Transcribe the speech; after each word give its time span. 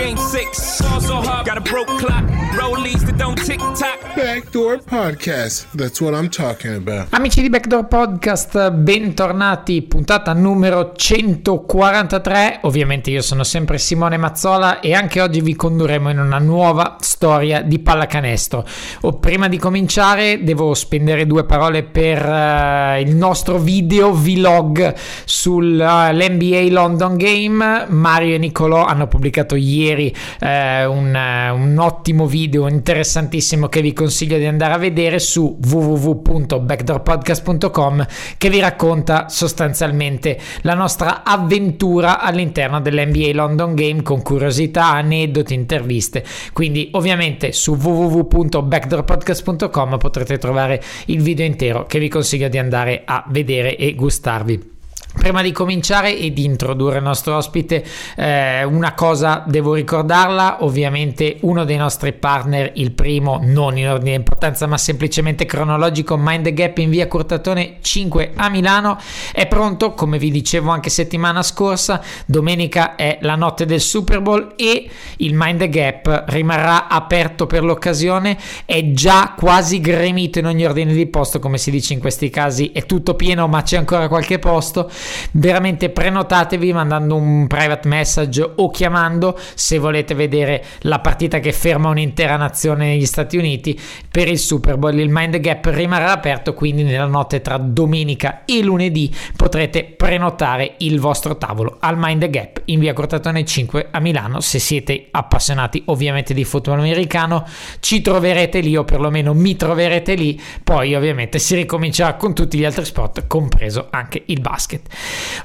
game 0.00 0.16
six. 0.16 0.80
Ball 0.80 1.00
so 1.00 1.20
hard, 1.20 1.46
got 1.46 1.58
a 1.58 1.60
broke 1.60 1.92
clock. 1.98 2.24
Rollies 2.56 3.04
that 3.04 3.16
don't 3.16 3.36
tick 3.36 3.60
tock. 3.74 3.98
Backdoor 4.16 4.78
Podcast. 4.78 5.66
That's 5.74 6.00
what 6.00 6.14
I'm 6.14 6.30
talking 6.30 6.74
about. 6.74 7.12
Amici 7.12 7.42
di 7.42 7.50
Backdoor 7.50 7.86
Podcast, 7.86 8.70
bentornati, 8.70 9.82
puntata 9.82 10.32
numero 10.32 10.92
143. 10.96 12.60
Ovviamente 12.62 13.10
io 13.10 13.20
sono 13.20 13.44
sempre 13.44 13.78
Simone 13.78 14.16
Mazzola 14.16 14.80
e 14.80 14.94
anche 14.94 15.20
oggi 15.20 15.40
vi 15.40 15.54
condurremo 15.54 16.10
in 16.10 16.18
una 16.18 16.38
nuova 16.38 16.96
storia 17.00 17.60
di 17.60 17.78
pallacanestro. 17.78 18.66
O 19.02 19.18
prima 19.18 19.48
di 19.48 19.58
cominciare 19.58 20.42
devo 20.42 20.72
spendere 20.74 21.26
due 21.26 21.44
parole 21.44 21.82
per 21.82 22.24
eh, 22.24 23.02
il 23.02 23.14
nostro 23.14 23.58
video 23.58 24.12
vlog 24.12 24.94
sull'NBA 25.24 26.66
London 26.70 27.16
Game. 27.16 27.86
Mario 27.88 28.34
e 28.34 28.38
Nicolò 28.38 28.84
hanno 28.86 29.06
pubblicato 29.06 29.54
ieri 29.56 29.89
eh, 29.94 30.84
un, 30.84 31.14
eh, 31.14 31.50
un 31.50 31.78
ottimo 31.78 32.26
video 32.26 32.68
interessantissimo 32.68 33.68
che 33.68 33.80
vi 33.80 33.92
consiglio 33.92 34.38
di 34.38 34.46
andare 34.46 34.74
a 34.74 34.78
vedere 34.78 35.18
su 35.18 35.58
www.backdoorpodcast.com 35.60 38.06
che 38.38 38.50
vi 38.50 38.60
racconta 38.60 39.28
sostanzialmente 39.28 40.38
la 40.62 40.74
nostra 40.74 41.24
avventura 41.24 42.20
all'interno 42.20 42.80
dell'NBA 42.80 43.32
London 43.32 43.74
Game 43.74 44.02
con 44.02 44.22
curiosità, 44.22 44.92
aneddoti, 44.92 45.54
interviste. 45.54 46.24
Quindi 46.52 46.90
ovviamente 46.92 47.50
su 47.52 47.74
www.backdoorpodcast.com 47.74 49.98
potrete 49.98 50.38
trovare 50.38 50.80
il 51.06 51.22
video 51.22 51.44
intero 51.44 51.86
che 51.86 51.98
vi 51.98 52.08
consiglio 52.08 52.48
di 52.48 52.58
andare 52.58 53.02
a 53.04 53.24
vedere 53.28 53.76
e 53.76 53.94
gustarvi. 53.94 54.78
Prima 55.20 55.42
di 55.42 55.52
cominciare 55.52 56.16
e 56.16 56.32
di 56.32 56.46
introdurre 56.46 56.96
il 56.96 57.02
nostro 57.02 57.36
ospite, 57.36 57.84
eh, 58.16 58.64
una 58.64 58.94
cosa 58.94 59.44
devo 59.46 59.74
ricordarla, 59.74 60.64
ovviamente 60.64 61.36
uno 61.40 61.66
dei 61.66 61.76
nostri 61.76 62.14
partner, 62.14 62.72
il 62.76 62.92
primo, 62.92 63.38
non 63.42 63.76
in 63.76 63.90
ordine 63.90 64.12
di 64.12 64.16
importanza 64.16 64.66
ma 64.66 64.78
semplicemente 64.78 65.44
cronologico, 65.44 66.16
Mind 66.16 66.44
the 66.44 66.54
Gap 66.54 66.78
in 66.78 66.88
via 66.88 67.06
Curtatone 67.06 67.76
5 67.82 68.32
a 68.34 68.48
Milano, 68.48 68.98
è 69.34 69.46
pronto, 69.46 69.92
come 69.92 70.16
vi 70.16 70.30
dicevo 70.30 70.70
anche 70.70 70.88
settimana 70.88 71.42
scorsa, 71.42 72.00
domenica 72.24 72.94
è 72.94 73.18
la 73.20 73.36
notte 73.36 73.66
del 73.66 73.82
Super 73.82 74.22
Bowl 74.22 74.54
e 74.56 74.88
il 75.18 75.34
Mind 75.34 75.58
the 75.58 75.68
Gap 75.68 76.24
rimarrà 76.28 76.88
aperto 76.88 77.46
per 77.46 77.62
l'occasione, 77.62 78.38
è 78.64 78.92
già 78.92 79.34
quasi 79.36 79.82
gremito 79.82 80.38
in 80.38 80.46
ogni 80.46 80.64
ordine 80.64 80.94
di 80.94 81.06
posto, 81.08 81.40
come 81.40 81.58
si 81.58 81.70
dice 81.70 81.92
in 81.92 82.00
questi 82.00 82.30
casi, 82.30 82.70
è 82.72 82.86
tutto 82.86 83.16
pieno 83.16 83.46
ma 83.48 83.60
c'è 83.60 83.76
ancora 83.76 84.08
qualche 84.08 84.38
posto 84.38 84.90
veramente 85.32 85.90
prenotatevi 85.90 86.72
mandando 86.72 87.16
un 87.16 87.46
private 87.46 87.88
message 87.88 88.52
o 88.56 88.70
chiamando 88.70 89.38
se 89.54 89.78
volete 89.78 90.14
vedere 90.14 90.64
la 90.80 91.00
partita 91.00 91.38
che 91.40 91.52
ferma 91.52 91.88
un'intera 91.88 92.36
nazione 92.36 92.86
negli 92.86 93.06
Stati 93.06 93.36
Uniti 93.36 93.78
per 94.10 94.28
il 94.28 94.38
Super 94.38 94.76
Bowl. 94.76 94.98
Il 94.98 95.10
Mind 95.10 95.38
Gap 95.38 95.66
rimarrà 95.66 96.12
aperto 96.12 96.54
quindi 96.54 96.82
nella 96.82 97.06
notte 97.06 97.40
tra 97.40 97.56
domenica 97.56 98.44
e 98.44 98.62
lunedì 98.62 99.14
potrete 99.36 99.84
prenotare 99.84 100.74
il 100.78 101.00
vostro 101.00 101.36
tavolo 101.36 101.76
al 101.80 101.96
Mind 101.98 102.28
Gap 102.28 102.62
in 102.66 102.80
via 102.80 102.92
Cortatone 102.92 103.44
5 103.44 103.88
a 103.90 104.00
Milano. 104.00 104.40
Se 104.40 104.58
siete 104.58 105.08
appassionati 105.10 105.82
ovviamente 105.86 106.34
di 106.34 106.44
football 106.44 106.78
americano 106.80 107.46
ci 107.80 108.00
troverete 108.00 108.60
lì 108.60 108.76
o 108.76 108.84
perlomeno 108.84 109.34
mi 109.34 109.56
troverete 109.56 110.14
lì. 110.14 110.40
Poi 110.62 110.94
ovviamente 110.94 111.38
si 111.38 111.54
ricomincerà 111.54 112.14
con 112.14 112.34
tutti 112.34 112.58
gli 112.58 112.64
altri 112.64 112.84
sport 112.84 113.26
compreso 113.26 113.88
anche 113.90 114.22
il 114.26 114.40
basket 114.40 114.88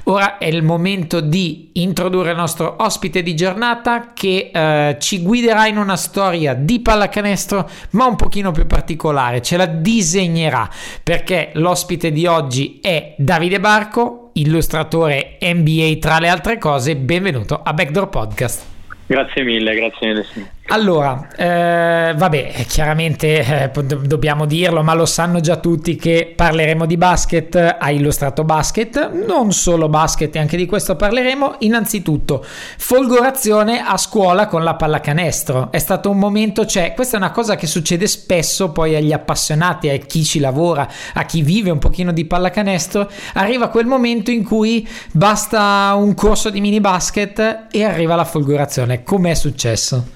Ora 0.04 0.38
è 0.38 0.46
il 0.46 0.62
momento 0.62 1.20
di 1.20 1.70
introdurre 1.74 2.30
il 2.30 2.36
nostro 2.36 2.76
ospite 2.78 3.22
di 3.22 3.34
giornata 3.34 4.12
che 4.12 4.50
eh, 4.52 4.96
ci 4.98 5.22
guiderà 5.22 5.66
in 5.66 5.78
una 5.78 5.96
storia 5.96 6.54
di 6.54 6.80
pallacanestro 6.80 7.68
ma 7.90 8.06
un 8.06 8.16
pochino 8.16 8.52
più 8.52 8.66
particolare, 8.66 9.42
ce 9.42 9.56
la 9.56 9.66
disegnerà 9.66 10.68
perché 11.02 11.50
l'ospite 11.54 12.12
di 12.12 12.26
oggi 12.26 12.78
è 12.80 13.14
Davide 13.18 13.60
Barco, 13.60 14.30
illustratore 14.34 15.38
NBA 15.40 15.96
tra 16.00 16.18
le 16.18 16.28
altre 16.28 16.58
cose, 16.58 16.96
benvenuto 16.96 17.60
a 17.62 17.72
Backdoor 17.72 18.08
Podcast. 18.08 18.64
Grazie 19.06 19.44
mille, 19.44 19.74
grazie 19.74 20.06
mille. 20.08 20.54
Allora, 20.68 21.28
eh, 21.36 22.12
vabbè, 22.16 22.64
chiaramente 22.66 23.70
eh, 23.70 23.70
dobbiamo 24.02 24.46
dirlo, 24.46 24.82
ma 24.82 24.94
lo 24.94 25.06
sanno 25.06 25.38
già 25.38 25.56
tutti 25.58 25.94
che 25.94 26.32
parleremo 26.34 26.86
di 26.86 26.96
basket, 26.96 27.76
ha 27.78 27.90
illustrato 27.92 28.42
basket, 28.42 29.12
non 29.12 29.52
solo 29.52 29.88
basket, 29.88 30.34
anche 30.34 30.56
di 30.56 30.66
questo 30.66 30.96
parleremo. 30.96 31.56
Innanzitutto, 31.60 32.44
folgorazione 32.44 33.80
a 33.80 33.96
scuola 33.96 34.48
con 34.48 34.64
la 34.64 34.74
pallacanestro. 34.74 35.70
È 35.70 35.78
stato 35.78 36.10
un 36.10 36.18
momento, 36.18 36.66
cioè, 36.66 36.94
questa 36.94 37.16
è 37.16 37.20
una 37.20 37.30
cosa 37.30 37.54
che 37.54 37.68
succede 37.68 38.08
spesso 38.08 38.72
poi 38.72 38.96
agli 38.96 39.12
appassionati, 39.12 39.88
a 39.88 39.96
chi 39.98 40.24
ci 40.24 40.40
lavora, 40.40 40.88
a 41.14 41.24
chi 41.24 41.42
vive 41.42 41.70
un 41.70 41.78
pochino 41.78 42.10
di 42.10 42.24
pallacanestro, 42.24 43.08
arriva 43.34 43.68
quel 43.68 43.86
momento 43.86 44.32
in 44.32 44.42
cui 44.42 44.86
basta 45.12 45.94
un 45.96 46.12
corso 46.14 46.50
di 46.50 46.60
mini 46.60 46.80
basket 46.80 47.66
e 47.70 47.84
arriva 47.84 48.16
la 48.16 48.24
folgorazione. 48.24 49.04
Com'è 49.04 49.34
successo? 49.34 50.15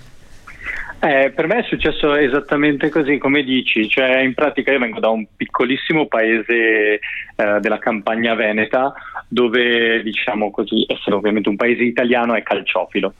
Eh, 1.03 1.33
per 1.35 1.47
me 1.47 1.61
è 1.61 1.63
successo 1.63 2.15
esattamente 2.15 2.91
così 2.91 3.17
come 3.17 3.43
dici, 3.43 3.89
cioè 3.89 4.19
in 4.19 4.35
pratica 4.35 4.71
io 4.71 4.79
vengo 4.79 5.01
da 5.01 5.09
un 5.09 5.25
piccolissimo 5.35 6.07
paese 6.09 7.01
eh, 7.37 7.61
della 7.61 7.79
campagna 7.79 8.35
veneta 8.35 8.93
dove 9.27 10.03
diciamo 10.03 10.51
così, 10.51 10.85
essere 10.87 11.17
ovviamente 11.17 11.49
un 11.49 11.57
paese 11.57 11.85
italiano 11.85 12.35
è 12.35 12.43
calciofilo 12.43 13.15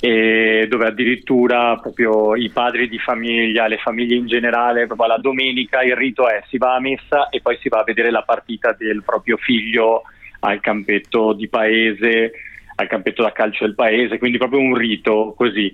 e 0.00 0.66
dove 0.66 0.86
addirittura 0.86 1.76
proprio 1.76 2.36
i 2.36 2.48
padri 2.48 2.88
di 2.88 2.98
famiglia, 2.98 3.66
le 3.66 3.78
famiglie 3.78 4.16
in 4.16 4.26
generale, 4.26 4.86
proprio 4.86 5.08
la 5.08 5.18
domenica 5.18 5.82
il 5.82 5.94
rito 5.94 6.26
è 6.30 6.42
si 6.48 6.56
va 6.56 6.76
a 6.76 6.80
messa 6.80 7.28
e 7.28 7.42
poi 7.42 7.58
si 7.60 7.68
va 7.68 7.80
a 7.80 7.84
vedere 7.84 8.10
la 8.10 8.22
partita 8.22 8.72
del 8.72 9.02
proprio 9.04 9.36
figlio 9.36 10.04
al 10.40 10.60
campetto 10.60 11.34
di 11.34 11.48
paese, 11.48 12.32
al 12.76 12.86
campetto 12.86 13.22
da 13.22 13.32
calcio 13.32 13.66
del 13.66 13.74
paese, 13.74 14.16
quindi 14.16 14.38
proprio 14.38 14.60
un 14.60 14.74
rito 14.74 15.34
così. 15.36 15.70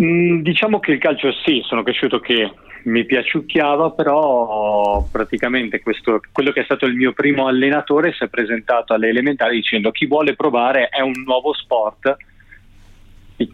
Mm, 0.00 0.40
diciamo 0.40 0.80
che 0.80 0.92
il 0.92 0.98
calcio 0.98 1.32
sì, 1.44 1.60
sono 1.64 1.82
cresciuto 1.82 2.18
che 2.18 2.50
mi 2.84 3.04
piaciucchiava, 3.04 3.90
però 3.90 5.06
praticamente 5.10 5.80
questo, 5.80 6.20
quello 6.32 6.50
che 6.50 6.60
è 6.62 6.64
stato 6.64 6.86
il 6.86 6.94
mio 6.94 7.12
primo 7.12 7.46
allenatore 7.46 8.12
si 8.12 8.24
è 8.24 8.28
presentato 8.28 8.94
alle 8.94 9.08
elementari 9.08 9.56
dicendo 9.56 9.90
chi 9.90 10.06
vuole 10.06 10.34
provare 10.34 10.88
è 10.88 11.00
un 11.00 11.22
nuovo 11.24 11.52
sport. 11.52 12.16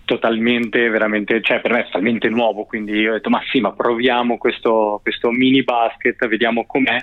Totalmente, 0.04 0.88
veramente, 0.91 1.41
cioè 1.41 1.60
per 1.60 1.72
me 1.72 1.81
è 1.81 1.88
talmente 1.91 2.28
nuovo, 2.28 2.65
quindi 2.65 3.06
ho 3.06 3.12
detto 3.12 3.31
ma 3.31 3.41
sì, 3.50 3.60
ma 3.60 3.72
proviamo 3.72 4.37
questo, 4.37 5.00
questo 5.03 5.31
mini 5.31 5.62
basket, 5.62 6.26
vediamo 6.29 6.67
com'è. 6.67 7.02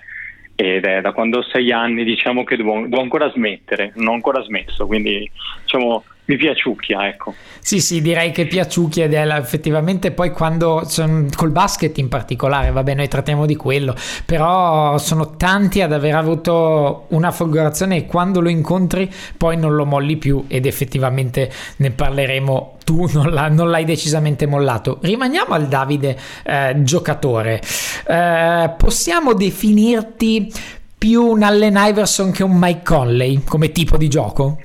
Ed 0.57 0.85
è 0.85 1.01
da 1.01 1.11
quando 1.11 1.39
ho 1.39 1.43
sei 1.43 1.71
anni 1.71 2.05
diciamo 2.05 2.45
che 2.45 2.55
devo, 2.55 2.81
devo 2.87 3.01
ancora 3.01 3.29
smettere, 3.31 3.91
non 3.95 4.07
ho 4.07 4.13
ancora 4.13 4.41
smesso, 4.43 4.85
quindi 4.85 5.29
diciamo 5.63 6.03
mi 6.25 6.37
piaciucchia, 6.37 7.07
ecco. 7.07 7.33
Sì, 7.59 7.79
sì, 7.79 8.01
direi 8.01 8.31
che 8.31 8.47
piaciucchia 8.47 9.05
ed 9.05 9.13
è 9.13 9.27
effettivamente 9.35 10.11
poi 10.11 10.31
quando 10.31 10.83
son, 10.85 11.29
col 11.35 11.51
basket 11.51 11.97
in 11.97 12.09
particolare, 12.09 12.71
vabbè, 12.71 12.95
noi 12.95 13.07
trattiamo 13.07 13.45
di 13.45 13.55
quello, 13.55 13.95
però 14.25 14.97
sono 14.97 15.35
tanti 15.35 15.81
ad 15.81 15.93
aver 15.93 16.15
avuto 16.15 17.05
una 17.09 17.31
folgorazione 17.31 17.97
e 17.97 18.05
quando 18.05 18.41
lo 18.41 18.49
incontri 18.49 19.11
poi 19.37 19.57
non 19.57 19.75
lo 19.75 19.85
molli 19.85 20.17
più 20.17 20.45
ed 20.47 20.65
effettivamente 20.65 21.51
ne 21.77 21.91
parleremo 21.91 22.77
tu 22.85 23.09
non, 23.11 23.31
l'ha, 23.31 23.49
non, 23.49 23.69
l'hai 23.71 23.83
decisamente 23.83 24.45
mollato. 24.45 24.99
Rimaniamo 25.01 25.53
al 25.55 25.67
Davide 25.67 26.15
eh, 26.43 26.75
giocatore. 26.83 27.59
Eh, 28.07 28.73
possiamo 28.77 29.33
definirti 29.33 30.53
più 30.95 31.23
un 31.23 31.41
Allen 31.41 31.75
Iverson 31.77 32.31
che 32.31 32.43
un 32.43 32.55
Mike 32.55 32.83
Conley 32.83 33.41
come 33.43 33.71
tipo 33.71 33.97
di 33.97 34.07
gioco? 34.07 34.59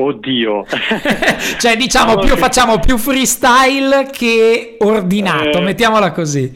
Oddio. 0.00 0.64
cioè, 1.60 1.76
diciamo, 1.76 2.18
più, 2.18 2.34
facciamo 2.36 2.78
più 2.78 2.96
freestyle 2.96 4.08
che 4.10 4.76
ordinato, 4.78 5.58
eh, 5.58 5.60
mettiamola 5.60 6.10
così. 6.12 6.50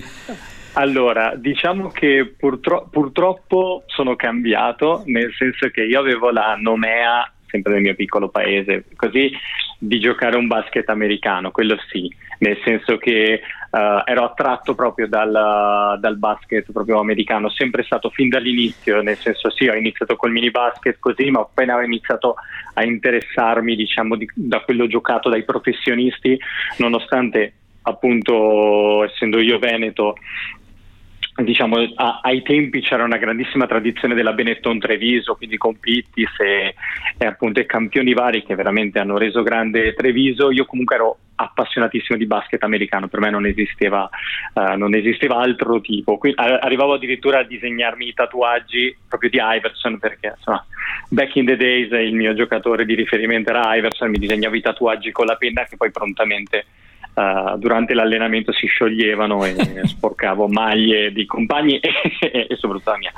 Allora, 0.72 1.34
diciamo 1.36 1.88
che 1.88 2.34
purtro- 2.36 2.88
purtroppo 2.90 3.84
sono 3.86 4.16
cambiato, 4.16 5.02
nel 5.06 5.32
senso 5.36 5.68
che 5.68 5.82
io 5.82 6.00
avevo 6.00 6.30
la 6.30 6.56
nomea, 6.58 7.30
sempre 7.46 7.74
nel 7.74 7.82
mio 7.82 7.94
piccolo 7.94 8.28
paese, 8.28 8.84
così, 8.96 9.30
di 9.78 10.00
giocare 10.00 10.36
un 10.36 10.46
basket 10.46 10.88
americano, 10.88 11.50
quello 11.50 11.76
sì, 11.90 12.12
nel 12.38 12.58
senso 12.64 12.96
che 12.98 13.40
uh, 13.70 14.02
ero 14.04 14.24
attratto 14.24 14.74
proprio 14.74 15.08
dal, 15.08 15.98
dal, 15.98 16.16
basket 16.16 16.70
proprio 16.72 17.00
americano, 17.00 17.48
sempre 17.50 17.82
stato 17.82 18.10
fin 18.10 18.28
dall'inizio, 18.28 19.02
nel 19.02 19.16
senso 19.16 19.50
sì, 19.50 19.66
ho 19.68 19.74
iniziato 19.74 20.16
col 20.16 20.32
mini 20.32 20.50
basket 20.50 20.96
così, 20.98 21.30
ma 21.30 21.40
appena 21.40 21.76
ho 21.76 21.82
iniziato 21.82 22.36
a 22.74 22.84
interessarmi, 22.84 23.76
diciamo, 23.76 24.16
di, 24.16 24.28
da 24.34 24.60
quello 24.60 24.86
giocato 24.86 25.28
dai 25.28 25.44
professionisti, 25.44 26.38
nonostante 26.78 27.52
appunto 27.82 29.04
essendo 29.04 29.38
io 29.40 29.58
veneto 29.58 30.14
diciamo, 31.42 31.78
a, 31.96 32.20
ai 32.22 32.42
tempi 32.42 32.80
c'era 32.80 33.02
una 33.02 33.16
grandissima 33.16 33.66
tradizione 33.66 34.14
della 34.14 34.32
Benetton 34.32 34.78
Treviso, 34.78 35.34
quindi 35.34 35.56
con 35.56 35.78
Pittis 35.78 36.30
e, 36.38 36.74
e 37.18 37.26
appunto 37.26 37.60
i 37.60 37.66
campioni 37.66 38.14
vari 38.14 38.44
che 38.44 38.54
veramente 38.54 38.98
hanno 39.00 39.18
reso 39.18 39.42
grande 39.42 39.94
Treviso. 39.94 40.50
Io 40.50 40.64
comunque 40.64 40.94
ero 40.94 41.18
appassionatissimo 41.36 42.18
di 42.18 42.26
basket 42.26 42.62
americano, 42.62 43.08
per 43.08 43.20
me 43.20 43.30
non 43.30 43.46
esisteva, 43.46 44.08
uh, 44.54 44.76
non 44.76 44.94
esisteva 44.94 45.36
altro 45.36 45.80
tipo. 45.80 46.18
Quindi, 46.18 46.40
arrivavo 46.40 46.94
addirittura 46.94 47.40
a 47.40 47.44
disegnarmi 47.44 48.08
i 48.08 48.14
tatuaggi 48.14 48.96
proprio 49.08 49.30
di 49.30 49.38
Iverson 49.40 49.98
perché 49.98 50.34
insomma, 50.36 50.64
back 51.08 51.36
in 51.36 51.46
the 51.46 51.56
days 51.56 51.90
il 51.92 52.14
mio 52.14 52.34
giocatore 52.34 52.84
di 52.84 52.94
riferimento 52.94 53.50
era 53.50 53.74
Iverson, 53.76 54.10
mi 54.10 54.18
disegnavo 54.18 54.54
i 54.54 54.60
tatuaggi 54.60 55.12
con 55.12 55.26
la 55.26 55.36
penna 55.36 55.64
che 55.64 55.76
poi 55.76 55.90
prontamente 55.90 56.66
uh, 57.14 57.56
durante 57.56 57.94
l'allenamento 57.94 58.52
si 58.52 58.66
scioglievano 58.66 59.44
e 59.44 59.54
sporcavo 59.86 60.48
maglie 60.48 61.12
di 61.12 61.26
compagni 61.26 61.78
e, 61.78 62.46
e, 62.48 62.56
soprattutto 62.56 62.90
la 62.90 62.98
mia. 62.98 63.12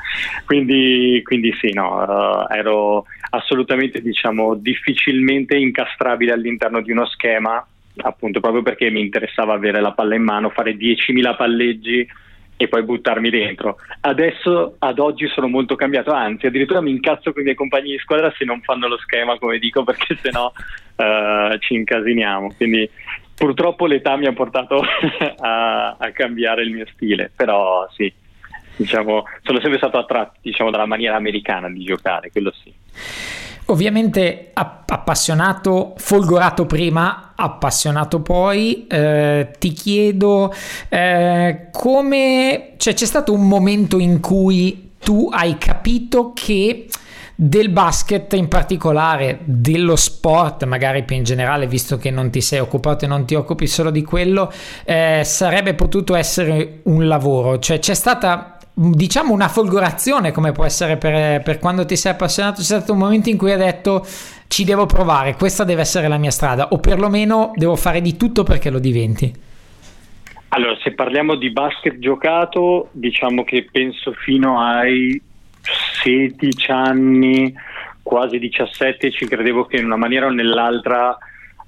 Quindi, 0.44 1.20
quindi 1.24 1.52
sì, 1.60 1.72
no, 1.72 2.02
uh, 2.02 2.52
ero 2.52 3.04
assolutamente 3.30 4.00
diciamo, 4.00 4.54
difficilmente 4.54 5.56
incastrabile 5.56 6.32
all'interno 6.32 6.80
di 6.80 6.92
uno 6.92 7.06
schema, 7.06 7.64
appunto 7.98 8.40
proprio 8.40 8.62
perché 8.62 8.90
mi 8.90 9.00
interessava 9.00 9.54
avere 9.54 9.80
la 9.80 9.92
palla 9.92 10.14
in 10.14 10.22
mano, 10.22 10.50
fare 10.50 10.76
10.000 10.76 11.36
palleggi 11.36 12.06
e 12.56 12.68
poi 12.68 12.82
buttarmi 12.82 13.30
dentro. 13.30 13.76
Adesso 14.00 14.76
ad 14.78 14.98
oggi 14.98 15.28
sono 15.28 15.48
molto 15.48 15.76
cambiato, 15.76 16.12
anzi 16.12 16.46
addirittura 16.46 16.80
mi 16.80 16.90
incazzo 16.90 17.32
con 17.32 17.42
i 17.42 17.44
miei 17.44 17.56
compagni 17.56 17.90
di 17.90 17.98
squadra 17.98 18.32
se 18.36 18.44
non 18.44 18.62
fanno 18.62 18.88
lo 18.88 18.98
schema 18.98 19.38
come 19.38 19.58
dico 19.58 19.84
perché 19.84 20.16
sennò 20.20 20.50
uh, 20.96 21.58
ci 21.58 21.74
incasiniamo. 21.74 22.54
Quindi 22.56 22.88
purtroppo 23.36 23.86
l'età 23.86 24.16
mi 24.16 24.26
ha 24.26 24.32
portato 24.32 24.80
a, 25.40 25.96
a, 25.98 26.10
cambiare 26.12 26.62
il 26.62 26.70
mio 26.70 26.86
stile, 26.92 27.30
però 27.34 27.86
sì, 27.92 28.12
diciamo, 28.76 29.24
sono 29.42 29.60
sempre 29.60 29.78
stato 29.78 29.98
attratto 29.98 30.38
diciamo, 30.40 30.70
dalla 30.70 30.86
maniera 30.86 31.16
americana 31.16 31.68
di 31.68 31.84
giocare, 31.84 32.30
quello 32.30 32.52
sì. 32.52 32.72
Ovviamente 33.66 34.50
appassionato, 34.52 35.94
folgorato 35.96 36.66
prima, 36.66 37.32
appassionato 37.34 38.20
poi, 38.20 38.86
eh, 38.86 39.50
ti 39.58 39.72
chiedo 39.72 40.54
eh, 40.88 41.68
come, 41.72 42.74
cioè 42.76 42.94
c'è 42.94 43.04
stato 43.04 43.32
un 43.32 43.48
momento 43.48 43.98
in 43.98 44.20
cui 44.20 44.92
tu 45.00 45.28
hai 45.32 45.58
capito 45.58 46.32
che 46.32 46.86
del 47.38 47.68
basket 47.68 48.32
in 48.32 48.48
particolare, 48.48 49.40
dello 49.44 49.94
sport 49.94 50.64
magari 50.64 51.04
più 51.04 51.16
in 51.16 51.24
generale, 51.24 51.66
visto 51.66 51.98
che 51.98 52.10
non 52.10 52.30
ti 52.30 52.40
sei 52.40 52.60
occupato 52.60 53.04
e 53.04 53.08
non 53.08 53.26
ti 53.26 53.34
occupi 53.34 53.66
solo 53.66 53.90
di 53.90 54.02
quello, 54.02 54.50
eh, 54.84 55.20
sarebbe 55.24 55.74
potuto 55.74 56.14
essere 56.14 56.80
un 56.84 57.06
lavoro, 57.06 57.58
cioè 57.58 57.78
c'è 57.78 57.94
stata 57.94 58.55
diciamo 58.78 59.32
una 59.32 59.48
folgorazione 59.48 60.32
come 60.32 60.52
può 60.52 60.66
essere 60.66 60.98
per, 60.98 61.40
per 61.42 61.58
quando 61.58 61.86
ti 61.86 61.96
sei 61.96 62.12
appassionato, 62.12 62.58
c'è 62.58 62.64
stato 62.64 62.92
un 62.92 62.98
momento 62.98 63.30
in 63.30 63.38
cui 63.38 63.50
hai 63.50 63.56
detto 63.58 64.04
ci 64.48 64.64
devo 64.64 64.84
provare, 64.84 65.34
questa 65.34 65.64
deve 65.64 65.80
essere 65.80 66.08
la 66.08 66.18
mia 66.18 66.30
strada 66.30 66.68
o 66.68 66.78
perlomeno 66.78 67.52
devo 67.54 67.74
fare 67.74 68.02
di 68.02 68.16
tutto 68.16 68.42
perché 68.42 68.68
lo 68.68 68.78
diventi. 68.78 69.32
Allora, 70.48 70.76
se 70.82 70.92
parliamo 70.92 71.36
di 71.36 71.50
basket 71.50 71.98
giocato, 71.98 72.88
diciamo 72.92 73.44
che 73.44 73.66
penso 73.70 74.12
fino 74.12 74.60
ai 74.60 75.20
16 76.02 76.70
anni, 76.70 77.54
quasi 78.02 78.38
17, 78.38 79.10
ci 79.10 79.26
credevo 79.26 79.64
che 79.64 79.76
in 79.78 79.86
una 79.86 79.96
maniera 79.96 80.26
o 80.26 80.30
nell'altra 80.30 81.16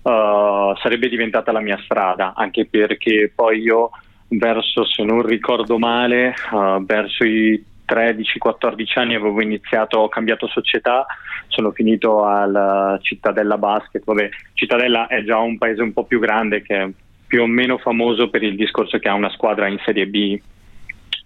uh, 0.02 0.76
sarebbe 0.76 1.08
diventata 1.08 1.52
la 1.52 1.60
mia 1.60 1.78
strada, 1.82 2.34
anche 2.36 2.66
perché 2.66 3.32
poi 3.34 3.60
io 3.60 3.90
verso, 4.28 4.84
se 4.84 5.02
non 5.02 5.22
ricordo 5.22 5.78
male, 5.78 6.34
uh, 6.50 6.84
verso 6.84 7.24
i 7.24 7.64
13-14 7.88 8.98
anni 8.98 9.14
avevo 9.14 9.40
iniziato, 9.40 9.98
ho 9.98 10.08
cambiato 10.08 10.46
società, 10.46 11.06
sono 11.46 11.72
finito 11.72 12.26
alla 12.26 12.98
Cittadella 13.00 13.56
Basket, 13.56 14.04
vabbè, 14.04 14.28
Cittadella 14.52 15.06
è 15.06 15.24
già 15.24 15.38
un 15.38 15.56
paese 15.56 15.82
un 15.82 15.92
po' 15.92 16.04
più 16.04 16.20
grande 16.20 16.62
che 16.62 16.76
è 16.76 16.88
più 17.26 17.42
o 17.42 17.46
meno 17.46 17.78
famoso 17.78 18.28
per 18.30 18.42
il 18.42 18.56
discorso 18.56 18.98
che 18.98 19.08
ha 19.08 19.14
una 19.14 19.30
squadra 19.30 19.68
in 19.68 19.78
Serie 19.84 20.06
B 20.06 20.40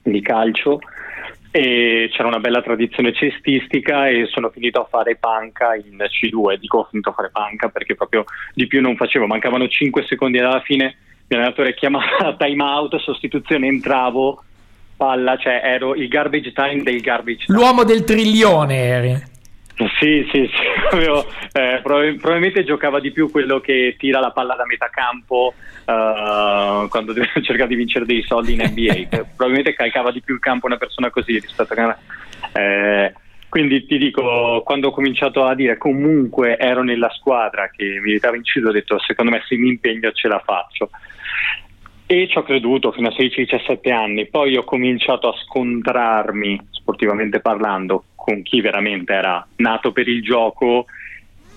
di 0.02 0.20
calcio. 0.20 0.80
E 1.54 2.08
c'era 2.10 2.28
una 2.28 2.40
bella 2.40 2.62
tradizione 2.62 3.12
cestistica 3.12 4.08
e 4.08 4.26
sono 4.26 4.48
finito 4.48 4.80
a 4.80 4.86
fare 4.88 5.16
panca 5.16 5.74
in 5.74 5.98
C2, 5.98 6.56
dico 6.56 6.78
ho 6.78 6.88
finito 6.88 7.10
a 7.10 7.12
fare 7.12 7.28
panca 7.30 7.68
perché 7.68 7.94
proprio 7.94 8.24
di 8.54 8.66
più 8.66 8.80
non 8.80 8.96
facevo, 8.96 9.26
mancavano 9.26 9.68
5 9.68 10.06
secondi 10.06 10.38
alla 10.38 10.62
fine, 10.62 10.96
il 11.34 11.40
allenatore 11.40 11.74
chiamava 11.74 12.34
time 12.36 12.62
out, 12.62 12.96
sostituzione, 13.00 13.66
entravo, 13.66 14.42
palla, 14.96 15.36
cioè 15.36 15.60
ero 15.64 15.94
il 15.94 16.08
garbage 16.08 16.52
time 16.52 16.82
del 16.82 17.00
garbage 17.00 17.46
time. 17.46 17.58
L'uomo 17.58 17.84
del 17.84 18.04
trilione 18.04 18.76
eri. 18.76 19.30
Sì, 19.74 20.28
sì, 20.30 20.46
sì. 20.46 20.50
Avevo, 20.92 21.26
eh, 21.52 21.80
probabilmente 21.82 22.64
giocava 22.64 23.00
di 23.00 23.10
più 23.10 23.30
quello 23.30 23.60
che 23.60 23.96
tira 23.98 24.20
la 24.20 24.30
palla 24.30 24.54
da 24.54 24.66
metà 24.66 24.88
campo 24.90 25.54
uh, 25.86 26.88
quando 26.88 27.14
cerca 27.42 27.66
di 27.66 27.74
vincere 27.74 28.04
dei 28.04 28.22
soldi 28.22 28.52
in 28.52 28.62
NBA. 28.68 29.08
probabilmente 29.08 29.74
calcava 29.74 30.12
di 30.12 30.20
più 30.20 30.34
il 30.34 30.40
campo 30.40 30.66
una 30.66 30.76
persona 30.76 31.10
così 31.10 31.38
rispetto 31.38 31.72
a 31.72 31.86
me. 31.86 31.96
Eh, 32.52 33.14
quindi 33.48 33.84
ti 33.84 33.98
dico, 33.98 34.62
quando 34.64 34.88
ho 34.88 34.92
cominciato 34.92 35.44
a 35.44 35.54
dire 35.54 35.76
comunque 35.76 36.56
ero 36.56 36.82
nella 36.82 37.10
squadra 37.10 37.68
che 37.68 37.98
militava 38.02 38.36
in 38.36 38.44
Cile, 38.44 38.68
ho 38.68 38.72
detto 38.72 38.98
secondo 39.00 39.30
me 39.30 39.42
se 39.46 39.56
mi 39.56 39.68
impegno 39.68 40.10
ce 40.12 40.28
la 40.28 40.42
faccio. 40.44 40.90
E 42.06 42.28
ci 42.28 42.36
ho 42.36 42.42
creduto 42.42 42.92
fino 42.92 43.08
a 43.08 43.14
16-17 43.16 43.90
anni, 43.92 44.26
poi 44.26 44.56
ho 44.56 44.64
cominciato 44.64 45.28
a 45.28 45.36
scontrarmi, 45.36 46.60
sportivamente 46.70 47.40
parlando, 47.40 48.04
con 48.14 48.42
chi 48.42 48.60
veramente 48.60 49.12
era 49.12 49.46
nato 49.56 49.92
per 49.92 50.08
il 50.08 50.22
gioco. 50.22 50.86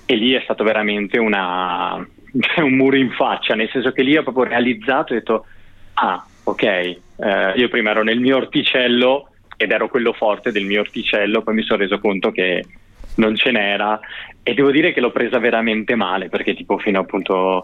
E 0.05 0.15
lì 0.15 0.33
è 0.33 0.41
stato 0.43 0.63
veramente 0.63 1.17
una, 1.17 1.95
un 2.57 2.73
muro 2.73 2.95
in 2.95 3.11
faccia, 3.11 3.55
nel 3.55 3.69
senso 3.69 3.91
che 3.91 4.03
lì 4.03 4.15
ho 4.15 4.23
proprio 4.23 4.45
realizzato 4.45 5.13
e 5.13 5.17
detto, 5.17 5.45
ah 5.95 6.23
ok, 6.43 6.63
eh, 6.63 6.99
io 7.55 7.67
prima 7.69 7.91
ero 7.91 8.03
nel 8.03 8.19
mio 8.19 8.37
orticello 8.37 9.29
ed 9.57 9.71
ero 9.71 9.87
quello 9.87 10.13
forte 10.13 10.51
del 10.51 10.65
mio 10.65 10.81
orticello, 10.81 11.41
poi 11.41 11.55
mi 11.55 11.63
sono 11.63 11.79
reso 11.79 11.99
conto 11.99 12.31
che 12.31 12.63
non 13.15 13.35
ce 13.35 13.51
n'era. 13.51 13.99
E 14.43 14.53
devo 14.53 14.71
dire 14.71 14.93
che 14.93 15.01
l'ho 15.01 15.11
presa 15.11 15.39
veramente 15.39 15.95
male 15.95 16.29
perché 16.29 16.53
tipo 16.53 16.77
fino 16.77 16.99
appunto 16.99 17.63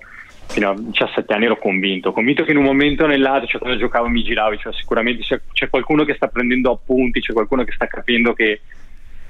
fino 0.52 0.70
a 0.70 0.76
17 0.78 1.34
anni 1.34 1.46
ero 1.46 1.58
convinto, 1.58 2.12
convinto 2.12 2.44
che 2.44 2.52
in 2.52 2.58
un 2.58 2.66
momento 2.66 3.06
o 3.06 3.08
nell'altro, 3.08 3.48
cioè 3.48 3.60
quando 3.60 3.80
giocavo 3.80 4.08
mi 4.08 4.22
giravo, 4.22 4.58
cioè 4.58 4.74
sicuramente 4.74 5.24
c'è, 5.24 5.40
c'è, 5.54 5.70
qualcuno 5.70 6.04
che 6.04 6.14
sta 6.16 6.28
prendendo 6.28 6.72
appunti, 6.72 7.22
c'è 7.22 7.34
qualcuno 7.34 7.64
che 7.64 7.72
sta 7.72 7.88
capendo 7.88 8.34
che 8.34 8.62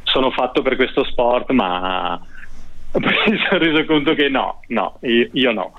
sono 0.04 0.32
fatto 0.32 0.62
per 0.62 0.76
questo 0.76 1.04
sport, 1.04 1.52
ma 1.52 2.20
mi 2.98 3.38
sono 3.48 3.60
reso 3.60 3.86
conto 3.86 4.14
che 4.16 4.30
no, 4.30 4.62
no, 4.68 4.98
io, 5.02 5.30
io 5.34 5.52
no. 5.52 5.74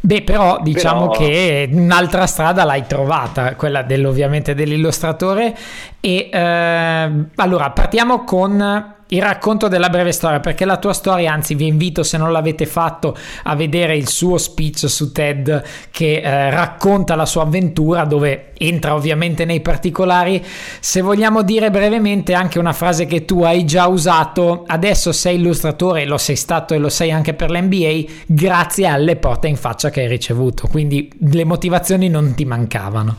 Beh, 0.00 0.22
però 0.22 0.58
diciamo 0.60 1.08
però... 1.08 1.24
che 1.24 1.68
un'altra 1.72 2.26
strada 2.26 2.64
l'hai 2.64 2.86
trovata, 2.86 3.54
quella 3.56 3.82
del, 3.82 4.04
ovviamente 4.04 4.54
dell'illustratore. 4.54 5.56
E 6.00 6.28
eh, 6.30 7.10
allora 7.36 7.70
partiamo 7.70 8.24
con 8.24 8.93
il 9.08 9.20
racconto 9.22 9.68
della 9.68 9.90
breve 9.90 10.12
storia, 10.12 10.40
perché 10.40 10.64
la 10.64 10.78
tua 10.78 10.92
storia, 10.92 11.32
anzi 11.32 11.54
vi 11.54 11.66
invito 11.66 12.02
se 12.02 12.16
non 12.16 12.32
l'avete 12.32 12.66
fatto 12.66 13.16
a 13.44 13.54
vedere 13.54 13.96
il 13.96 14.08
suo 14.08 14.38
speech 14.38 14.88
su 14.88 15.12
TED 15.12 15.62
che 15.90 16.20
eh, 16.22 16.50
racconta 16.50 17.14
la 17.14 17.26
sua 17.26 17.42
avventura, 17.42 18.04
dove 18.04 18.52
entra 18.58 18.94
ovviamente 18.94 19.44
nei 19.44 19.60
particolari. 19.60 20.42
Se 20.80 21.00
vogliamo 21.02 21.42
dire 21.42 21.70
brevemente 21.70 22.32
anche 22.34 22.58
una 22.58 22.72
frase 22.72 23.06
che 23.06 23.24
tu 23.24 23.42
hai 23.42 23.64
già 23.64 23.86
usato, 23.86 24.64
adesso 24.66 25.12
sei 25.12 25.36
illustratore, 25.36 26.06
lo 26.06 26.18
sei 26.18 26.36
stato 26.36 26.74
e 26.74 26.78
lo 26.78 26.88
sei 26.88 27.10
anche 27.10 27.34
per 27.34 27.50
l'NBA, 27.50 28.12
grazie 28.26 28.86
alle 28.86 29.16
porte 29.16 29.48
in 29.48 29.56
faccia 29.56 29.90
che 29.90 30.00
hai 30.00 30.08
ricevuto, 30.08 30.66
quindi 30.68 31.10
le 31.18 31.44
motivazioni 31.44 32.08
non 32.08 32.34
ti 32.34 32.44
mancavano. 32.44 33.18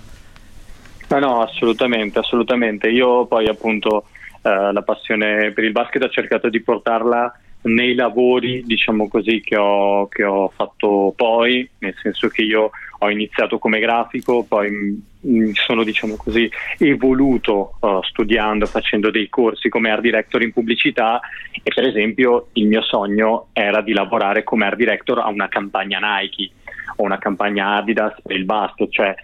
No, 1.08 1.20
no, 1.20 1.42
assolutamente, 1.42 2.20
assolutamente. 2.20 2.88
Io 2.90 3.26
poi 3.26 3.48
appunto 3.48 4.06
eh, 4.46 4.72
la 4.72 4.84
passione 4.84 5.52
per 5.54 5.64
il 5.64 5.72
basket 5.72 6.04
ho 6.04 6.10
cercato 6.10 6.50
di 6.50 6.62
portarla 6.62 7.34
nei 7.64 7.96
lavori, 7.96 8.62
diciamo 8.64 9.08
così, 9.08 9.42
che 9.42 9.58
ho, 9.58 10.08
che 10.08 10.24
ho, 10.24 10.52
fatto 10.56 11.14
poi, 11.16 11.68
nel 11.80 11.96
senso 12.00 12.28
che 12.28 12.44
io 12.44 12.70
ho 13.00 13.10
iniziato 13.10 13.58
come 13.58 13.80
grafico, 13.80 14.44
poi 14.44 15.02
mi 15.22 15.54
sono 15.56 15.84
diciamo 15.84 16.16
così 16.16 16.48
evoluto 16.78 17.78
uh, 17.80 18.04
studiando, 18.04 18.68
facendo 18.68 19.10
dei 19.10 19.30
corsi 19.30 19.70
come 19.70 19.90
art 19.90 20.02
director 20.02 20.44
in 20.44 20.54
pubblicità 20.54 21.20
e 21.64 21.72
per 21.74 21.88
esempio 21.88 22.50
il 22.54 22.68
mio 22.68 22.84
sogno 22.84 23.48
era 23.52 23.82
di 23.82 23.94
lavorare 23.94 24.44
come 24.44 24.66
art 24.68 24.78
director 24.78 25.18
a 25.18 25.30
una 25.30 25.48
campagna 25.48 25.98
Nike 26.00 26.52
o 26.98 27.04
una 27.04 27.18
campagna 27.18 27.78
Adidas 27.78 28.22
per 28.22 28.36
il 28.36 28.46
basket, 28.46 28.92
cioè 28.92 29.16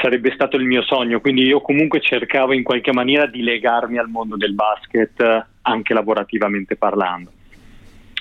sarebbe 0.00 0.32
stato 0.32 0.56
il 0.56 0.64
mio 0.64 0.82
sogno, 0.82 1.20
quindi 1.20 1.42
io 1.42 1.60
comunque 1.60 2.00
cercavo 2.00 2.52
in 2.52 2.62
qualche 2.62 2.92
maniera 2.92 3.26
di 3.26 3.42
legarmi 3.42 3.98
al 3.98 4.08
mondo 4.08 4.36
del 4.36 4.54
basket 4.54 5.46
anche 5.62 5.94
lavorativamente 5.94 6.76
parlando. 6.76 7.30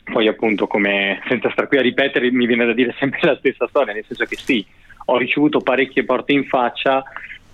Poi 0.03 0.27
appunto 0.27 0.67
come 0.67 1.21
senza 1.27 1.49
star 1.51 1.67
qui 1.67 1.77
a 1.77 1.81
ripetere 1.81 2.31
mi 2.31 2.45
viene 2.45 2.65
da 2.65 2.73
dire 2.73 2.93
sempre 2.99 3.19
la 3.21 3.37
stessa 3.37 3.67
storia, 3.67 3.93
nel 3.93 4.05
senso 4.05 4.25
che 4.25 4.37
sì, 4.37 4.65
ho 5.05 5.17
ricevuto 5.17 5.61
parecchie 5.61 6.03
porte 6.03 6.33
in 6.33 6.45
faccia, 6.45 7.03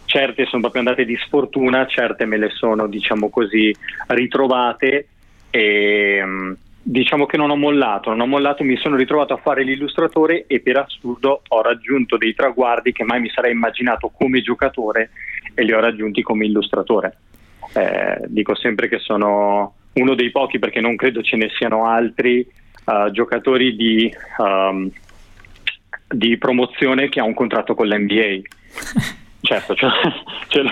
certe 0.05 0.45
sono 0.45 0.61
proprio 0.61 0.81
andate 0.81 1.05
di 1.05 1.17
sfortuna, 1.17 1.85
certe 1.85 2.25
me 2.25 2.37
le 2.37 2.49
sono 2.49 2.87
diciamo 2.87 3.29
così 3.29 3.75
ritrovate 4.07 5.07
e 5.49 6.55
diciamo 6.89 7.25
che 7.25 7.35
non 7.35 7.49
ho 7.49 7.57
mollato, 7.57 8.11
non 8.11 8.21
ho 8.21 8.27
mollato, 8.27 8.63
mi 8.63 8.77
sono 8.77 8.95
ritrovato 8.95 9.33
a 9.33 9.37
fare 9.37 9.63
l'illustratore 9.63 10.45
e 10.47 10.61
per 10.61 10.77
assurdo 10.77 11.41
ho 11.45 11.61
raggiunto 11.61 12.15
dei 12.15 12.33
traguardi 12.33 12.93
che 12.93 13.03
mai 13.03 13.19
mi 13.19 13.29
sarei 13.29 13.51
immaginato 13.51 14.09
come 14.09 14.41
giocatore 14.41 15.09
e 15.53 15.63
li 15.63 15.73
ho 15.73 15.81
raggiunti 15.81 16.21
come 16.21 16.45
illustratore. 16.45 17.17
Eh, 17.73 18.21
dico 18.27 18.55
sempre 18.55 18.87
che 18.87 18.99
sono 18.99 19.73
uno 19.93 20.15
dei 20.15 20.31
pochi 20.31 20.59
perché 20.59 20.79
non 20.79 20.95
credo 20.95 21.21
ce 21.21 21.35
ne 21.35 21.49
siano 21.57 21.85
altri 21.85 22.47
uh, 22.85 23.11
giocatori 23.11 23.75
di, 23.75 24.09
um, 24.37 24.89
di 26.07 26.37
promozione 26.37 27.09
che 27.09 27.19
ha 27.19 27.23
un 27.23 27.33
contratto 27.33 27.75
con 27.75 27.87
l'NBA. 27.87 28.39
certo, 29.41 29.75
ce, 29.75 29.87
ce, 30.47 30.63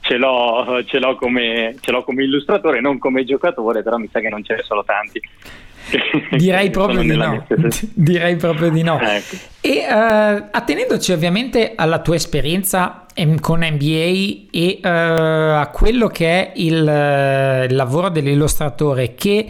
ce, 0.00 0.16
l'ho, 0.16 0.82
ce, 0.86 0.98
l'ho 0.98 1.16
come, 1.16 1.76
ce 1.80 1.90
l'ho 1.90 2.02
come 2.02 2.24
illustratore, 2.24 2.80
non 2.80 2.98
come 2.98 3.24
giocatore, 3.24 3.82
però 3.82 3.96
mi 3.96 4.08
sa 4.10 4.20
che 4.20 4.28
non 4.28 4.44
ce 4.44 4.54
ne 4.54 4.62
sono 4.62 4.84
tanti. 4.84 5.20
Direi 6.30 6.70
proprio 6.70 7.00
di 7.00 7.16
no. 7.16 7.46
Direi 7.94 8.36
proprio 8.36 8.70
di 8.70 8.82
no. 8.82 9.00
Ecco. 9.00 9.36
E 9.60 9.84
uh, 9.88 10.48
attenendoci 10.50 11.12
ovviamente 11.12 11.72
alla 11.74 12.00
tua 12.00 12.16
esperienza 12.16 13.06
con 13.40 13.60
NBA 13.60 14.48
e 14.50 14.80
uh, 14.82 15.58
a 15.58 15.70
quello 15.72 16.08
che 16.08 16.26
è 16.28 16.52
il, 16.56 16.74
uh, 16.74 17.64
il 17.64 17.74
lavoro 17.74 18.08
dell'illustratore, 18.08 19.14
che 19.14 19.48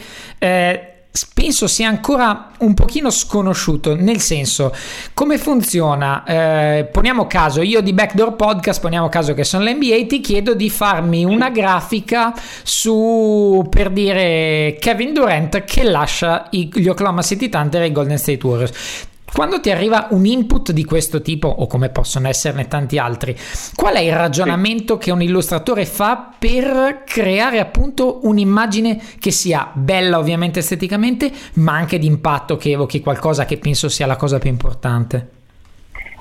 penso 1.32 1.66
sia 1.66 1.88
ancora 1.88 2.50
un 2.58 2.74
pochino 2.74 3.10
sconosciuto, 3.10 3.94
nel 3.94 4.20
senso, 4.20 4.74
come 5.14 5.38
funziona? 5.38 6.24
Eh, 6.24 6.88
poniamo 6.90 7.26
caso, 7.26 7.62
io 7.62 7.80
di 7.80 7.92
Backdoor 7.92 8.34
Podcast, 8.34 8.80
poniamo 8.80 9.08
caso 9.08 9.34
che 9.34 9.44
sono 9.44 9.64
l'NBA, 9.64 10.06
ti 10.06 10.20
chiedo 10.20 10.54
di 10.54 10.68
farmi 10.68 11.24
una 11.24 11.50
grafica 11.50 12.34
su, 12.62 13.66
per 13.70 13.90
dire, 13.90 14.76
Kevin 14.78 15.14
Durant 15.14 15.64
che 15.64 15.82
lascia 15.84 16.48
gli 16.50 16.88
Oklahoma 16.88 17.22
City 17.22 17.48
Thunder 17.48 17.82
e 17.82 17.86
i 17.86 17.92
Golden 17.92 18.18
State 18.18 18.46
Warriors 18.46 19.14
quando 19.32 19.60
ti 19.60 19.70
arriva 19.70 20.08
un 20.10 20.24
input 20.24 20.72
di 20.72 20.84
questo 20.84 21.20
tipo, 21.20 21.48
o 21.48 21.66
come 21.66 21.88
possono 21.90 22.28
esserne 22.28 22.68
tanti 22.68 22.98
altri, 22.98 23.36
qual 23.74 23.94
è 23.94 24.00
il 24.00 24.14
ragionamento 24.14 24.94
sì. 24.94 25.00
che 25.00 25.10
un 25.10 25.22
illustratore 25.22 25.84
fa 25.84 26.32
per 26.38 27.02
creare 27.04 27.58
appunto 27.58 28.20
un'immagine 28.22 29.00
che 29.18 29.30
sia 29.30 29.70
bella 29.72 30.18
ovviamente 30.18 30.60
esteticamente, 30.60 31.30
ma 31.54 31.74
anche 31.74 31.98
di 31.98 32.06
impatto 32.06 32.56
che 32.56 32.70
evochi 32.70 33.00
qualcosa 33.00 33.44
che 33.44 33.58
penso 33.58 33.88
sia 33.88 34.06
la 34.06 34.16
cosa 34.16 34.38
più 34.38 34.50
importante? 34.50 35.30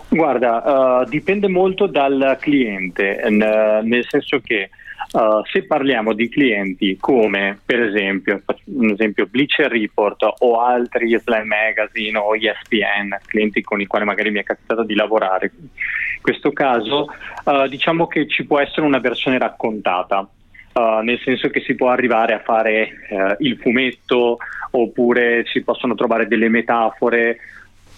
Guarda, 0.07 1.01
uh, 1.01 1.09
dipende 1.09 1.47
molto 1.47 1.87
dal 1.87 2.37
cliente, 2.39 3.21
nel 3.29 4.05
senso 4.07 4.39
che 4.39 4.69
Uh, 5.15 5.41
se 5.49 5.63
parliamo 5.63 6.11
di 6.11 6.27
clienti 6.27 6.97
come 6.99 7.57
per 7.65 7.81
esempio, 7.81 8.41
un 8.65 8.89
esempio 8.89 9.27
Bleacher 9.27 9.71
Report 9.71 10.21
o 10.39 10.59
altri 10.59 11.17
Slam 11.17 11.47
Magazine 11.47 12.17
o 12.17 12.35
ESPN, 12.35 13.15
clienti 13.25 13.61
con 13.61 13.79
i 13.79 13.85
quali 13.85 14.03
magari 14.03 14.29
mi 14.29 14.39
è 14.39 14.43
capitato 14.43 14.83
di 14.83 14.93
lavorare, 14.93 15.53
in 15.57 16.21
questo 16.21 16.51
caso 16.51 17.07
uh, 17.45 17.65
diciamo 17.69 18.07
che 18.07 18.27
ci 18.27 18.45
può 18.45 18.59
essere 18.59 18.85
una 18.85 18.99
versione 18.99 19.37
raccontata. 19.37 20.27
Uh, 20.73 20.99
nel 21.01 21.21
senso 21.23 21.47
che 21.47 21.61
si 21.61 21.75
può 21.75 21.87
arrivare 21.87 22.33
a 22.33 22.39
fare 22.39 23.37
il 23.39 23.57
fumetto 23.61 24.39
oppure 24.71 25.45
si 25.45 25.63
possono 25.63 25.95
trovare 25.95 26.27
delle 26.27 26.49
metafore 26.49 27.37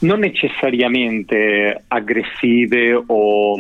non 0.02 0.20
necessariamente 0.20 1.84
aggressive 1.88 3.04
o 3.08 3.58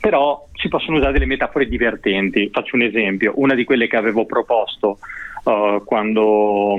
però 0.00 0.46
si 0.54 0.68
possono 0.68 0.96
usare 0.96 1.12
delle 1.12 1.26
metafore 1.26 1.68
divertenti. 1.68 2.48
Faccio 2.50 2.76
un 2.76 2.82
esempio, 2.82 3.32
una 3.36 3.54
di 3.54 3.64
quelle 3.64 3.86
che 3.86 3.96
avevo 3.96 4.24
proposto 4.24 4.98
uh, 5.44 5.84
quando 5.84 6.76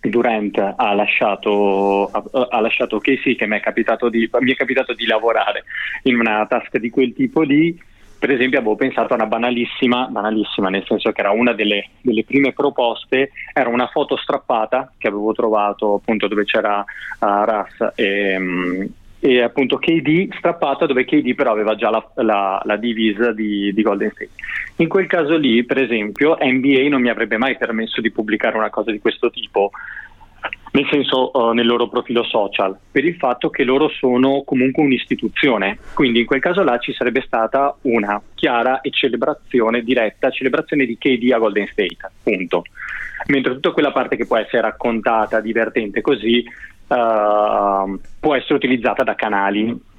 Durant 0.00 0.58
ha 0.58 0.92
lasciato, 0.94 2.10
ha, 2.10 2.22
ha 2.50 2.60
lasciato 2.60 2.98
Casey, 2.98 3.36
che 3.36 3.46
mi 3.46 3.56
è, 3.56 3.60
capitato 3.60 4.08
di, 4.08 4.28
mi 4.40 4.52
è 4.52 4.56
capitato 4.56 4.92
di 4.92 5.06
lavorare 5.06 5.64
in 6.02 6.18
una 6.18 6.44
task 6.46 6.78
di 6.78 6.90
quel 6.90 7.14
tipo 7.14 7.42
lì, 7.42 7.78
per 8.18 8.30
esempio 8.30 8.58
avevo 8.58 8.74
pensato 8.74 9.12
a 9.12 9.16
una 9.16 9.26
banalissima, 9.26 10.06
banalissima 10.06 10.70
nel 10.70 10.84
senso 10.86 11.12
che 11.12 11.20
era 11.20 11.30
una 11.30 11.52
delle, 11.52 11.90
delle, 12.00 12.24
prime 12.24 12.52
proposte, 12.52 13.30
era 13.52 13.68
una 13.68 13.86
foto 13.88 14.16
strappata 14.16 14.92
che 14.96 15.08
avevo 15.08 15.32
trovato 15.32 15.94
appunto 15.94 16.26
dove 16.26 16.44
c'era 16.44 16.78
uh, 16.78 17.26
Russ 17.26 17.92
e, 17.94 18.36
um, 18.36 18.88
e 19.26 19.40
appunto 19.40 19.78
KD 19.78 20.34
strappata 20.36 20.84
dove 20.84 21.06
KD 21.06 21.34
però 21.34 21.50
aveva 21.50 21.74
già 21.76 21.88
la, 21.88 22.06
la, 22.16 22.60
la 22.62 22.76
divisa 22.76 23.32
di, 23.32 23.72
di, 23.72 23.80
Golden 23.80 24.10
State. 24.10 24.32
In 24.76 24.88
quel 24.88 25.06
caso 25.06 25.38
lì, 25.38 25.64
per 25.64 25.78
esempio, 25.78 26.36
NBA 26.38 26.88
non 26.90 27.00
mi 27.00 27.08
avrebbe 27.08 27.38
mai 27.38 27.56
permesso 27.56 28.02
di 28.02 28.10
pubblicare 28.10 28.58
una 28.58 28.68
cosa 28.68 28.90
di 28.90 28.98
questo 28.98 29.30
tipo, 29.30 29.70
nel 30.72 30.86
senso 30.90 31.30
uh, 31.32 31.52
nel 31.52 31.64
loro 31.64 31.88
profilo 31.88 32.22
social, 32.22 32.76
per 32.90 33.06
il 33.06 33.16
fatto 33.16 33.48
che 33.48 33.64
loro 33.64 33.88
sono 33.88 34.42
comunque 34.44 34.82
un'istituzione. 34.82 35.78
Quindi 35.94 36.20
in 36.20 36.26
quel 36.26 36.40
caso 36.40 36.62
là 36.62 36.76
ci 36.76 36.92
sarebbe 36.92 37.22
stata 37.24 37.74
una 37.82 38.20
chiara 38.34 38.82
e 38.82 38.90
celebrazione 38.90 39.80
diretta, 39.80 40.28
celebrazione 40.28 40.84
di 40.84 40.98
KD 40.98 41.32
a 41.32 41.38
Golden 41.38 41.66
State, 41.68 41.96
punto. 42.22 42.64
Mentre 43.28 43.54
tutta 43.54 43.70
quella 43.70 43.90
parte 43.90 44.16
che 44.16 44.26
può 44.26 44.36
essere 44.36 44.60
raccontata, 44.60 45.40
divertente 45.40 46.02
così, 46.02 46.44
uh, 46.88 48.00
può 48.20 48.34
essere 48.34 48.54
utilizzata 48.54 49.02
da 49.02 49.14
canali 49.14 49.92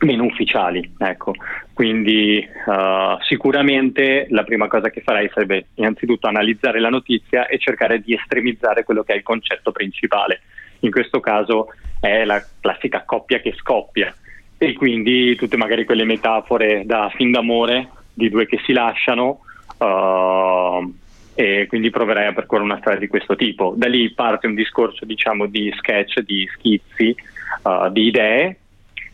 meno 0.00 0.24
ufficiali. 0.24 0.94
Ecco. 0.98 1.34
Quindi 1.72 2.46
uh, 2.66 3.20
sicuramente 3.22 4.26
la 4.30 4.44
prima 4.44 4.68
cosa 4.68 4.90
che 4.90 5.00
farei 5.00 5.28
sarebbe 5.32 5.68
innanzitutto 5.74 6.26
analizzare 6.26 6.80
la 6.80 6.88
notizia 6.88 7.46
e 7.46 7.58
cercare 7.58 8.00
di 8.00 8.14
estremizzare 8.14 8.84
quello 8.84 9.02
che 9.02 9.12
è 9.12 9.16
il 9.16 9.22
concetto 9.22 9.72
principale. 9.72 10.40
In 10.80 10.90
questo 10.90 11.20
caso 11.20 11.68
è 12.00 12.24
la 12.24 12.44
classica 12.60 13.02
coppia 13.04 13.40
che 13.40 13.54
scoppia 13.56 14.14
e 14.56 14.72
quindi 14.74 15.34
tutte 15.36 15.56
magari 15.56 15.84
quelle 15.84 16.04
metafore 16.04 16.82
da 16.84 17.10
fin 17.14 17.30
d'amore 17.30 17.88
di 18.12 18.28
due 18.28 18.46
che 18.46 18.58
si 18.64 18.72
lasciano. 18.72 19.40
Uh, 19.78 20.94
e 21.40 21.66
quindi 21.68 21.90
proverei 21.90 22.26
a 22.26 22.32
percorrere 22.32 22.64
una 22.64 22.78
strada 22.78 22.98
di 22.98 23.06
questo 23.06 23.36
tipo. 23.36 23.72
Da 23.76 23.86
lì 23.86 24.10
parte 24.10 24.48
un 24.48 24.56
discorso 24.56 25.04
diciamo 25.04 25.46
di 25.46 25.72
sketch, 25.76 26.18
di 26.22 26.44
schizzi, 26.52 27.14
uh, 27.62 27.88
di 27.92 28.06
idee, 28.06 28.56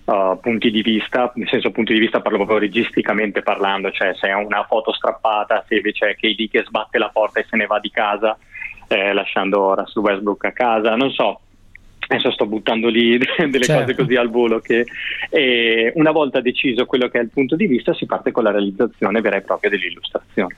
uh, 0.06 0.40
punti 0.40 0.70
di 0.70 0.80
vista, 0.80 1.30
nel 1.34 1.50
senso 1.50 1.70
punti 1.70 1.92
di 1.92 1.98
vista 1.98 2.22
parlo 2.22 2.38
proprio 2.38 2.60
registicamente 2.60 3.42
parlando, 3.42 3.90
cioè 3.90 4.14
se 4.14 4.28
è 4.28 4.32
una 4.32 4.64
foto 4.64 4.90
strappata, 4.94 5.66
se 5.68 5.74
invece 5.74 6.08
è 6.08 6.16
KD 6.16 6.48
che 6.48 6.64
sbatte 6.64 6.96
la 6.96 7.10
porta 7.10 7.40
e 7.40 7.46
se 7.46 7.58
ne 7.58 7.66
va 7.66 7.78
di 7.78 7.90
casa, 7.90 8.38
eh, 8.88 9.12
lasciando 9.12 9.74
Russell 9.74 10.02
Westbrook 10.02 10.46
a 10.46 10.52
casa, 10.52 10.96
non 10.96 11.10
so, 11.10 11.40
adesso 12.08 12.30
sto 12.30 12.46
buttando 12.46 12.88
lì 12.88 13.18
delle 13.36 13.64
certo. 13.64 13.82
cose 13.82 13.94
così 13.96 14.16
al 14.16 14.30
volo 14.30 14.60
che 14.60 14.86
una 15.92 16.10
volta 16.10 16.40
deciso 16.40 16.86
quello 16.86 17.08
che 17.08 17.18
è 17.18 17.22
il 17.22 17.28
punto 17.28 17.54
di 17.54 17.66
vista 17.66 17.92
si 17.92 18.06
parte 18.06 18.32
con 18.32 18.44
la 18.44 18.50
realizzazione 18.50 19.20
vera 19.20 19.36
e 19.36 19.42
propria 19.42 19.68
dell'illustrazione. 19.68 20.56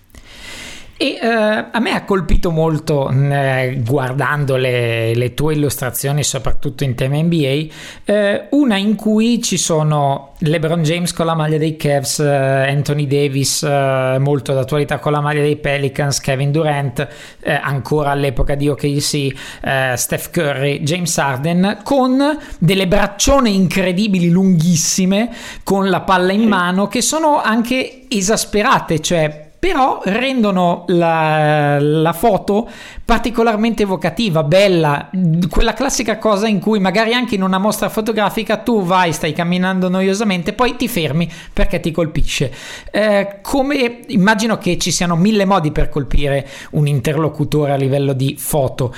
E 0.99 1.19
eh, 1.21 1.29
a 1.29 1.79
me 1.79 1.91
ha 1.91 2.05
colpito 2.05 2.51
molto 2.51 3.11
eh, 3.11 3.83
guardando 3.85 4.57
le, 4.57 5.15
le, 5.15 5.35
tue 5.35 5.53
illustrazioni, 5.53 6.25
soprattutto 6.25 6.85
in 6.85 6.95
tema 6.95 7.17
NBA, 7.17 7.67
eh, 8.07 8.47
una 8.53 8.79
in 8.79 8.95
cui 8.95 9.43
ci 9.43 9.59
sono 9.59 10.33
LeBron 10.39 10.83
James 10.83 11.13
con 11.13 11.27
la 11.27 11.35
maglia 11.35 11.59
dei 11.59 11.77
Cavs, 11.77 12.21
eh, 12.21 12.27
Anthony 12.27 13.07
Davis 13.07 13.63
eh, 13.63 14.17
molto 14.19 14.55
d'attualità 14.55 14.99
con 14.99 15.13
la 15.13 15.21
maglia 15.21 15.43
dei 15.43 15.57
Pelicans, 15.57 16.19
Kevin 16.19 16.51
Durant 16.51 17.07
eh, 17.41 17.53
ancora 17.53 18.13
all'epoca 18.13 18.55
di 18.55 18.69
OKC, 18.71 19.35
Steph 19.97 20.31
Curry, 20.31 20.81
James 20.81 21.19
Harden 21.19 21.81
con 21.83 22.39
delle 22.59 22.89
braccione 22.89 23.51
incredibili 23.51 24.31
lunghissime 24.31 25.31
con 25.63 25.91
la 25.91 26.01
palla 26.01 26.33
in 26.33 26.49
mano 26.49 26.89
che 26.89 27.03
sono 27.03 27.43
anche 27.43 28.07
esasperate, 28.09 29.01
cioè 29.01 29.46
però 29.59 30.01
rendono 30.05 30.85
la, 30.89 31.79
la 31.81 32.13
foto 32.13 32.69
particolarmente 33.05 33.85
evocativa, 33.85 34.43
bella, 34.43 35.11
quella 35.49 35.73
classica 35.73 36.19
cosa 36.19 36.47
in 36.47 36.61
cui 36.61 36.79
magari 36.79 37.15
anche 37.15 37.35
in 37.35 37.43
una 37.43 37.59
mostra 37.59 37.89
fotografica 37.89 38.59
tu 38.59 38.83
vai, 38.83 39.13
stai 39.13 39.33
camminando 39.33 39.89
noiosamente, 39.89 40.53
poi 40.53 40.77
ti 40.77 40.89
fermi 40.89 41.31
perché 41.53 41.81
ti 41.81 41.91
colpisce. 41.91 42.53
Eh, 42.91 43.39
come 43.43 44.01
immagino 44.09 44.59
che 44.59 44.79
ci 44.79 44.91
siano 44.91 45.17
mille 45.17 45.45
modi 45.45 45.73
per 45.73 45.89
colpire 45.89 46.47
un 46.73 46.87
interlocutore 46.87 47.73
a 47.73 47.77
livello 47.77 48.13
di 48.13 48.37
foto 48.39 48.95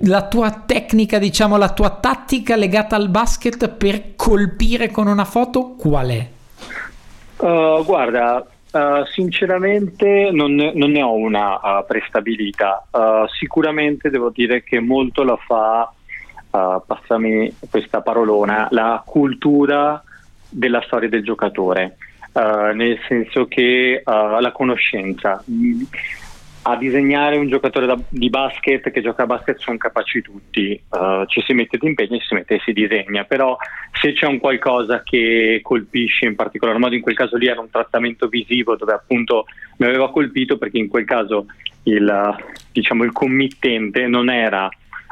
la 0.00 0.22
tua 0.22 0.50
tecnica, 0.50 1.18
diciamo, 1.18 1.56
la 1.56 1.70
tua 1.70 1.90
tattica 1.90 2.54
legata 2.54 2.96
al 2.96 3.08
basket 3.08 3.68
per 3.68 4.14
colpire 4.14 4.90
con 4.90 5.06
una 5.06 5.24
foto 5.24 5.74
qual 5.78 6.08
è? 6.08 6.28
Uh, 7.38 7.84
guarda, 7.84 8.44
uh, 8.72 9.04
sinceramente 9.06 10.30
non 10.32 10.54
ne, 10.54 10.72
non 10.74 10.90
ne, 10.90 11.02
ho 11.02 11.14
una 11.14 11.54
uh, 11.54 11.86
prestabilita. 11.86 12.86
sicuramente 13.38 14.10
devo 14.10 14.30
dire 14.30 14.62
che 14.62 14.80
molto 14.80 15.22
la 15.22 15.36
fa, 15.36 15.90
passami 16.50 17.54
questa 17.70 18.00
parolona, 18.00 18.68
la 18.70 19.02
cultura 19.04 20.02
della 20.48 20.80
storia 20.86 21.08
del 21.08 21.22
giocatore, 21.22 21.98
nel 22.32 22.98
senso 23.06 23.46
che 23.46 24.02
la 24.04 24.52
conoscenza 24.52 25.42
a 26.68 26.76
disegnare 26.76 27.36
un 27.36 27.48
giocatore 27.48 27.86
da, 27.86 27.96
di 28.08 28.28
basket 28.28 28.90
che 28.90 29.00
gioca 29.00 29.22
a 29.22 29.26
basket 29.26 29.58
sono 29.58 29.76
capaci 29.76 30.20
tutti, 30.20 30.80
uh, 30.90 31.24
ci 31.26 31.40
si 31.42 31.52
mette 31.52 31.78
d'impegno, 31.78 32.18
ci 32.18 32.26
si 32.26 32.34
mette 32.34 32.56
e 32.56 32.60
si 32.64 32.72
disegna, 32.72 33.22
però 33.22 33.56
se 33.92 34.12
c'è 34.12 34.26
un 34.26 34.40
qualcosa 34.40 35.02
che 35.04 35.60
colpisce 35.62 36.26
in 36.26 36.34
particolar 36.34 36.76
modo, 36.78 36.96
in 36.96 37.02
quel 37.02 37.14
caso 37.14 37.36
lì 37.36 37.46
era 37.46 37.60
un 37.60 37.70
trattamento 37.70 38.26
visivo 38.26 38.74
dove 38.74 38.94
appunto 38.94 39.44
mi 39.76 39.86
aveva 39.86 40.10
colpito 40.10 40.58
perché 40.58 40.78
in 40.78 40.88
quel 40.88 41.04
caso 41.04 41.46
il, 41.84 42.36
diciamo, 42.72 43.04
il 43.04 43.12
committente 43.12 44.08
non 44.08 44.28
era 44.28 44.68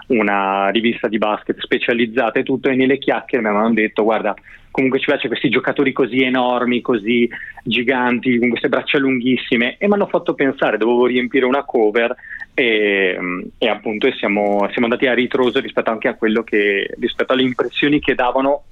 una 0.08 0.68
rivista 0.68 1.08
di 1.08 1.18
basket 1.18 1.58
specializzata 1.60 2.38
e 2.38 2.42
tutto 2.42 2.68
e 2.68 2.74
nelle 2.74 2.98
chiacchiere 2.98 3.42
mi 3.42 3.50
avevano 3.50 3.74
detto 3.74 4.02
guarda 4.02 4.34
comunque 4.74 4.98
ci 4.98 5.06
piace 5.06 5.28
questi 5.28 5.50
giocatori 5.50 5.92
così 5.92 6.24
enormi, 6.24 6.80
così 6.80 7.30
giganti, 7.62 8.40
con 8.40 8.48
queste 8.48 8.68
braccia 8.68 8.98
lunghissime 8.98 9.76
e 9.78 9.86
mi 9.86 9.94
hanno 9.94 10.08
fatto 10.08 10.34
pensare, 10.34 10.78
dovevo 10.78 11.06
riempire 11.06 11.44
una 11.44 11.62
cover 11.62 12.12
e, 12.52 13.16
e 13.56 13.68
appunto 13.68 14.10
siamo, 14.14 14.68
siamo, 14.72 14.88
andati 14.88 15.06
a 15.06 15.14
ritroso 15.14 15.60
rispetto 15.60 15.90
anche 15.90 16.08
a 16.08 16.14
quello 16.14 16.42
che, 16.42 16.90
rispetto 16.98 17.32
alle 17.32 17.42
impressioni 17.42 18.00
che 18.00 18.16
davano 18.16 18.64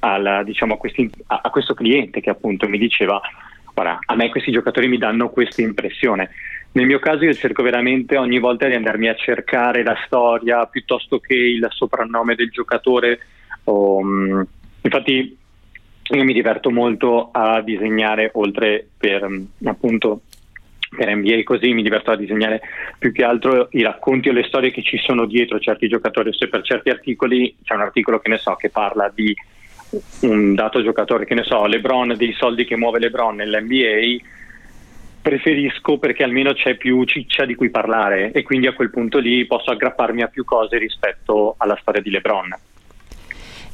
alla, 0.00 0.42
diciamo, 0.42 0.74
a, 0.74 0.76
questi, 0.76 1.08
a, 1.26 1.40
a 1.44 1.50
questo 1.50 1.74
cliente 1.74 2.20
che 2.20 2.30
appunto 2.30 2.68
mi 2.68 2.78
diceva 2.78 3.20
guarda, 3.72 4.00
a 4.04 4.16
me 4.16 4.28
questi 4.28 4.50
giocatori 4.50 4.88
mi 4.88 4.98
danno 4.98 5.30
questa 5.30 5.62
impressione. 5.62 6.30
Nel 6.72 6.86
mio 6.86 6.98
caso 6.98 7.24
io 7.24 7.34
cerco 7.34 7.62
veramente 7.62 8.16
ogni 8.16 8.38
volta 8.38 8.66
di 8.66 8.74
andarmi 8.74 9.08
a 9.08 9.14
cercare 9.14 9.82
la 9.82 9.96
storia 10.06 10.64
piuttosto 10.66 11.18
che 11.18 11.34
il 11.34 11.66
soprannome 11.70 12.34
del 12.34 12.50
giocatore. 12.50 13.20
O, 13.64 13.98
um, 13.98 14.46
infatti 14.80 15.36
io 16.02 16.24
mi 16.24 16.32
diverto 16.32 16.70
molto 16.70 17.30
a 17.30 17.60
disegnare 17.60 18.30
oltre 18.34 18.86
per 18.96 19.22
um, 19.24 19.46
appunto 19.64 20.22
per 20.94 21.14
NBA 21.14 21.42
così 21.44 21.72
mi 21.72 21.82
diverto 21.82 22.10
a 22.10 22.16
disegnare 22.16 22.60
più 22.98 23.12
che 23.12 23.24
altro 23.24 23.68
i 23.72 23.82
racconti 23.82 24.28
o 24.28 24.32
le 24.32 24.44
storie 24.44 24.70
che 24.70 24.82
ci 24.82 24.98
sono 24.98 25.26
dietro 25.26 25.58
certi 25.58 25.88
giocatori, 25.88 26.32
se 26.34 26.48
per 26.48 26.62
certi 26.62 26.90
articoli 26.90 27.56
c'è 27.62 27.74
un 27.74 27.80
articolo 27.80 28.18
che 28.18 28.28
ne 28.28 28.36
so 28.36 28.54
che 28.56 28.68
parla 28.68 29.10
di 29.14 29.34
un 30.20 30.54
dato 30.54 30.82
giocatore, 30.82 31.24
che 31.24 31.34
ne 31.34 31.44
so, 31.44 31.66
LeBron, 31.66 32.14
dei 32.16 32.32
soldi 32.32 32.64
che 32.64 32.76
muove 32.76 32.98
LeBron 32.98 33.36
nell'NBA, 33.36 34.24
preferisco 35.22 35.98
perché 35.98 36.24
almeno 36.24 36.52
c'è 36.52 36.76
più 36.76 37.04
ciccia 37.04 37.46
di 37.46 37.54
cui 37.54 37.70
parlare 37.70 38.32
e 38.32 38.42
quindi 38.42 38.66
a 38.66 38.74
quel 38.74 38.90
punto 38.90 39.18
lì 39.18 39.46
posso 39.46 39.70
aggrapparmi 39.70 40.20
a 40.22 40.26
più 40.26 40.44
cose 40.44 40.76
rispetto 40.76 41.54
alla 41.58 41.78
storia 41.80 42.02
di 42.02 42.10
LeBron. 42.10 42.54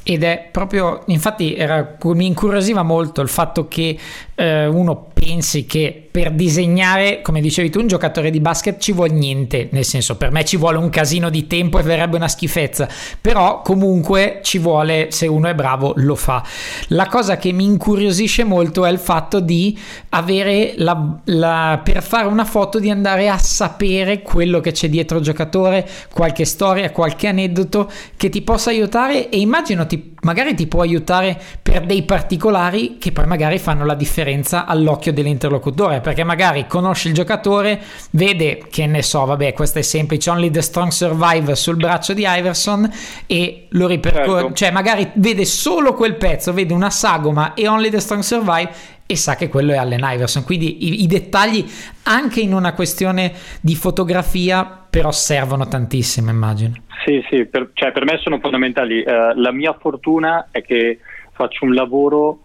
Ed 0.03 0.23
è 0.23 0.47
proprio, 0.51 1.03
infatti 1.07 1.55
era, 1.55 1.97
mi 2.03 2.25
incuriosiva 2.25 2.83
molto 2.83 3.21
il 3.21 3.27
fatto 3.27 3.67
che 3.67 3.97
eh, 4.33 4.65
uno 4.65 5.08
pensi 5.19 5.65
che 5.65 6.07
per 6.09 6.31
disegnare, 6.31 7.21
come 7.21 7.41
dicevi 7.41 7.69
tu, 7.69 7.81
un 7.81 7.87
giocatore 7.87 8.29
di 8.29 8.39
basket 8.39 8.79
ci 8.79 8.93
vuole 8.93 9.11
niente, 9.11 9.67
nel 9.71 9.83
senso 9.83 10.15
per 10.15 10.31
me 10.31 10.45
ci 10.45 10.55
vuole 10.55 10.77
un 10.77 10.89
casino 10.89 11.29
di 11.29 11.45
tempo 11.45 11.77
e 11.77 11.83
verrebbe 11.83 12.15
una 12.15 12.29
schifezza, 12.29 12.87
però 13.19 13.61
comunque 13.61 14.39
ci 14.41 14.59
vuole, 14.59 15.07
se 15.11 15.27
uno 15.27 15.49
è 15.49 15.55
bravo 15.55 15.93
lo 15.97 16.15
fa. 16.15 16.41
La 16.87 17.07
cosa 17.07 17.37
che 17.37 17.51
mi 17.51 17.65
incuriosisce 17.65 18.45
molto 18.45 18.85
è 18.85 18.91
il 18.91 18.97
fatto 18.97 19.41
di 19.41 19.77
avere 20.09 20.73
la, 20.77 21.19
la 21.25 21.81
per 21.83 22.01
fare 22.01 22.27
una 22.27 22.45
foto 22.45 22.79
di 22.79 22.89
andare 22.89 23.27
a 23.27 23.37
sapere 23.37 24.21
quello 24.21 24.61
che 24.61 24.71
c'è 24.71 24.87
dietro 24.87 25.17
il 25.17 25.23
giocatore, 25.23 25.87
qualche 26.13 26.45
storia, 26.45 26.91
qualche 26.91 27.27
aneddoto 27.27 27.91
che 28.15 28.29
ti 28.29 28.41
possa 28.41 28.69
aiutare 28.69 29.29
e 29.29 29.39
immagino 29.39 29.85
ti, 29.85 30.15
magari 30.21 30.55
ti 30.55 30.67
può 30.67 30.81
aiutare 30.81 31.39
per 31.69 31.85
dei 31.85 32.01
particolari 32.01 32.97
che 32.97 33.11
poi 33.11 33.27
magari 33.27 33.59
fanno 33.59 33.85
la 33.85 33.93
differenza 33.93 34.65
all'occhio 34.65 35.13
dell'interlocutore 35.13 36.01
perché 36.01 36.23
magari 36.23 36.65
conosce 36.65 37.09
il 37.09 37.13
giocatore, 37.13 37.79
vede 38.11 38.65
che 38.71 38.87
ne 38.87 39.03
so, 39.03 39.23
vabbè, 39.25 39.53
questo 39.53 39.77
è 39.77 39.83
semplice, 39.83 40.31
Only 40.31 40.49
the 40.49 40.63
Strong 40.63 40.89
Survive 40.89 41.53
sul 41.55 41.75
braccio 41.75 42.13
di 42.13 42.25
Iverson 42.25 42.89
e 43.27 43.67
lo 43.69 43.85
ripercorre, 43.85 44.39
certo. 44.41 44.53
cioè 44.55 44.71
magari 44.71 45.11
vede 45.13 45.45
solo 45.45 45.93
quel 45.93 46.15
pezzo, 46.15 46.53
vede 46.53 46.73
una 46.73 46.89
sagoma 46.89 47.53
e 47.53 47.67
Only 47.67 47.91
the 47.91 47.99
Strong 47.99 48.23
Survive 48.23 48.69
e 49.05 49.15
sa 49.15 49.35
che 49.35 49.47
quello 49.47 49.71
è 49.71 49.77
Allen 49.77 50.01
Iverson. 50.01 50.43
Quindi 50.43 50.87
i, 50.87 51.03
i 51.03 51.07
dettagli 51.07 51.63
anche 52.03 52.39
in 52.41 52.53
una 52.53 52.73
questione 52.73 53.31
di 53.61 53.75
fotografia 53.75 54.85
però 54.89 55.11
servono 55.11 55.67
tantissimo, 55.67 56.31
immagino. 56.31 56.73
Sì, 57.05 57.23
sì, 57.29 57.45
per, 57.45 57.69
cioè 57.73 57.91
per 57.91 58.05
me 58.05 58.17
sono 58.21 58.39
fondamentali. 58.39 59.03
Uh, 59.05 59.39
la 59.39 59.51
mia 59.51 59.75
fortuna 59.79 60.47
è 60.51 60.61
che 60.63 60.99
faccio 61.39 61.63
un 61.63 61.73
lavoro 61.73 62.39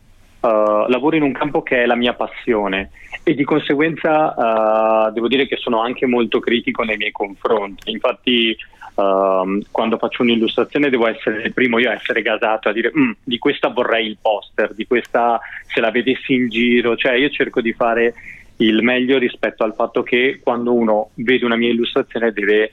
Uh, 0.45 0.87
lavoro 0.91 1.17
in 1.17 1.23
un 1.23 1.33
campo 1.33 1.63
che 1.63 1.83
è 1.83 1.87
la 1.87 1.95
mia 1.95 2.13
passione 2.13 2.91
e 3.23 3.33
di 3.33 3.45
conseguenza 3.45 5.07
uh, 5.07 5.11
devo 5.11 5.27
dire 5.27 5.47
che 5.47 5.57
sono 5.57 5.81
anche 5.81 6.05
molto 6.05 6.39
critico 6.39 6.83
nei 6.83 6.99
miei 6.99 7.13
confronti. 7.13 7.91
Infatti, 7.91 8.55
uh, 8.97 9.63
quando 9.71 9.97
faccio 9.97 10.21
un'illustrazione, 10.21 10.91
devo 10.91 11.07
essere 11.07 11.45
il 11.45 11.55
primo 11.55 11.79
io 11.79 11.89
a 11.89 11.95
essere 11.95 12.21
gasato 12.21 12.69
a 12.69 12.73
dire 12.73 12.93
mm, 12.95 13.13
di 13.25 13.39
questa 13.39 13.69
vorrei 13.69 14.07
il 14.07 14.19
poster, 14.21 14.75
di 14.75 14.87
questa 14.87 15.41
se 15.67 15.81
la 15.81 15.91
vedessi 15.91 16.35
in 16.35 16.51
giro. 16.51 16.95
Cioè, 16.95 17.15
io 17.15 17.31
cerco 17.31 17.63
di 17.63 17.73
fare 17.73 18.13
il 18.57 18.83
meglio 18.83 19.17
rispetto 19.17 19.65
al 19.65 19.73
fatto 19.73 20.03
che 20.03 20.41
quando 20.43 20.75
uno 20.75 21.09
vede 21.15 21.47
una 21.47 21.57
mia 21.57 21.71
illustrazione 21.71 22.33
deve 22.33 22.69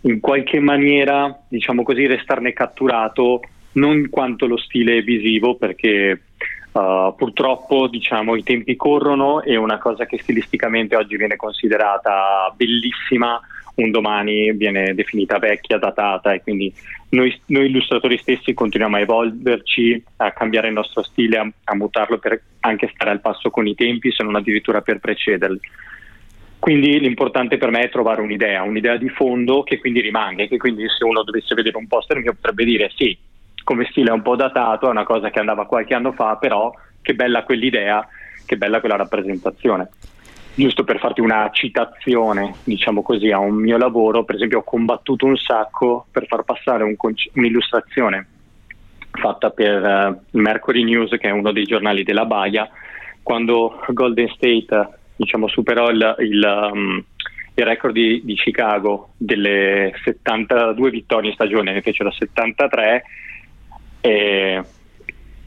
in 0.00 0.18
qualche 0.18 0.58
maniera, 0.58 1.40
diciamo 1.46 1.84
così, 1.84 2.06
restarne 2.06 2.52
catturato 2.52 3.42
non 3.72 4.08
quanto 4.10 4.46
lo 4.46 4.56
stile 4.56 5.02
visivo, 5.02 5.56
perché 5.56 6.20
Uh, 6.72 7.14
purtroppo 7.14 7.86
diciamo, 7.86 8.34
i 8.34 8.42
tempi 8.42 8.76
corrono 8.76 9.42
e 9.42 9.56
una 9.56 9.76
cosa 9.76 10.06
che 10.06 10.16
stilisticamente 10.16 10.96
oggi 10.96 11.18
viene 11.18 11.36
considerata 11.36 12.50
bellissima 12.56 13.38
un 13.74 13.90
domani 13.90 14.52
viene 14.52 14.94
definita 14.94 15.38
vecchia, 15.38 15.78
datata 15.78 16.32
e 16.32 16.42
quindi 16.42 16.72
noi, 17.10 17.38
noi 17.46 17.66
illustratori 17.66 18.18
stessi 18.18 18.54
continuiamo 18.54 18.96
a 18.96 19.00
evolverci, 19.00 20.02
a 20.16 20.32
cambiare 20.32 20.68
il 20.68 20.74
nostro 20.74 21.02
stile, 21.02 21.38
a, 21.38 21.50
a, 21.64 21.74
mutarlo 21.74 22.18
per 22.18 22.40
anche 22.60 22.90
stare 22.94 23.10
al 23.10 23.20
passo 23.20 23.50
con 23.50 23.66
i 23.66 23.74
tempi, 23.74 24.12
se 24.12 24.22
non 24.22 24.36
addirittura 24.36 24.82
per 24.82 24.98
precederli. 24.98 25.60
Quindi 26.58 27.00
l'importante 27.00 27.56
per 27.56 27.70
me 27.70 27.80
è 27.80 27.90
trovare 27.90 28.20
un'idea, 28.20 28.62
un'idea 28.62 28.96
di 28.96 29.08
fondo 29.08 29.62
che 29.62 29.78
quindi 29.78 30.00
rimanga 30.00 30.46
che 30.46 30.58
quindi 30.58 30.84
se 30.88 31.04
uno 31.04 31.24
dovesse 31.24 31.54
vedere 31.54 31.76
un 31.76 31.88
poster 31.88 32.18
mio 32.18 32.34
potrebbe 32.34 32.64
dire 32.64 32.90
sì, 32.94 33.16
come 33.64 33.86
stile 33.90 34.10
un 34.10 34.22
po' 34.22 34.36
datato, 34.36 34.86
è 34.86 34.90
una 34.90 35.04
cosa 35.04 35.30
che 35.30 35.38
andava 35.38 35.66
qualche 35.66 35.94
anno 35.94 36.12
fa, 36.12 36.36
però 36.36 36.72
che 37.00 37.14
bella 37.14 37.42
quell'idea, 37.42 38.06
che 38.46 38.56
bella 38.56 38.80
quella 38.80 38.96
rappresentazione. 38.96 39.90
Giusto 40.54 40.84
per 40.84 40.98
farti 40.98 41.20
una 41.20 41.48
citazione, 41.50 42.54
diciamo 42.64 43.02
così, 43.02 43.30
a 43.30 43.38
un 43.38 43.54
mio 43.54 43.78
lavoro, 43.78 44.24
per 44.24 44.34
esempio 44.34 44.58
ho 44.58 44.64
combattuto 44.64 45.24
un 45.24 45.36
sacco 45.36 46.06
per 46.10 46.26
far 46.26 46.42
passare 46.42 46.84
un 46.84 46.96
conc- 46.96 47.30
un'illustrazione 47.34 48.26
fatta 49.12 49.50
per 49.50 49.82
uh, 49.82 50.38
Mercury 50.38 50.84
News, 50.84 51.10
che 51.10 51.28
è 51.28 51.30
uno 51.30 51.52
dei 51.52 51.64
giornali 51.64 52.02
della 52.02 52.24
Baia, 52.24 52.68
quando 53.22 53.80
Golden 53.88 54.28
State 54.28 54.88
diciamo, 55.16 55.48
superò 55.48 55.90
il, 55.90 56.16
il, 56.18 56.70
um, 56.72 57.04
il 57.54 57.64
record 57.64 57.94
di, 57.94 58.22
di, 58.24 58.34
Chicago 58.34 59.10
delle 59.16 59.92
72 60.04 60.90
vittorie 60.90 61.30
in 61.30 61.34
stagione, 61.34 61.72
ne 61.72 61.82
fecero 61.82 62.10
73 62.10 63.04
e 64.02 64.62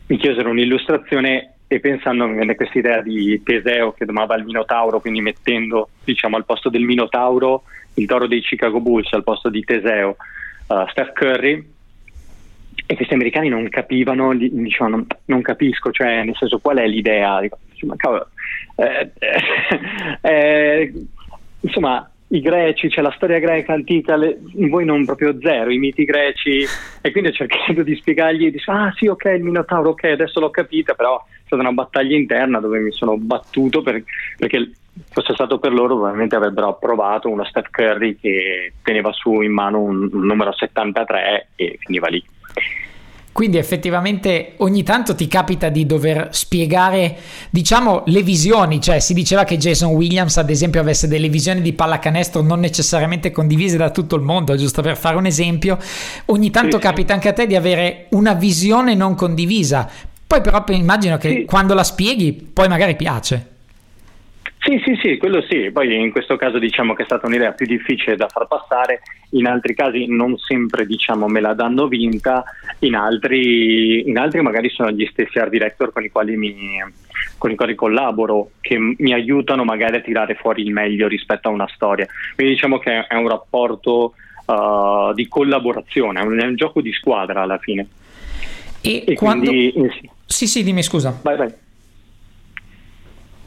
mi 0.07 0.17
chiesero 0.17 0.49
un'illustrazione 0.49 1.55
e 1.67 1.79
pensando 1.79 2.23
a 2.23 2.55
questa 2.55 2.79
idea 2.79 3.01
di 3.01 3.41
Teseo 3.43 3.91
che 3.91 4.05
domava 4.05 4.35
il 4.35 4.45
Minotauro, 4.45 5.01
quindi 5.01 5.21
mettendo 5.21 5.89
diciamo, 6.03 6.37
al 6.37 6.45
posto 6.45 6.69
del 6.69 6.83
Minotauro 6.83 7.63
il 7.95 8.07
toro 8.07 8.27
dei 8.27 8.41
Chicago 8.41 8.79
Bulls, 8.79 9.11
al 9.13 9.23
posto 9.23 9.49
di 9.49 9.63
Teseo 9.63 10.15
uh, 10.67 10.87
Steph 10.89 11.13
Curry, 11.13 11.73
e 12.87 12.95
questi 12.95 13.13
americani 13.13 13.49
non 13.49 13.67
capivano, 13.69 14.33
dicevano 14.35 14.97
non, 14.97 15.07
non, 15.25 15.41
capisco, 15.41 15.91
cioè 15.91 16.23
nel 16.23 16.35
senso 16.35 16.59
qual 16.59 16.77
è 16.77 16.87
l'idea? 16.87 17.39
Dico, 17.41 17.57
ma 17.81 17.95
cavolo, 17.95 18.29
eh, 18.75 19.11
eh, 19.19 20.19
eh, 20.21 20.93
insomma, 21.61 22.09
i 22.29 22.41
greci, 22.41 22.89
c'è 22.89 23.01
la 23.01 23.13
storia 23.15 23.39
greca 23.39 23.73
antica, 23.73 24.15
le, 24.15 24.39
voi 24.69 24.83
non 24.83 25.05
proprio 25.05 25.38
zero, 25.39 25.71
i 25.71 25.77
miti 25.77 26.05
greci, 26.05 26.65
e 27.01 27.11
quindi 27.11 27.29
ho 27.29 27.33
cercato 27.33 27.83
di 27.83 27.95
spiegargli, 27.95 28.51
dice, 28.51 28.71
ah 28.71 28.91
sì, 28.97 29.07
ok, 29.07 29.25
il 29.25 29.43
Minotauro, 29.43 29.89
ok, 29.89 30.05
adesso 30.05 30.39
l'ho 30.39 30.49
capita, 30.49 30.95
però 30.95 31.23
è 31.23 31.41
stata 31.45 31.61
una 31.61 31.71
battaglia 31.71 32.15
interna 32.15 32.59
dove 32.59 32.79
mi 32.79 32.91
sono 32.91 33.17
battuto 33.17 33.83
per, 33.83 34.03
perché 34.38 34.71
fosse 35.09 35.33
stato 35.33 35.59
per 35.59 35.73
loro 35.73 35.95
probabilmente 35.95 36.35
avrebbero 36.35 36.69
approvato 36.69 37.29
uno 37.29 37.43
Steph 37.45 37.69
Curry 37.69 38.17
che 38.17 38.73
teneva 38.81 39.11
su 39.11 39.41
in 39.41 39.51
mano 39.51 39.81
un, 39.81 40.09
un 40.11 40.25
numero 40.25 40.53
73 40.53 41.49
e 41.55 41.77
finiva 41.79 42.07
lì. 42.07 42.23
Quindi 43.35 43.57
effettivamente 43.57 44.53
ogni 44.59 44.81
tanto 44.81 45.13
ti 45.13 45.27
capita 45.27 45.67
di 45.67 45.85
dover 45.85 46.29
spiegare, 46.31 47.17
diciamo, 47.49 48.03
le 48.05 48.23
visioni, 48.23 48.79
cioè 48.79 48.99
si 48.99 49.13
diceva 49.13 49.43
che 49.43 49.57
Jason 49.57 49.91
Williams 49.91 50.37
ad 50.37 50.49
esempio 50.49 50.79
avesse 50.79 51.09
delle 51.09 51.27
visioni 51.27 51.59
di 51.59 51.73
pallacanestro 51.73 52.41
non 52.41 52.61
necessariamente 52.61 53.31
condivise 53.31 53.75
da 53.75 53.89
tutto 53.89 54.15
il 54.15 54.21
mondo, 54.21 54.55
giusto 54.55 54.81
per 54.81 54.95
fare 54.95 55.17
un 55.17 55.25
esempio, 55.25 55.77
ogni 56.27 56.49
tanto 56.49 56.77
sì, 56.77 56.83
capita 56.83 57.11
anche 57.11 57.27
a 57.27 57.33
te 57.33 57.45
di 57.45 57.57
avere 57.57 58.05
una 58.11 58.31
visione 58.31 58.95
non 58.95 59.15
condivisa, 59.15 59.85
poi 60.25 60.39
però 60.39 60.63
immagino 60.69 61.17
che 61.17 61.29
sì. 61.29 61.43
quando 61.43 61.73
la 61.73 61.83
spieghi 61.83 62.31
poi 62.31 62.69
magari 62.69 62.95
piace. 62.95 63.54
Sì, 64.65 64.82
sì, 64.84 64.97
sì, 64.99 65.17
quello 65.17 65.43
sì. 65.47 65.69
Poi 65.71 65.95
in 65.95 66.12
questo 66.12 66.38
caso 66.38 66.58
diciamo 66.58 66.95
che 66.95 67.04
è 67.04 67.06
stata 67.06 67.28
un'idea 67.28 67.51
più 67.51 67.67
difficile 67.67 68.15
da 68.15 68.28
far 68.28 68.47
passare, 68.47 69.04
in 69.32 69.45
altri 69.45 69.75
casi 69.75 70.08
non 70.08 70.39
sempre 70.39 70.88
diciamo 70.88 71.28
me 71.28 71.39
la 71.39 71.54
danno 71.54 71.88
vinta, 71.88 72.43
in 72.80 72.95
altri, 72.95 74.10
in 74.10 74.17
altri 74.17 74.41
magari 74.41 74.69
sono 74.69 74.89
gli 74.89 75.08
stessi 75.12 75.38
art 75.38 75.51
director 75.51 75.93
con 75.93 76.04
i, 76.04 76.10
quali 76.10 76.36
mi, 76.36 76.84
con 77.38 77.51
i 77.51 77.56
quali 77.56 77.75
collaboro 77.75 78.54
che 78.60 78.80
mi 78.80 79.13
aiutano 79.13 79.63
magari 79.63 79.97
a 79.97 80.01
tirare 80.01 80.34
fuori 80.34 80.63
il 80.63 80.71
meglio 80.71 81.08
rispetto 81.08 81.47
a 81.47 81.51
una 81.51 81.67
storia. 81.71 82.08
Quindi 82.34 82.54
diciamo 82.54 82.80
che 82.80 83.06
è 83.06 83.13
un 83.13 83.28
rapporto 83.28 84.15
uh, 84.47 85.13
di 85.13 85.28
collaborazione, 85.28 86.21
è 86.21 86.23
un, 86.23 86.39
è 86.39 86.45
un, 86.45 86.56
gioco 86.56 86.82
di 86.82 86.91
squadra 86.91 87.43
alla 87.43 87.60
fine. 87.60 87.88
E, 88.82 89.04
e 89.06 89.13
quando... 89.13 89.45
quindi... 89.45 89.73
Eh, 89.73 89.91
sì. 89.91 90.10
sì, 90.25 90.47
sì, 90.47 90.63
dimmi 90.63 90.82
scusa. 90.82 91.19
Vai, 91.21 91.38
vai. 91.38 91.54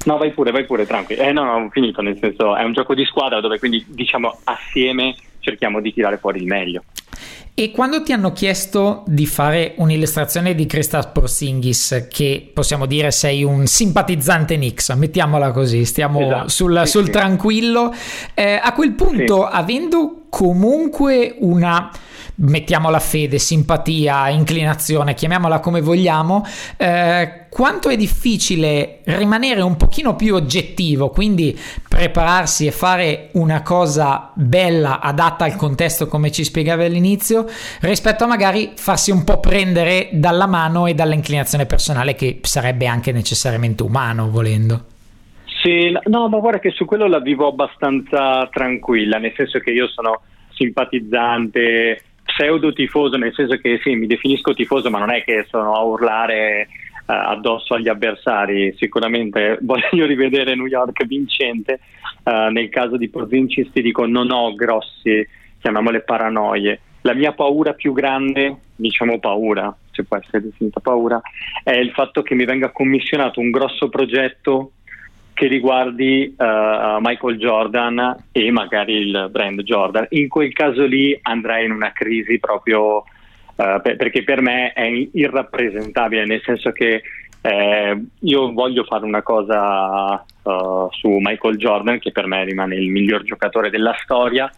No, 0.08 0.16
vai 0.16 0.32
pure, 0.32 0.52
vai 0.52 0.64
pure, 0.64 0.86
tranquillo. 0.86 1.20
Eh 1.20 1.32
no, 1.32 1.44
no, 1.44 1.66
ho 1.66 1.68
finito, 1.68 2.00
nel 2.00 2.16
senso 2.18 2.56
è 2.56 2.62
un 2.62 2.72
gioco 2.72 2.94
di 2.94 3.04
squadra 3.04 3.42
dove 3.42 3.58
quindi 3.58 3.84
diciamo 3.86 4.38
assieme 4.44 5.14
cerchiamo 5.40 5.82
di 5.82 5.92
tirare 5.92 6.16
fuori 6.16 6.38
il 6.40 6.46
meglio. 6.46 6.82
E 7.52 7.72
quando 7.72 8.02
ti 8.02 8.12
hanno 8.12 8.32
chiesto 8.32 9.02
di 9.06 9.26
fare 9.26 9.74
un'illustrazione 9.76 10.54
di 10.54 10.64
Kristaps 10.64 11.10
Porzingis, 11.12 12.06
che 12.10 12.50
possiamo 12.54 12.86
dire 12.86 13.10
sei 13.10 13.44
un 13.44 13.66
simpatizzante 13.66 14.54
Knicks, 14.54 14.90
mettiamola 14.90 15.50
così, 15.50 15.84
stiamo 15.84 16.20
esatto, 16.20 16.48
sul, 16.48 16.80
sì, 16.84 16.90
sul 16.90 17.04
sì. 17.04 17.10
tranquillo, 17.10 17.92
eh, 18.32 18.58
a 18.62 18.72
quel 18.72 18.92
punto, 18.92 19.42
sì. 19.42 19.56
avendo 19.56 20.22
comunque 20.30 21.34
una 21.40 21.90
mettiamola 22.38 22.98
fede, 22.98 23.38
simpatia, 23.38 24.28
inclinazione, 24.28 25.14
chiamiamola 25.14 25.60
come 25.60 25.80
vogliamo, 25.80 26.44
eh, 26.76 27.46
quanto 27.48 27.88
è 27.88 27.96
difficile 27.96 29.00
rimanere 29.04 29.60
un 29.62 29.76
pochino 29.76 30.14
più 30.14 30.34
oggettivo, 30.34 31.10
quindi 31.10 31.58
prepararsi 31.88 32.66
e 32.66 32.70
fare 32.70 33.30
una 33.32 33.62
cosa 33.62 34.30
bella, 34.34 35.00
adatta 35.00 35.44
al 35.44 35.56
contesto 35.56 36.06
come 36.06 36.30
ci 36.30 36.44
spiegavi 36.44 36.84
all'inizio, 36.84 37.46
rispetto 37.80 38.24
a 38.24 38.28
magari 38.28 38.72
farsi 38.76 39.10
un 39.10 39.24
po' 39.24 39.40
prendere 39.40 40.08
dalla 40.12 40.46
mano 40.46 40.86
e 40.86 40.94
dall'inclinazione 40.94 41.66
personale 41.66 42.14
che 42.14 42.38
sarebbe 42.42 42.86
anche 42.86 43.12
necessariamente 43.12 43.82
umano 43.82 44.30
volendo. 44.30 44.84
Sì, 45.60 45.90
no, 46.04 46.28
ma 46.28 46.38
guarda 46.38 46.60
che 46.60 46.70
su 46.70 46.84
quello 46.84 47.08
la 47.08 47.18
vivo 47.18 47.48
abbastanza 47.48 48.48
tranquilla, 48.52 49.18
nel 49.18 49.32
senso 49.34 49.58
che 49.58 49.72
io 49.72 49.88
sono 49.88 50.20
simpatizzante, 50.52 52.02
pseudo 52.38 52.72
tifoso, 52.72 53.16
nel 53.16 53.34
senso 53.34 53.56
che 53.56 53.80
sì, 53.82 53.96
mi 53.96 54.06
definisco 54.06 54.54
tifoso, 54.54 54.90
ma 54.90 55.00
non 55.00 55.10
è 55.10 55.24
che 55.24 55.44
sono 55.48 55.74
a 55.74 55.82
urlare 55.82 56.68
uh, 57.06 57.12
addosso 57.12 57.74
agli 57.74 57.88
avversari. 57.88 58.72
Sicuramente 58.78 59.58
voglio 59.62 60.06
rivedere 60.06 60.54
New 60.54 60.66
York 60.66 61.04
vincente. 61.04 61.80
Uh, 62.22 62.50
nel 62.52 62.68
caso 62.68 62.96
di 62.96 63.08
Provinci's 63.08 63.72
ti 63.72 63.82
dico 63.82 64.06
non 64.06 64.30
ho 64.30 64.54
grossi, 64.54 65.26
chiamiamole 65.60 66.02
paranoie. 66.02 66.80
La 67.02 67.14
mia 67.14 67.32
paura 67.32 67.72
più 67.72 67.92
grande, 67.92 68.56
diciamo 68.76 69.18
paura, 69.18 69.74
se 69.90 70.04
può 70.04 70.16
essere 70.16 70.42
definita 70.42 70.78
paura, 70.78 71.20
è 71.64 71.72
il 71.72 71.90
fatto 71.90 72.22
che 72.22 72.34
mi 72.34 72.44
venga 72.44 72.70
commissionato 72.70 73.40
un 73.40 73.50
grosso 73.50 73.88
progetto 73.88 74.72
che 75.38 75.46
riguardi 75.46 76.34
uh, 76.36 76.98
Michael 76.98 77.38
Jordan 77.38 78.24
e 78.32 78.50
magari 78.50 78.94
il 78.94 79.28
brand 79.30 79.62
Jordan. 79.62 80.04
In 80.10 80.28
quel 80.28 80.52
caso 80.52 80.84
lì 80.84 81.16
andrei 81.22 81.64
in 81.64 81.70
una 81.70 81.92
crisi 81.92 82.40
proprio 82.40 82.96
uh, 82.96 83.80
per, 83.80 83.94
perché 83.94 84.24
per 84.24 84.40
me 84.40 84.72
è 84.72 84.90
irrappresentabile, 85.12 86.26
nel 86.26 86.42
senso 86.44 86.72
che 86.72 87.02
eh, 87.40 88.02
io 88.18 88.52
voglio 88.52 88.82
fare 88.82 89.04
una 89.04 89.22
cosa 89.22 90.24
uh, 90.42 90.88
su 90.90 91.08
Michael 91.08 91.56
Jordan, 91.56 92.00
che 92.00 92.10
per 92.10 92.26
me 92.26 92.44
rimane 92.44 92.74
il 92.74 92.88
miglior 92.88 93.22
giocatore 93.22 93.70
della 93.70 93.94
storia, 94.02 94.50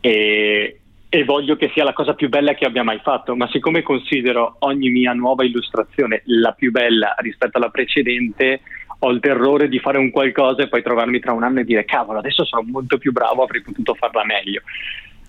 e, 0.00 0.78
e 1.10 1.24
voglio 1.24 1.56
che 1.56 1.70
sia 1.74 1.84
la 1.84 1.92
cosa 1.92 2.14
più 2.14 2.30
bella 2.30 2.54
che 2.54 2.64
abbia 2.64 2.82
mai 2.82 3.00
fatto, 3.02 3.36
ma 3.36 3.46
siccome 3.50 3.82
considero 3.82 4.56
ogni 4.60 4.88
mia 4.88 5.12
nuova 5.12 5.44
illustrazione 5.44 6.22
la 6.24 6.52
più 6.52 6.70
bella 6.70 7.14
rispetto 7.18 7.58
alla 7.58 7.68
precedente, 7.68 8.62
ho 8.98 9.10
il 9.10 9.20
terrore 9.20 9.68
di 9.68 9.78
fare 9.78 9.98
un 9.98 10.10
qualcosa 10.10 10.62
e 10.62 10.68
poi 10.68 10.82
trovarmi 10.82 11.20
tra 11.20 11.32
un 11.32 11.42
anno 11.42 11.60
e 11.60 11.64
dire 11.64 11.84
cavolo, 11.84 12.18
adesso 12.18 12.44
sono 12.44 12.62
molto 12.66 12.98
più 12.98 13.12
bravo, 13.12 13.42
avrei 13.42 13.62
potuto 13.62 13.94
farla 13.94 14.24
meglio. 14.24 14.62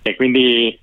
E 0.02 0.16
quindi 0.16 0.78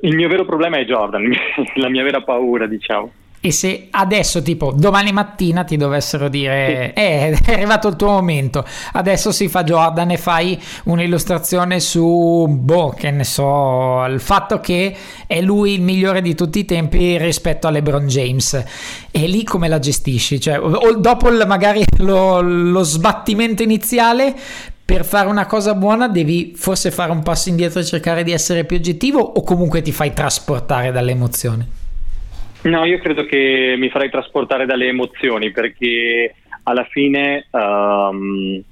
il 0.00 0.14
mio 0.14 0.28
vero 0.28 0.44
problema 0.44 0.78
è 0.78 0.84
Jordan, 0.84 1.32
la 1.76 1.88
mia 1.88 2.02
vera 2.02 2.22
paura, 2.22 2.66
diciamo. 2.66 3.12
E 3.46 3.52
se 3.52 3.88
adesso, 3.90 4.40
tipo 4.40 4.72
domani 4.74 5.12
mattina, 5.12 5.64
ti 5.64 5.76
dovessero 5.76 6.30
dire: 6.30 6.94
eh, 6.94 7.38
è 7.44 7.52
arrivato 7.52 7.88
il 7.88 7.96
tuo 7.96 8.08
momento, 8.08 8.64
adesso 8.92 9.32
si 9.32 9.48
fa 9.48 9.62
Jordan 9.64 10.12
e 10.12 10.16
fai 10.16 10.58
un'illustrazione 10.84 11.78
su, 11.78 12.46
boh, 12.48 12.94
che 12.96 13.10
ne 13.10 13.24
so, 13.24 14.02
il 14.06 14.20
fatto 14.20 14.60
che 14.60 14.96
è 15.26 15.42
lui 15.42 15.74
il 15.74 15.82
migliore 15.82 16.22
di 16.22 16.34
tutti 16.34 16.60
i 16.60 16.64
tempi 16.64 17.18
rispetto 17.18 17.66
a 17.66 17.70
LeBron 17.70 18.06
James. 18.06 18.64
E 19.10 19.26
lì 19.26 19.44
come 19.44 19.68
la 19.68 19.78
gestisci? 19.78 20.40
Cioè, 20.40 20.58
dopo 20.96 21.28
il, 21.28 21.44
magari 21.46 21.84
lo, 21.98 22.40
lo 22.40 22.82
sbattimento 22.82 23.62
iniziale, 23.62 24.34
per 24.82 25.04
fare 25.04 25.28
una 25.28 25.44
cosa 25.44 25.74
buona 25.74 26.08
devi 26.08 26.54
forse 26.56 26.90
fare 26.90 27.12
un 27.12 27.22
passo 27.22 27.50
indietro 27.50 27.80
e 27.80 27.84
cercare 27.84 28.22
di 28.22 28.32
essere 28.32 28.64
più 28.64 28.78
oggettivo 28.78 29.20
o 29.20 29.42
comunque 29.42 29.82
ti 29.82 29.92
fai 29.92 30.14
trasportare 30.14 30.92
dalle 30.92 31.10
emozioni? 31.10 31.82
No, 32.64 32.84
io 32.84 32.98
credo 32.98 33.26
che 33.26 33.74
mi 33.76 33.90
farei 33.90 34.10
trasportare 34.10 34.64
dalle 34.64 34.88
emozioni 34.88 35.50
perché 35.50 36.34
alla 36.62 36.84
fine 36.84 37.46
um, 37.50 38.62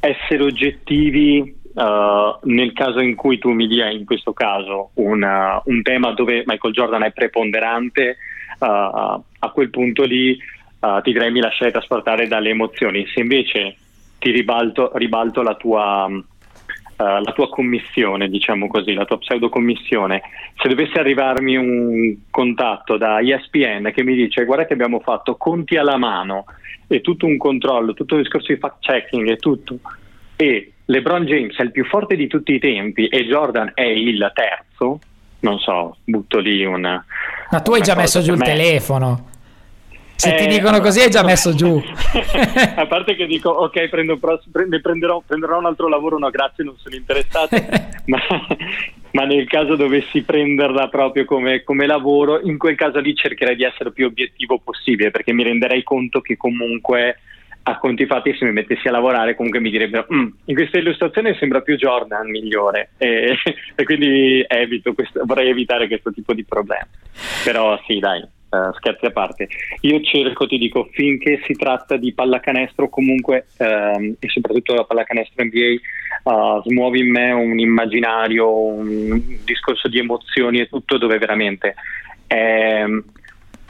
essere 0.00 0.42
oggettivi 0.42 1.60
Uh, 1.74 2.36
nel 2.42 2.74
caso 2.74 3.00
in 3.00 3.14
cui 3.14 3.38
tu 3.38 3.48
mi 3.48 3.66
dia 3.66 3.88
in 3.88 4.04
questo 4.04 4.34
caso 4.34 4.90
una, 4.96 5.58
un 5.64 5.80
tema 5.80 6.12
dove 6.12 6.42
Michael 6.44 6.74
Jordan 6.74 7.02
è 7.04 7.12
preponderante, 7.12 8.18
uh, 8.58 8.66
a 8.66 9.50
quel 9.54 9.70
punto 9.70 10.02
lì 10.02 10.38
uh, 10.80 11.00
ti 11.00 11.12
direi 11.12 11.32
mi 11.32 11.40
lasciare 11.40 11.70
trasportare 11.70 12.28
dalle 12.28 12.50
emozioni. 12.50 13.06
Se 13.06 13.20
invece 13.20 13.76
ti 14.18 14.30
ribalto, 14.32 14.90
ribalto 14.96 15.40
la 15.40 15.54
tua 15.54 16.10
eh, 17.02 17.20
la 17.22 17.32
tua 17.32 17.48
commissione, 17.48 18.28
diciamo 18.28 18.68
così, 18.68 18.92
la 18.94 19.04
tua 19.04 19.18
pseudo 19.18 19.48
commissione, 19.48 20.22
se 20.56 20.68
dovesse 20.68 20.98
arrivarmi 20.98 21.56
un 21.56 22.16
contatto 22.30 22.96
da 22.96 23.20
ESPN 23.20 23.90
che 23.92 24.02
mi 24.02 24.14
dice 24.14 24.44
guarda 24.44 24.66
che 24.66 24.72
abbiamo 24.72 25.00
fatto 25.00 25.36
conti 25.36 25.76
alla 25.76 25.96
mano 25.96 26.44
e 26.86 27.00
tutto 27.00 27.26
un 27.26 27.36
controllo, 27.36 27.94
tutto 27.94 28.16
il 28.16 28.22
discorso 28.22 28.52
di 28.52 28.58
fact 28.58 28.76
checking 28.80 29.28
e 29.28 29.36
tutto, 29.36 29.78
e 30.36 30.72
LeBron 30.84 31.24
James 31.24 31.56
è 31.56 31.62
il 31.62 31.72
più 31.72 31.84
forte 31.86 32.16
di 32.16 32.26
tutti 32.26 32.52
i 32.52 32.58
tempi 32.58 33.06
e 33.06 33.24
Jordan 33.24 33.72
è 33.74 33.82
il 33.82 34.30
terzo, 34.34 34.98
non 35.40 35.58
so, 35.58 35.96
butto 36.04 36.38
lì 36.38 36.64
una... 36.64 37.04
Ma 37.50 37.60
tu 37.60 37.72
hai 37.72 37.82
già 37.82 37.94
messo 37.94 38.20
giù 38.20 38.32
il 38.32 38.38
me. 38.38 38.44
telefono. 38.44 39.30
Se 40.22 40.36
eh, 40.36 40.38
ti 40.38 40.46
dicono 40.46 40.78
così 40.78 41.00
hai 41.00 41.10
già 41.10 41.24
messo 41.24 41.52
giù. 41.52 41.82
a 42.76 42.86
parte 42.86 43.16
che 43.16 43.26
dico, 43.26 43.50
ok, 43.50 43.88
prendo, 43.88 44.16
prenderò, 44.18 45.20
prenderò, 45.26 45.58
un 45.58 45.66
altro 45.66 45.88
lavoro, 45.88 46.16
no 46.16 46.30
grazie, 46.30 46.62
non 46.62 46.76
sono 46.76 46.94
interessato, 46.94 47.56
ma, 48.06 48.20
ma, 49.10 49.24
nel 49.24 49.48
caso 49.48 49.74
dovessi 49.74 50.22
prenderla 50.22 50.86
proprio 50.86 51.24
come, 51.24 51.64
come, 51.64 51.86
lavoro, 51.86 52.40
in 52.40 52.56
quel 52.56 52.76
caso 52.76 53.00
lì 53.00 53.16
cercherei 53.16 53.56
di 53.56 53.64
essere 53.64 53.90
più 53.90 54.06
obiettivo 54.06 54.60
possibile, 54.62 55.10
perché 55.10 55.32
mi 55.32 55.42
renderei 55.42 55.82
conto 55.82 56.20
che 56.20 56.36
comunque 56.36 57.18
a 57.64 57.78
conti 57.78 58.06
fatti 58.06 58.32
se 58.36 58.44
mi 58.44 58.52
mettessi 58.52 58.86
a 58.86 58.92
lavorare 58.92 59.34
comunque 59.34 59.60
mi 59.60 59.70
direbbero 59.70 60.06
mm, 60.12 60.26
in 60.44 60.54
questa 60.54 60.78
illustrazione 60.78 61.36
sembra 61.36 61.62
più 61.62 61.74
Jordan 61.74 62.30
migliore. 62.30 62.90
E, 62.96 63.36
e 63.74 63.82
quindi 63.82 64.44
evito 64.46 64.94
questo, 64.94 65.22
vorrei 65.24 65.48
evitare 65.48 65.88
questo 65.88 66.12
tipo 66.12 66.32
di 66.32 66.44
problema 66.44 66.86
però 67.44 67.80
sì 67.86 67.98
dai 67.98 68.24
uh, 68.52 68.72
scherzi 68.74 69.06
a 69.06 69.10
parte, 69.10 69.48
io 69.80 70.00
cerco, 70.02 70.46
ti 70.46 70.58
dico, 70.58 70.88
finché 70.92 71.40
si 71.44 71.54
tratta 71.54 71.96
di 71.96 72.12
pallacanestro 72.12 72.88
comunque, 72.88 73.46
uh, 73.56 74.14
e 74.18 74.28
soprattutto 74.28 74.74
la 74.74 74.84
pallacanestro 74.84 75.44
NBA, 75.44 76.30
uh, 76.30 76.62
smuovi 76.62 77.00
in 77.00 77.10
me 77.10 77.32
un 77.32 77.58
immaginario, 77.58 78.54
un 78.54 79.20
discorso 79.44 79.88
di 79.88 79.98
emozioni 79.98 80.60
e 80.60 80.68
tutto 80.68 80.98
dove 80.98 81.18
veramente 81.18 81.74
è, 82.26 82.84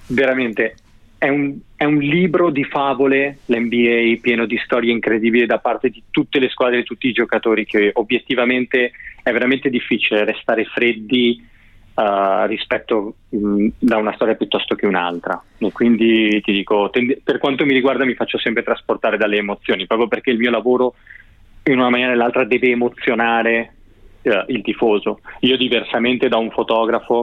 veramente 0.08 0.76
è 1.18 1.28
un, 1.28 1.56
è 1.76 1.84
un, 1.84 1.98
libro 1.98 2.50
di 2.50 2.64
favole, 2.64 3.38
l'NBA, 3.46 4.18
pieno 4.20 4.44
di 4.44 4.60
storie 4.64 4.90
incredibili 4.90 5.46
da 5.46 5.58
parte 5.58 5.88
di 5.88 6.02
tutte 6.10 6.40
le 6.40 6.48
squadre 6.48 6.80
e 6.80 6.82
tutti 6.82 7.06
i 7.06 7.12
giocatori, 7.12 7.64
che 7.64 7.92
obiettivamente 7.94 8.90
è 9.22 9.30
veramente 9.30 9.70
difficile 9.70 10.24
restare 10.24 10.64
freddi 10.64 11.48
uh, 11.94 12.46
rispetto 12.46 13.14
mh, 13.28 13.68
da 13.78 13.96
una 13.96 14.14
storia 14.14 14.34
piuttosto 14.34 14.74
che 14.74 14.86
un'altra. 14.86 15.42
E 15.58 15.72
quindi 15.72 16.40
ti 16.42 16.52
dico, 16.52 16.90
tende- 16.90 17.20
per 17.22 17.38
quanto 17.38 17.64
mi 17.64 17.72
riguarda 17.72 18.04
mi 18.04 18.14
faccio 18.14 18.38
sempre 18.38 18.62
trasportare 18.62 19.16
dalle 19.16 19.36
emozioni, 19.36 19.86
proprio 19.86 20.08
perché 20.08 20.30
il 20.30 20.38
mio 20.38 20.50
lavoro 20.50 20.94
in 21.64 21.78
una 21.78 21.90
maniera 21.90 22.10
o 22.10 22.14
nell'altra 22.14 22.44
deve 22.44 22.70
emozionare 22.70 23.74
uh, 24.22 24.44
il 24.48 24.62
tifoso. 24.62 25.20
Io 25.40 25.56
diversamente 25.56 26.28
da 26.28 26.36
un 26.36 26.50
fotografo, 26.50 27.20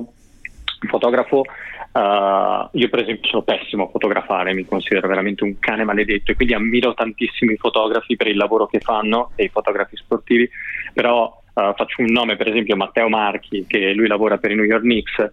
un 0.82 0.90
fotografo 0.90 1.44
Uh, 1.92 2.70
io 2.74 2.88
per 2.88 3.00
esempio 3.00 3.28
sono 3.30 3.42
pessimo 3.42 3.86
a 3.86 3.90
fotografare, 3.90 4.54
mi 4.54 4.64
considero 4.64 5.08
veramente 5.08 5.44
un 5.44 5.58
cane 5.58 5.84
maledetto 5.84 6.32
e 6.32 6.36
quindi 6.36 6.54
ammiro 6.54 6.94
tantissimi 6.94 7.56
fotografi 7.56 8.16
per 8.16 8.28
il 8.28 8.38
lavoro 8.38 8.68
che 8.68 8.80
fanno 8.80 9.32
e 9.36 9.46
i 9.46 9.50
fotografi 9.50 9.96
sportivi, 9.96 10.48
però 10.94 11.39
uh, 11.60 11.74
faccio 11.76 12.02
un 12.02 12.12
nome 12.12 12.36
per 12.36 12.48
esempio 12.48 12.76
Matteo 12.76 13.10
Marchi 13.10 13.66
che 13.68 13.94
lui 13.94 14.08
lavora 14.08 14.38
per 14.38 14.52
i 14.52 14.56
New 14.56 14.64
York 14.64 14.82
Knicks 14.82 15.30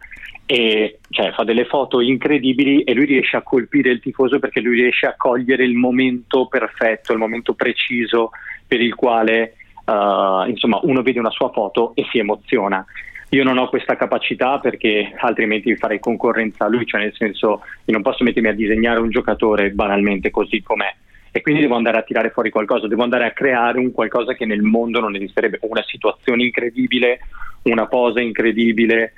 e 0.47 0.99
cioè, 1.11 1.33
fa 1.33 1.43
delle 1.43 1.65
foto 1.65 2.01
incredibili 2.01 2.83
e 2.83 2.95
lui 2.95 3.05
riesce 3.05 3.37
a 3.37 3.43
colpire 3.43 3.91
il 3.91 4.01
tifoso 4.01 4.39
perché 4.39 4.61
lui 4.61 4.81
riesce 4.81 5.07
a 5.07 5.15
cogliere 5.17 5.65
il 5.65 5.75
momento 5.75 6.47
perfetto, 6.47 7.13
il 7.13 7.19
momento 7.19 7.55
preciso 7.55 8.31
per 8.67 8.81
il 8.81 8.95
quale 8.95 9.55
uh, 9.85 10.49
insomma 10.49 10.79
uno 10.83 11.03
vede 11.03 11.19
una 11.19 11.31
sua 11.31 11.51
foto 11.51 11.93
e 11.95 12.07
si 12.11 12.19
emoziona. 12.19 12.85
Io 13.31 13.43
non 13.43 13.59
ho 13.59 13.69
questa 13.69 13.97
capacità 13.97 14.61
perché 14.61 15.13
altrimenti 15.19 15.75
farei 15.77 15.99
concorrenza 15.99 16.67
a 16.67 16.69
lui, 16.69 16.87
cioè 16.87 17.01
nel 17.01 17.15
senso 17.15 17.63
io 17.85 17.93
non 17.93 18.03
posso 18.03 18.23
mettermi 18.23 18.49
a 18.49 18.55
disegnare 18.55 19.01
un 19.01 19.11
giocatore 19.11 19.71
banalmente 19.71 20.31
così 20.31 20.63
com'è 20.63 20.95
e 21.37 21.43
quindi 21.43 21.61
devo 21.61 21.75
andare 21.75 21.99
a 21.99 22.03
tirare 22.03 22.31
fuori 22.31 22.49
qualcosa, 22.49 22.89
devo 22.89 23.03
andare 23.03 23.27
a 23.27 23.33
creare 23.33 23.79
un 23.79 23.93
qualcosa 23.93 24.33
che 24.33 24.47
nel 24.47 24.63
mondo 24.63 25.01
non 25.01 25.15
esisterebbe, 25.15 25.59
una 25.65 25.85
situazione 25.87 26.45
incredibile, 26.45 27.19
una 27.65 27.87
posa 27.87 28.23
incredibile, 28.23 29.13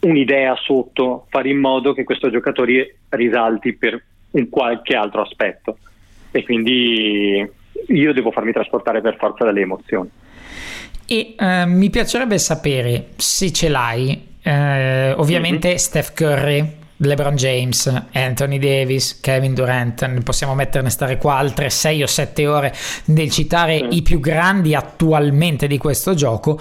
un'idea 0.00 0.56
sotto, 0.56 1.26
fare 1.28 1.50
in 1.50 1.58
modo 1.58 1.92
che 1.92 2.02
questo 2.02 2.28
giocatore 2.28 2.96
risalti 3.10 3.72
per 3.72 4.02
un 4.32 4.48
qualche 4.48 4.96
altro 4.96 5.22
aspetto 5.22 5.78
e 6.32 6.42
quindi 6.42 7.48
io 7.86 8.12
devo 8.12 8.32
farmi 8.32 8.50
trasportare 8.50 9.00
per 9.00 9.16
forza 9.16 9.44
dalle 9.44 9.60
emozioni. 9.60 10.10
E 11.06 11.36
uh, 11.38 11.68
mi 11.68 11.88
piacerebbe 11.88 12.36
sapere 12.38 13.10
se 13.14 13.52
ce 13.52 13.68
l'hai, 13.68 14.10
uh, 14.42 15.20
ovviamente 15.20 15.68
mm-hmm. 15.68 15.76
Steph 15.76 16.14
Curry, 16.14 16.82
LeBron 16.98 17.34
James, 17.34 18.04
Anthony 18.12 18.58
Davis, 18.58 19.18
Kevin 19.20 19.54
Durant, 19.54 20.22
possiamo 20.22 20.54
metterne 20.54 20.90
stare 20.90 21.18
qua 21.18 21.36
altre 21.36 21.68
6 21.68 22.02
o 22.02 22.06
7 22.06 22.46
ore 22.46 22.74
nel 23.06 23.30
citare 23.30 23.76
i 23.76 24.02
più 24.02 24.20
grandi 24.20 24.74
attualmente 24.74 25.66
di 25.66 25.76
questo 25.76 26.14
gioco. 26.14 26.60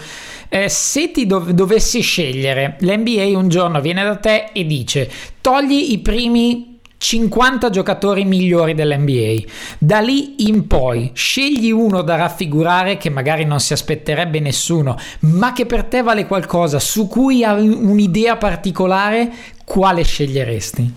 Eh, 0.49 0.69
se 0.69 1.11
ti 1.11 1.25
dov- 1.25 1.51
dovessi 1.51 2.01
scegliere, 2.01 2.77
l'NBA 2.79 3.37
un 3.37 3.47
giorno 3.47 3.79
viene 3.79 4.03
da 4.03 4.15
te 4.15 4.49
e 4.53 4.65
dice 4.65 5.09
togli 5.39 5.91
i 5.91 5.99
primi 5.99 6.73
50 7.03 7.69
giocatori 7.69 8.23
migliori 8.23 8.73
dell'NBA. 8.73 9.51
Da 9.77 9.99
lì 9.99 10.47
in 10.47 10.67
poi 10.67 11.11
scegli 11.13 11.69
uno 11.69 12.01
da 12.01 12.15
raffigurare 12.15 12.95
che 12.95 13.09
magari 13.09 13.43
non 13.43 13.59
si 13.59 13.73
aspetterebbe 13.73 14.39
nessuno, 14.39 14.97
ma 15.19 15.51
che 15.51 15.65
per 15.65 15.83
te 15.83 16.01
vale 16.01 16.25
qualcosa, 16.25 16.79
su 16.79 17.09
cui 17.09 17.43
hai 17.43 17.67
un'idea 17.67 18.37
particolare, 18.37 19.29
quale 19.63 20.03
sceglieresti? 20.03 20.93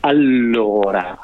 Allora, 0.00 1.18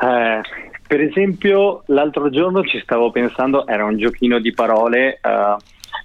eh, 0.00 0.40
per 0.86 1.00
esempio, 1.00 1.82
l'altro 1.86 2.30
giorno 2.30 2.62
ci 2.64 2.80
stavo 2.82 3.10
pensando, 3.10 3.66
era 3.66 3.84
un 3.84 3.96
giochino 3.96 4.38
di 4.38 4.52
parole. 4.52 5.18
Eh, 5.22 5.56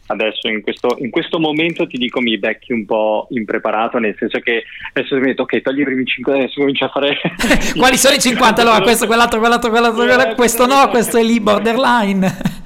adesso 0.07 0.47
in 0.47 0.61
questo, 0.61 0.95
in 0.99 1.09
questo, 1.09 1.39
momento 1.39 1.85
ti 1.85 1.97
dico 1.97 2.21
mi 2.21 2.37
becchi 2.37 2.71
un 2.71 2.85
po' 2.85 3.27
impreparato, 3.31 3.99
nel 3.99 4.15
senso 4.17 4.39
che 4.39 4.63
adesso 4.93 5.15
mi 5.15 5.25
detto 5.25 5.43
ok, 5.43 5.61
togli 5.61 5.81
i 5.81 5.83
primi 5.83 6.05
5, 6.05 6.33
adesso 6.33 6.59
comincio 6.59 6.85
a 6.85 6.89
fare... 6.89 7.17
Quali 7.77 7.97
sono 7.97 8.15
i 8.15 8.19
50? 8.19 8.61
Allora, 8.61 8.81
questo, 8.81 9.05
quell'altro, 9.05 9.39
quell'altro, 9.39 9.69
quell'altro, 9.69 10.03
quell'altro 10.03 10.35
questo 10.35 10.65
no, 10.65 10.87
questo 10.89 11.17
è 11.17 11.23
lì 11.23 11.39
borderline. 11.39 12.65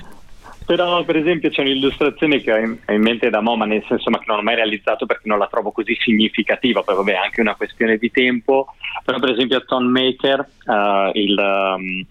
Però 0.71 1.03
per 1.03 1.17
esempio 1.17 1.49
c'è 1.49 1.59
un'illustrazione 1.63 2.39
che 2.39 2.53
ho 2.53 2.55
in, 2.55 2.77
ho 2.87 2.93
in 2.93 3.01
mente 3.01 3.29
da 3.29 3.41
Moma, 3.41 3.65
nel 3.65 3.83
senso 3.89 4.09
ma 4.09 4.19
che 4.19 4.23
non 4.27 4.37
ho 4.37 4.41
mai 4.41 4.55
realizzato 4.55 5.05
perché 5.05 5.27
non 5.27 5.37
la 5.37 5.49
trovo 5.51 5.71
così 5.71 5.97
significativa, 5.99 6.81
poi 6.81 6.95
vabbè 6.95 7.11
è 7.11 7.17
anche 7.17 7.41
una 7.41 7.55
questione 7.55 7.97
di 7.97 8.09
tempo, 8.09 8.67
però 9.03 9.19
per 9.19 9.31
esempio 9.31 9.65
Tom 9.65 9.83
Maker, 9.83 10.39
uh, 10.39 11.11
il, 11.11 11.37
um, 11.37 12.05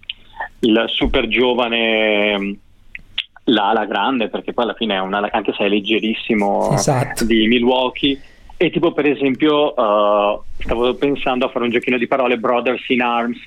il 0.59 0.83
super 0.89 1.27
giovane 1.27 2.59
l'ala 3.45 3.85
grande, 3.85 4.29
perché 4.29 4.53
poi 4.53 4.65
alla 4.65 4.75
fine 4.75 4.93
è 4.93 4.99
un'ala, 4.99 5.29
anche 5.31 5.53
se 5.53 5.65
è 5.65 5.67
leggerissimo, 5.67 6.73
esatto. 6.73 7.25
di 7.25 7.47
Milwaukee. 7.47 8.21
E 8.57 8.69
tipo 8.69 8.91
per 8.93 9.07
esempio 9.07 9.73
uh, 9.73 10.39
stavo 10.57 10.93
pensando 10.93 11.47
a 11.47 11.49
fare 11.49 11.65
un 11.65 11.71
giochino 11.71 11.97
di 11.97 12.05
parole 12.05 12.37
Brothers 12.37 12.87
in 12.89 13.01
Arms, 13.01 13.41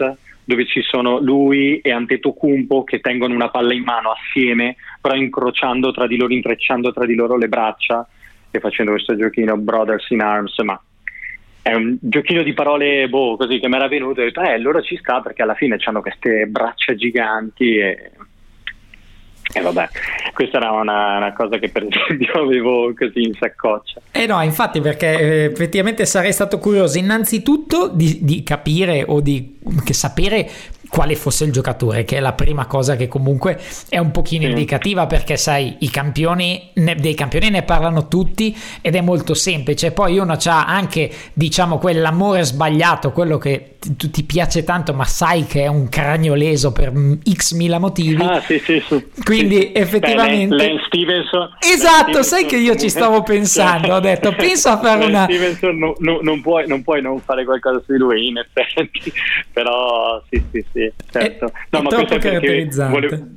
dove 0.45 0.67
ci 0.67 0.83
sono 0.83 1.19
lui 1.19 1.79
e 1.79 1.93
Antetokounmpo 1.93 2.85
che 2.85 3.01
tengono 3.01 3.33
una 3.33 3.49
palla 3.49 3.73
in 3.73 3.83
mano 3.83 4.11
assieme, 4.11 4.77
però 5.05 5.17
incrociando 5.17 5.93
tra 5.93 6.07
di 6.07 6.17
loro, 6.17 6.33
intrecciando 6.33 6.91
tra 6.91 7.05
di 7.05 7.15
loro 7.15 7.37
le 7.37 7.49
braccia 7.49 8.09
e 8.51 8.59
facendo 8.59 8.93
questo 8.93 9.15
giochino 9.15 9.55
Brothers 9.59 10.09
in 10.09 10.23
Arms, 10.23 10.59
ma 10.61 10.81
è 11.61 11.75
un 11.75 11.99
giochino 12.01 12.43
di 12.43 12.55
parole 12.55 13.07
boh, 13.11 13.37
così 13.37 13.59
che 13.59 13.69
mi 13.69 13.75
era 13.75 13.87
venuto 13.87 14.21
e 14.21 14.23
ho 14.23 14.27
detto 14.29 14.41
eh 14.41 14.53
allora 14.53 14.81
ci 14.81 14.97
sta 14.97 15.21
perché 15.21 15.43
alla 15.43 15.53
fine 15.53 15.77
hanno 15.85 16.01
queste 16.01 16.47
braccia 16.47 16.95
giganti 16.95 17.77
e 17.77 18.13
e 19.53 19.61
vabbè, 19.61 19.89
questa 20.33 20.57
era 20.57 20.73
una, 20.73 21.19
una, 21.19 21.33
cosa 21.35 21.59
che 21.59 21.69
per 21.69 21.87
esempio 21.89 22.33
avevo 22.43 22.93
così 22.95 23.23
in 23.23 23.35
saccoccia. 23.35 24.01
Eh 24.11 24.27
no, 24.27 24.41
infatti 24.43 24.81
perché 24.81 25.19
eh, 25.19 25.45
effettivamente 25.45 26.07
sarei 26.07 26.33
stato 26.33 26.59
curioso 26.59 26.99
innanzitutto 26.99 27.89
di, 27.89 28.21
di 28.23 28.43
capire 28.43 29.05
o 29.07 29.21
di 29.21 29.59
sapere 29.91 30.49
quale 30.95 31.17
fosse 31.17 31.43
il 31.43 31.51
giocatore, 31.51 32.05
che 32.05 32.19
è 32.19 32.21
la 32.21 32.35
prima 32.35 32.67
cosa 32.67 32.95
che 32.95 33.09
comunque 33.09 33.61
è 33.89 33.99
un 33.99 34.13
pochino 34.13 34.45
sì. 34.45 34.51
indicativa 34.51 35.09
perché 35.09 35.37
sai, 35.37 35.79
i 35.81 35.91
campioni 35.91 36.71
ne, 36.75 36.95
dei 36.95 37.15
campioni 37.15 37.51
ne 37.51 37.65
parlano 37.65 38.07
tutti 38.07 38.57
ed 38.81 38.95
è 38.95 39.01
molto 39.01 39.35
semplice. 39.35 39.91
Poi 39.91 40.19
uno 40.19 40.39
ha 40.41 40.67
anche, 40.67 41.11
diciamo, 41.33 41.79
quell'amore 41.79 42.45
sbagliato, 42.45 43.11
quello 43.11 43.39
che 43.39 43.75
ti, 43.81 44.09
ti 44.09 44.23
piace 44.23 44.63
tanto, 44.63 44.95
ma 44.95 45.03
sai 45.03 45.47
che 45.47 45.63
è 45.63 45.67
un 45.67 45.89
cranio 45.89 46.35
leso 46.35 46.71
per 46.71 46.93
x 47.29 47.55
mila 47.55 47.81
motivi. 47.81 48.23
Ah, 48.23 48.41
sì, 48.41 48.61
sì, 48.61 48.81
sì. 48.87 49.05
Quindi 49.25 49.73
effettivamente... 49.75 50.55
Beh, 50.55 50.65
Len 50.65 50.81
Stevenson... 50.87 51.57
Esatto, 51.59 52.13
Len 52.13 52.23
sai 52.23 52.47
che 52.47 52.57
io 52.57 52.77
ci 52.77 52.89
stavo 52.89 53.25
pensando, 53.25 53.95
ho 53.95 54.01
detto, 54.01 54.33
penso 54.33 54.69
a 54.69 54.79
fare 54.79 55.01
Len 55.01 55.09
una... 55.09 55.25
Stevenson 55.25 55.77
no, 55.77 55.95
no, 55.99 56.21
non, 56.23 56.41
puoi, 56.41 56.69
non 56.69 56.85
puoi 56.85 57.03
non 57.03 57.19
fare 57.19 57.45
qualcosa 57.45 57.83
su 57.85 57.91
di 57.91 57.99
lui, 57.99 58.29
in 58.29 58.39
effetti, 58.39 59.13
però 59.53 60.23
sì, 60.31 60.41
sì, 60.53 60.65
sì 60.73 60.84
certo. 61.11 61.47
È, 61.47 61.53
no, 61.71 61.79
è 61.79 61.83
ma 61.83 61.89
troppo 61.89 62.17
caratterizzante. 62.17 62.93
Volevo... 62.93 63.29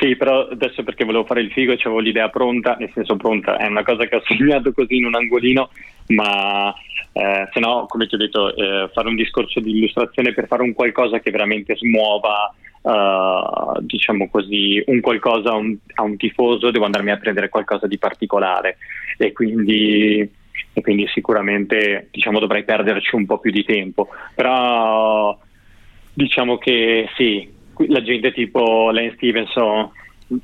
Sì, 0.00 0.16
però 0.16 0.48
adesso 0.48 0.82
perché 0.82 1.04
volevo 1.04 1.24
fare 1.24 1.42
il 1.42 1.50
figo 1.52 1.72
e 1.72 1.78
avevo 1.82 1.98
l'idea 1.98 2.30
pronta, 2.30 2.74
nel 2.78 2.90
senso 2.94 3.16
pronta, 3.16 3.58
è 3.58 3.66
una 3.66 3.82
cosa 3.82 4.06
che 4.06 4.16
ho 4.16 4.22
segnato 4.26 4.72
così 4.72 4.96
in 4.96 5.04
un 5.04 5.14
angolino, 5.14 5.68
ma 6.08 6.72
eh, 7.12 7.48
se 7.52 7.60
no, 7.60 7.84
come 7.86 8.06
ti 8.06 8.14
ho 8.14 8.18
detto, 8.18 8.54
eh, 8.54 8.88
fare 8.94 9.08
un 9.08 9.16
discorso 9.16 9.60
di 9.60 9.76
illustrazione 9.76 10.32
per 10.32 10.46
fare 10.46 10.62
un 10.62 10.72
qualcosa 10.72 11.18
che 11.18 11.30
veramente 11.30 11.76
smuova, 11.76 12.54
eh, 12.82 13.80
diciamo 13.80 14.30
così, 14.30 14.82
un 14.86 15.00
qualcosa 15.00 15.50
a 15.50 15.56
un, 15.56 15.76
a 15.94 16.02
un, 16.02 16.16
tifoso, 16.16 16.70
devo 16.70 16.86
andarmi 16.86 17.10
a 17.10 17.18
prendere 17.18 17.50
qualcosa 17.50 17.86
di 17.86 17.98
particolare 17.98 18.78
e 19.18 19.32
quindi, 19.32 20.20
e 20.72 20.80
quindi 20.80 21.06
sicuramente 21.08 22.08
diciamo, 22.10 22.38
dovrei 22.38 22.64
perderci 22.64 23.16
un 23.16 23.26
po' 23.26 23.38
più 23.38 23.50
di 23.50 23.64
tempo, 23.64 24.08
però 24.34 25.36
diciamo 26.22 26.58
che 26.58 27.08
sì, 27.16 27.48
la 27.88 28.02
gente 28.02 28.32
tipo 28.32 28.90
Lane 28.90 29.12
Stevenson, 29.16 29.90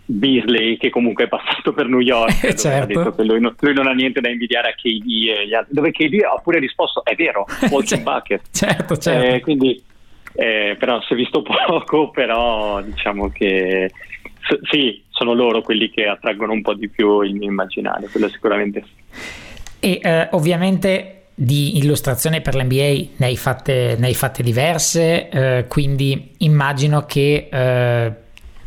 Beasley, 0.05 0.77
che 0.79 0.91
comunque 0.91 1.25
è 1.25 1.29
passato 1.29 1.73
per 1.73 1.87
New 1.87 2.01
York, 2.01 2.43
eh, 2.45 2.57
certo. 2.57 2.83
ha 2.83 2.87
detto 2.87 3.15
che 3.15 3.25
lui, 3.25 3.41
no, 3.41 3.55
lui, 3.59 3.75
non 3.75 3.87
ha 3.87 3.93
niente 3.93 4.21
da 4.21 4.29
invidiare 4.29 4.71
a 4.71 4.75
KD 4.75 5.29
e 5.39 5.47
gli 5.47 5.55
altri, 5.55 5.75
dove 5.75 5.93
KD 5.93 6.23
ha 6.23 6.41
pure 6.43 6.59
risposto, 6.59 7.05
è 7.05 7.15
vero, 7.15 7.47
Walking 7.71 8.03
Bucket. 8.03 8.43
certo, 8.51 8.97
certo. 8.97 9.35
Eh, 9.35 9.41
quindi, 9.41 9.81
eh, 10.35 10.77
però 10.79 11.01
si 11.03 11.13
è 11.13 11.17
visto 11.17 11.43
poco, 11.67 12.11
però 12.11 12.81
diciamo 12.83 13.31
che 13.31 13.91
s- 14.41 14.59
sì, 14.71 15.03
sono 15.11 15.35
loro 15.35 15.63
quelli 15.63 15.91
che 15.91 16.07
attraggono 16.07 16.53
un 16.53 16.63
po' 16.63 16.75
di 16.75 16.89
più 16.89 17.21
il 17.23 17.35
mio 17.35 17.49
immaginario, 17.49 18.09
quello 18.11 18.29
sicuramente 18.29 18.83
sì. 18.85 19.05
E 19.79 20.01
eh, 20.03 20.29
ovviamente 20.33 21.26
di 21.39 21.77
illustrazione 21.77 22.41
per 22.41 22.55
l'NBA 22.55 23.11
ne 23.17 23.27
hai 23.27 23.37
fatte, 23.37 23.95
ne 23.99 24.07
hai 24.07 24.15
fatte 24.15 24.43
diverse, 24.43 25.29
eh, 25.29 25.67
quindi 25.69 26.33
immagino 26.39 27.05
che 27.05 27.49
eh, 27.53 28.13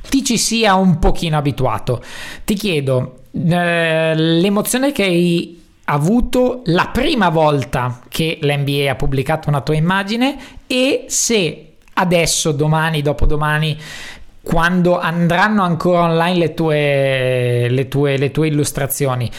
ti 0.08 0.24
ci 0.24 0.38
sia 0.38 0.76
un 0.76 1.00
pochino 1.00 1.38
abituato. 1.38 2.04
Ti 2.46 2.54
chiedo, 2.54 3.24
eh, 3.32 4.14
l'emozione 4.16 4.92
che 4.92 5.04
hai 5.04 5.60
avuto 5.86 6.62
la 6.66 6.90
prima 6.94 7.30
volta 7.30 8.02
che 8.08 8.38
l'NBA 8.40 8.92
ha 8.92 8.96
pubblicato 8.96 9.50
una 9.50 9.62
tua 9.62 9.76
immagine 9.76 10.38
e 10.68 11.06
se 11.08 11.74
adesso, 11.94 12.52
domani, 12.52 13.02
dopodomani, 13.02 13.78
quando 14.42 15.00
andranno 15.00 15.64
ancora 15.64 16.04
online 16.04 16.38
le 16.38 16.54
tue, 16.54 17.68
le 17.68 17.88
tue, 17.88 18.18
le 18.18 18.32
tue 18.32 18.48
illustrazioni, 18.48 19.30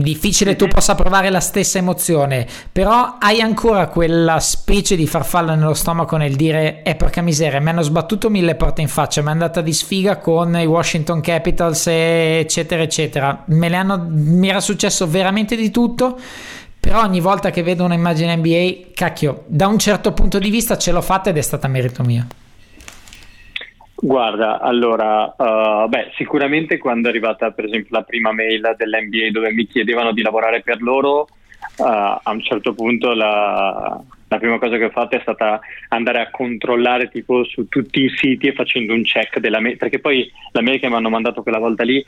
difficile 0.00 0.56
tu 0.56 0.66
possa 0.68 0.94
provare 0.94 1.30
la 1.30 1.40
stessa 1.40 1.78
emozione, 1.78 2.46
però 2.70 3.16
hai 3.18 3.40
ancora 3.40 3.88
quella 3.88 4.40
specie 4.40 4.96
di 4.96 5.06
farfalla 5.06 5.54
nello 5.54 5.74
stomaco 5.74 6.16
nel 6.16 6.36
dire 6.36 6.82
è 6.82 6.90
eh, 6.90 6.94
porca 6.94 7.22
miseria, 7.22 7.60
mi 7.60 7.70
hanno 7.70 7.82
sbattuto 7.82 8.30
mille 8.30 8.54
porte 8.54 8.80
in 8.80 8.88
faccia, 8.88 9.22
mi 9.22 9.28
è 9.28 9.32
andata 9.32 9.60
di 9.60 9.72
sfiga 9.72 10.18
con 10.18 10.56
i 10.56 10.66
Washington 10.66 11.20
Capitals 11.20 11.86
eccetera 11.86 12.82
eccetera, 12.82 13.44
me 13.46 13.68
le 13.68 13.76
hanno, 13.76 14.06
mi 14.08 14.48
era 14.48 14.60
successo 14.60 15.06
veramente 15.08 15.56
di 15.56 15.70
tutto, 15.70 16.18
però 16.78 17.02
ogni 17.02 17.20
volta 17.20 17.50
che 17.50 17.62
vedo 17.62 17.84
un'immagine 17.84 18.36
NBA, 18.36 18.90
cacchio, 18.94 19.44
da 19.46 19.66
un 19.66 19.78
certo 19.78 20.12
punto 20.12 20.38
di 20.38 20.50
vista 20.50 20.78
ce 20.78 20.92
l'ho 20.92 21.02
fatta 21.02 21.30
ed 21.30 21.36
è 21.36 21.42
stata 21.42 21.68
merito 21.68 22.02
mio. 22.02 22.26
Guarda, 23.98 24.60
allora, 24.60 25.34
uh, 25.36 25.88
beh, 25.88 26.12
sicuramente 26.16 26.76
quando 26.76 27.08
è 27.08 27.10
arrivata 27.10 27.50
per 27.52 27.64
esempio 27.64 27.96
la 27.96 28.02
prima 28.02 28.30
mail 28.30 28.74
dell'NBA 28.76 29.30
dove 29.30 29.52
mi 29.52 29.66
chiedevano 29.66 30.12
di 30.12 30.20
lavorare 30.20 30.60
per 30.60 30.82
loro, 30.82 31.20
uh, 31.78 31.82
a 31.82 32.22
un 32.24 32.42
certo 32.42 32.74
punto 32.74 33.14
la, 33.14 33.98
la, 34.28 34.38
prima 34.38 34.58
cosa 34.58 34.76
che 34.76 34.84
ho 34.84 34.90
fatto 34.90 35.16
è 35.16 35.20
stata 35.22 35.60
andare 35.88 36.20
a 36.20 36.30
controllare 36.30 37.08
tipo 37.08 37.42
su 37.44 37.68
tutti 37.68 38.02
i 38.02 38.12
siti 38.14 38.48
e 38.48 38.52
facendo 38.52 38.92
un 38.92 39.02
check 39.02 39.38
della 39.38 39.60
mail, 39.60 39.78
perché 39.78 39.98
poi 39.98 40.30
la 40.52 40.60
mail 40.60 40.78
che 40.78 40.88
mi 40.88 40.94
hanno 40.94 41.08
mandato 41.08 41.42
quella 41.42 41.58
volta 41.58 41.82
lì 41.82 42.04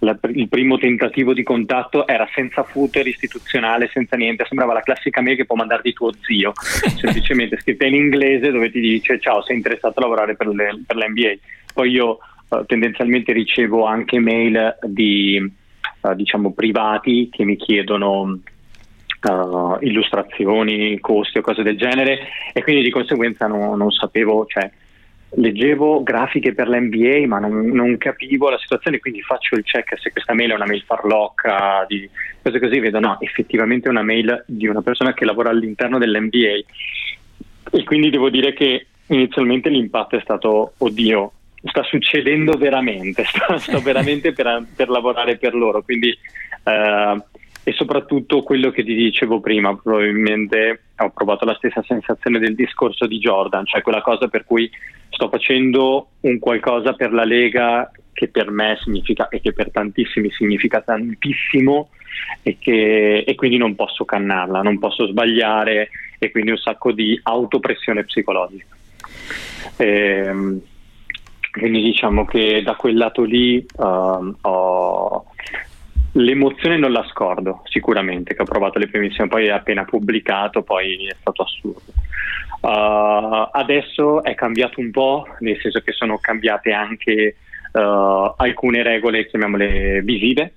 la, 0.00 0.16
il 0.34 0.48
primo 0.48 0.78
tentativo 0.78 1.32
di 1.32 1.42
contatto 1.42 2.06
era 2.06 2.28
senza 2.32 2.62
footer 2.62 3.06
istituzionale, 3.06 3.90
senza 3.92 4.16
niente, 4.16 4.44
sembrava 4.46 4.72
la 4.72 4.82
classica 4.82 5.20
mail 5.20 5.36
che 5.36 5.44
può 5.44 5.56
mandarti 5.56 5.92
tuo 5.92 6.12
zio, 6.20 6.52
semplicemente 6.96 7.58
scritta 7.58 7.86
in 7.86 7.94
inglese 7.94 8.50
dove 8.50 8.70
ti 8.70 8.80
dice 8.80 9.18
ciao, 9.18 9.42
sei 9.42 9.56
interessato 9.56 9.98
a 9.98 10.02
lavorare 10.02 10.36
per, 10.36 10.48
le, 10.48 10.82
per 10.86 10.96
l'NBA. 10.96 11.34
Poi 11.74 11.90
io 11.90 12.18
uh, 12.48 12.64
tendenzialmente 12.66 13.32
ricevo 13.32 13.84
anche 13.84 14.20
mail 14.20 14.78
di 14.82 15.40
uh, 16.00 16.14
diciamo 16.14 16.52
privati 16.52 17.28
che 17.30 17.44
mi 17.44 17.56
chiedono 17.56 18.20
uh, 19.22 19.76
illustrazioni, 19.80 20.98
costi 21.00 21.38
o 21.38 21.42
cose 21.42 21.62
del 21.62 21.76
genere 21.76 22.20
e 22.52 22.62
quindi 22.62 22.82
di 22.82 22.90
conseguenza 22.90 23.46
no, 23.46 23.74
non 23.74 23.90
sapevo, 23.90 24.46
cioè 24.46 24.70
leggevo 25.30 26.02
grafiche 26.02 26.54
per 26.54 26.68
l'NBA 26.68 27.26
ma 27.26 27.38
non, 27.38 27.66
non, 27.68 27.98
capivo 27.98 28.48
la 28.48 28.58
situazione 28.58 28.98
quindi 28.98 29.20
faccio 29.20 29.56
il 29.56 29.64
check 29.64 29.98
se 30.00 30.10
questa 30.10 30.32
mail 30.32 30.52
è 30.52 30.54
una 30.54 30.66
mail 30.66 30.82
farlocca 30.82 31.84
di 31.86 32.08
cose 32.42 32.58
così 32.58 32.78
vedo 32.78 32.98
no 32.98 33.20
effettivamente 33.20 33.88
è 33.88 33.90
una 33.90 34.02
mail 34.02 34.44
di 34.46 34.66
una 34.66 34.80
persona 34.80 35.12
che 35.12 35.26
lavora 35.26 35.50
all'interno 35.50 35.98
dell'NBA 35.98 36.64
e 37.70 37.84
quindi 37.84 38.08
devo 38.08 38.30
dire 38.30 38.54
che 38.54 38.86
inizialmente 39.08 39.68
l'impatto 39.68 40.16
è 40.16 40.20
stato 40.22 40.72
oddio 40.78 41.32
sta 41.64 41.82
succedendo 41.82 42.56
veramente 42.56 43.24
sto, 43.28 43.58
sto 43.58 43.80
veramente 43.80 44.32
per, 44.32 44.66
per, 44.74 44.88
lavorare 44.88 45.36
per 45.36 45.54
loro 45.54 45.82
quindi 45.82 46.08
eh, 46.08 47.22
e 47.68 47.72
soprattutto 47.74 48.42
quello 48.42 48.70
che 48.70 48.82
ti 48.82 48.94
dicevo 48.94 49.40
prima, 49.40 49.76
probabilmente 49.76 50.84
ho 50.96 51.10
provato 51.10 51.44
la 51.44 51.54
stessa 51.56 51.84
sensazione 51.86 52.38
del 52.38 52.54
discorso 52.54 53.06
di 53.06 53.18
Jordan, 53.18 53.66
cioè 53.66 53.82
quella 53.82 54.00
cosa 54.00 54.26
per 54.26 54.46
cui 54.46 54.70
sto 55.10 55.28
facendo 55.28 56.12
un 56.20 56.38
qualcosa 56.38 56.94
per 56.94 57.12
la 57.12 57.24
Lega 57.24 57.90
che 58.14 58.28
per 58.28 58.50
me 58.50 58.78
significa 58.82 59.28
e 59.28 59.42
che 59.42 59.52
per 59.52 59.70
tantissimi 59.70 60.30
significa 60.30 60.80
tantissimo 60.80 61.90
e, 62.42 62.56
che, 62.58 63.24
e 63.26 63.34
quindi 63.34 63.58
non 63.58 63.74
posso 63.74 64.06
cannarla, 64.06 64.62
non 64.62 64.78
posso 64.78 65.06
sbagliare 65.06 65.90
e 66.18 66.30
quindi 66.30 66.52
un 66.52 66.56
sacco 66.56 66.90
di 66.92 67.20
autopressione 67.22 68.04
psicologica. 68.04 68.74
E, 69.76 69.86
ehm, 69.86 70.60
quindi 71.52 71.82
diciamo 71.82 72.24
che 72.24 72.62
da 72.62 72.76
quel 72.76 72.96
lato 72.96 73.24
lì 73.24 73.64
uh, 73.76 74.36
ho, 74.40 75.24
L'emozione 76.12 76.78
non 76.78 76.92
la 76.92 77.06
scordo, 77.10 77.62
sicuramente, 77.64 78.34
che 78.34 78.42
ho 78.42 78.46
provato 78.46 78.78
le 78.78 78.88
primissime, 78.88 79.28
poi 79.28 79.46
è 79.46 79.50
appena 79.50 79.84
pubblicato, 79.84 80.62
poi 80.62 81.06
è 81.06 81.14
stato 81.20 81.42
assurdo. 81.42 81.92
Uh, 82.60 83.48
adesso 83.52 84.22
è 84.22 84.34
cambiato 84.34 84.80
un 84.80 84.90
po', 84.90 85.26
nel 85.40 85.58
senso 85.60 85.80
che 85.80 85.92
sono 85.92 86.18
cambiate 86.18 86.72
anche 86.72 87.36
uh, 87.72 88.34
alcune 88.36 88.82
regole, 88.82 89.26
chiamiamole 89.26 90.02
visive, 90.02 90.54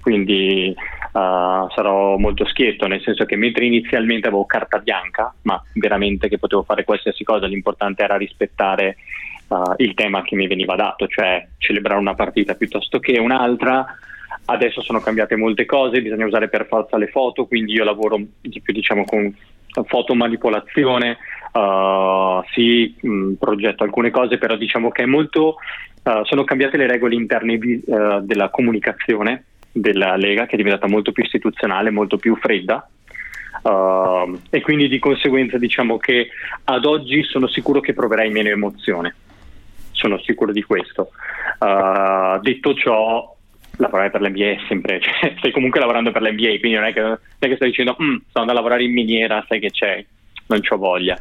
quindi 0.00 0.72
uh, 0.76 1.68
sarò 1.74 2.16
molto 2.16 2.46
schietto, 2.46 2.86
nel 2.86 3.02
senso 3.02 3.24
che 3.24 3.34
mentre 3.34 3.64
inizialmente 3.64 4.28
avevo 4.28 4.46
carta 4.46 4.78
bianca, 4.78 5.34
ma 5.42 5.60
veramente 5.74 6.28
che 6.28 6.38
potevo 6.38 6.62
fare 6.62 6.84
qualsiasi 6.84 7.24
cosa, 7.24 7.46
l'importante 7.46 8.04
era 8.04 8.16
rispettare 8.16 8.96
il 9.76 9.94
tema 9.94 10.22
che 10.22 10.34
mi 10.34 10.48
veniva 10.48 10.74
dato, 10.74 11.06
cioè 11.06 11.46
celebrare 11.58 12.00
una 12.00 12.14
partita 12.14 12.56
piuttosto 12.56 12.98
che 12.98 13.16
un'altra 13.20 13.86
Adesso 14.46 14.80
sono 14.80 15.00
cambiate 15.00 15.36
molte 15.36 15.64
cose, 15.64 16.02
bisogna 16.02 16.26
usare 16.26 16.48
per 16.48 16.66
forza 16.66 16.96
le 16.96 17.08
foto, 17.08 17.46
quindi 17.46 17.72
io 17.72 17.84
lavoro 17.84 18.20
di 18.40 18.60
più 18.60 18.72
diciamo, 18.72 19.04
con 19.04 19.34
fotomanipolazione, 19.84 21.18
uh, 21.52 22.42
sì, 22.52 22.94
mh, 23.00 23.32
progetto 23.34 23.84
alcune 23.84 24.10
cose, 24.10 24.38
però 24.38 24.56
diciamo 24.56 24.90
che 24.90 25.02
è 25.02 25.06
molto, 25.06 25.56
uh, 26.04 26.24
sono 26.24 26.44
cambiate 26.44 26.76
le 26.76 26.86
regole 26.86 27.14
interne 27.14 27.54
uh, 27.54 28.20
della 28.20 28.48
comunicazione 28.50 29.44
della 29.72 30.16
Lega, 30.16 30.46
che 30.46 30.54
è 30.54 30.56
diventata 30.56 30.88
molto 30.88 31.12
più 31.12 31.22
istituzionale, 31.22 31.90
molto 31.90 32.16
più 32.16 32.36
fredda. 32.36 32.88
Uh, 33.62 34.38
e 34.50 34.60
quindi 34.60 34.86
di 34.86 34.98
conseguenza 34.98 35.58
diciamo 35.58 35.96
che 35.96 36.28
ad 36.64 36.84
oggi 36.84 37.22
sono 37.24 37.48
sicuro 37.48 37.80
che 37.80 37.94
proverai 37.94 38.30
meno 38.30 38.48
emozione, 38.48 39.14
sono 39.90 40.18
sicuro 40.20 40.52
di 40.52 40.62
questo. 40.62 41.10
Uh, 41.58 42.40
detto 42.40 42.74
ciò, 42.74 43.35
lavorare 43.76 44.10
per 44.10 44.20
l'NBA 44.20 44.50
è 44.50 44.58
sempre, 44.68 45.00
cioè, 45.02 45.34
stai 45.38 45.52
comunque 45.52 45.80
lavorando 45.80 46.10
per 46.10 46.22
l'NBA, 46.22 46.58
quindi 46.58 46.74
non 46.74 46.84
è 46.84 46.92
che, 46.92 47.00
non 47.00 47.18
è 47.38 47.46
che 47.46 47.56
stai 47.56 47.68
dicendo 47.68 47.96
mm, 48.00 48.16
sto 48.28 48.40
andando 48.40 48.52
a 48.52 48.54
lavorare 48.54 48.84
in 48.84 48.92
miniera, 48.92 49.44
sai 49.48 49.60
che 49.60 49.70
c'è, 49.70 50.04
non 50.46 50.60
c'ho 50.60 50.76
voglia. 50.76 51.16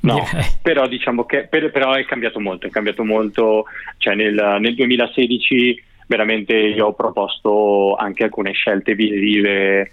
No, 0.00 0.26
yeah. 0.32 0.44
però 0.62 0.86
diciamo 0.86 1.24
che 1.24 1.46
per, 1.46 1.70
però 1.70 1.92
è 1.92 2.04
cambiato 2.04 2.40
molto, 2.40 2.66
è 2.66 2.70
cambiato 2.70 3.04
molto, 3.04 3.64
cioè 3.98 4.14
nel, 4.14 4.56
nel 4.60 4.74
2016 4.74 5.84
veramente 6.06 6.54
io 6.54 6.86
ho 6.86 6.92
proposto 6.94 7.94
anche 7.94 8.24
alcune 8.24 8.52
scelte 8.52 8.94
visive 8.94 9.90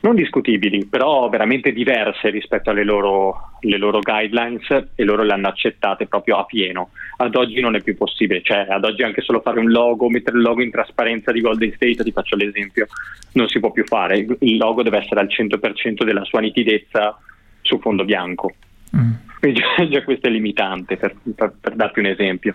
non 0.00 0.14
discutibili, 0.14 0.86
però 0.86 1.28
veramente 1.28 1.72
diverse 1.72 2.30
rispetto 2.30 2.70
alle 2.70 2.84
loro, 2.84 3.58
loro, 3.60 3.98
guidelines 4.00 4.90
e 4.94 5.04
loro 5.04 5.24
le 5.24 5.32
hanno 5.32 5.48
accettate 5.48 6.06
proprio 6.06 6.36
a 6.36 6.44
pieno. 6.44 6.90
Ad 7.16 7.34
oggi 7.34 7.60
non 7.60 7.74
è 7.74 7.82
più 7.82 7.96
possibile, 7.96 8.42
cioè 8.42 8.66
ad 8.68 8.84
oggi 8.84 9.02
anche 9.02 9.22
solo 9.22 9.40
fare 9.40 9.58
un 9.58 9.70
logo, 9.70 10.08
mettere 10.08 10.36
il 10.36 10.42
logo 10.42 10.62
in 10.62 10.70
trasparenza 10.70 11.32
di 11.32 11.40
Golden 11.40 11.72
State, 11.74 12.04
ti 12.04 12.12
faccio 12.12 12.36
l'esempio, 12.36 12.86
non 13.32 13.48
si 13.48 13.58
può 13.58 13.72
più 13.72 13.84
fare. 13.84 14.24
Il 14.38 14.56
logo 14.56 14.82
deve 14.82 14.98
essere 14.98 15.20
al 15.20 15.28
100% 15.28 16.04
della 16.04 16.24
sua 16.24 16.40
nitidezza 16.40 17.18
su 17.62 17.80
fondo 17.80 18.04
bianco. 18.04 18.54
Mm. 18.96 19.12
Quindi 19.40 19.60
già 19.90 20.02
questo 20.04 20.28
è 20.28 20.30
limitante 20.30 20.96
per, 20.96 21.14
per, 21.34 21.52
per 21.60 21.74
darti 21.74 21.98
un 21.98 22.06
esempio. 22.06 22.54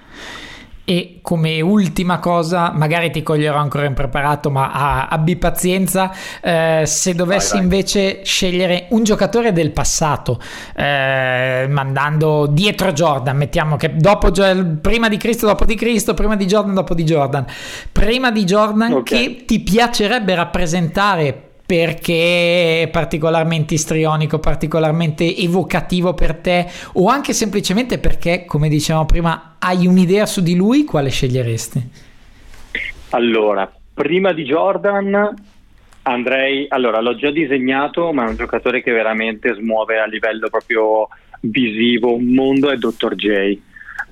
E 0.85 1.19
come 1.21 1.61
ultima 1.61 2.19
cosa, 2.19 2.71
magari 2.73 3.09
ti 3.09 3.23
coglierò 3.23 3.57
ancora 3.57 3.85
impreparato, 3.85 4.49
ma 4.49 5.07
abbi 5.07 5.37
pazienza. 5.37 6.11
Eh, 6.41 6.83
se 6.85 7.15
dovessi 7.15 7.57
vai, 7.57 7.59
vai. 7.59 7.63
invece 7.63 8.21
scegliere 8.25 8.87
un 8.89 9.03
giocatore 9.03 9.53
del 9.53 9.71
passato, 9.71 10.41
eh, 10.75 11.67
mandando 11.69 12.47
dietro 12.47 12.91
Jordan, 12.91 13.37
mettiamo 13.37 13.77
che 13.77 13.95
dopo, 13.95 14.29
prima 14.81 15.07
di 15.07 15.17
Cristo, 15.17 15.45
dopo 15.45 15.63
di 15.63 15.75
Cristo, 15.75 16.13
prima 16.13 16.35
di 16.35 16.45
Jordan, 16.45 16.73
dopo 16.73 16.93
di 16.93 17.03
Jordan, 17.03 17.45
prima 17.89 18.29
di 18.31 18.43
Jordan, 18.43 18.91
okay. 18.91 19.03
che 19.03 19.45
ti 19.45 19.59
piacerebbe 19.61 20.35
rappresentare 20.35 21.47
perché 21.73 22.83
è 22.83 22.87
particolarmente 22.91 23.73
istrionico, 23.73 24.37
particolarmente 24.37 25.35
evocativo 25.35 26.13
per 26.13 26.35
te 26.35 26.67
o 26.93 27.07
anche 27.07 27.33
semplicemente 27.33 27.97
perché, 27.97 28.45
come 28.45 28.69
dicevamo 28.69 29.07
prima, 29.07 29.55
hai 29.57 29.87
un'idea 29.87 30.27
su 30.27 30.43
di 30.43 30.53
lui, 30.53 30.83
quale 30.83 31.09
sceglieresti? 31.09 31.89
Allora, 33.09 33.73
prima 33.91 34.33
di 34.33 34.43
Jordan 34.43 35.33
andrei, 36.03 36.67
allora 36.69 37.01
l'ho 37.01 37.15
già 37.15 37.31
disegnato, 37.31 38.13
ma 38.13 38.25
è 38.25 38.29
un 38.29 38.35
giocatore 38.35 38.83
che 38.83 38.91
veramente 38.91 39.55
smuove 39.55 39.97
a 39.97 40.05
livello 40.05 40.49
proprio 40.49 41.07
visivo 41.39 42.13
un 42.13 42.35
mondo, 42.35 42.69
è 42.69 42.77
Dr. 42.77 43.15
J. 43.15 43.59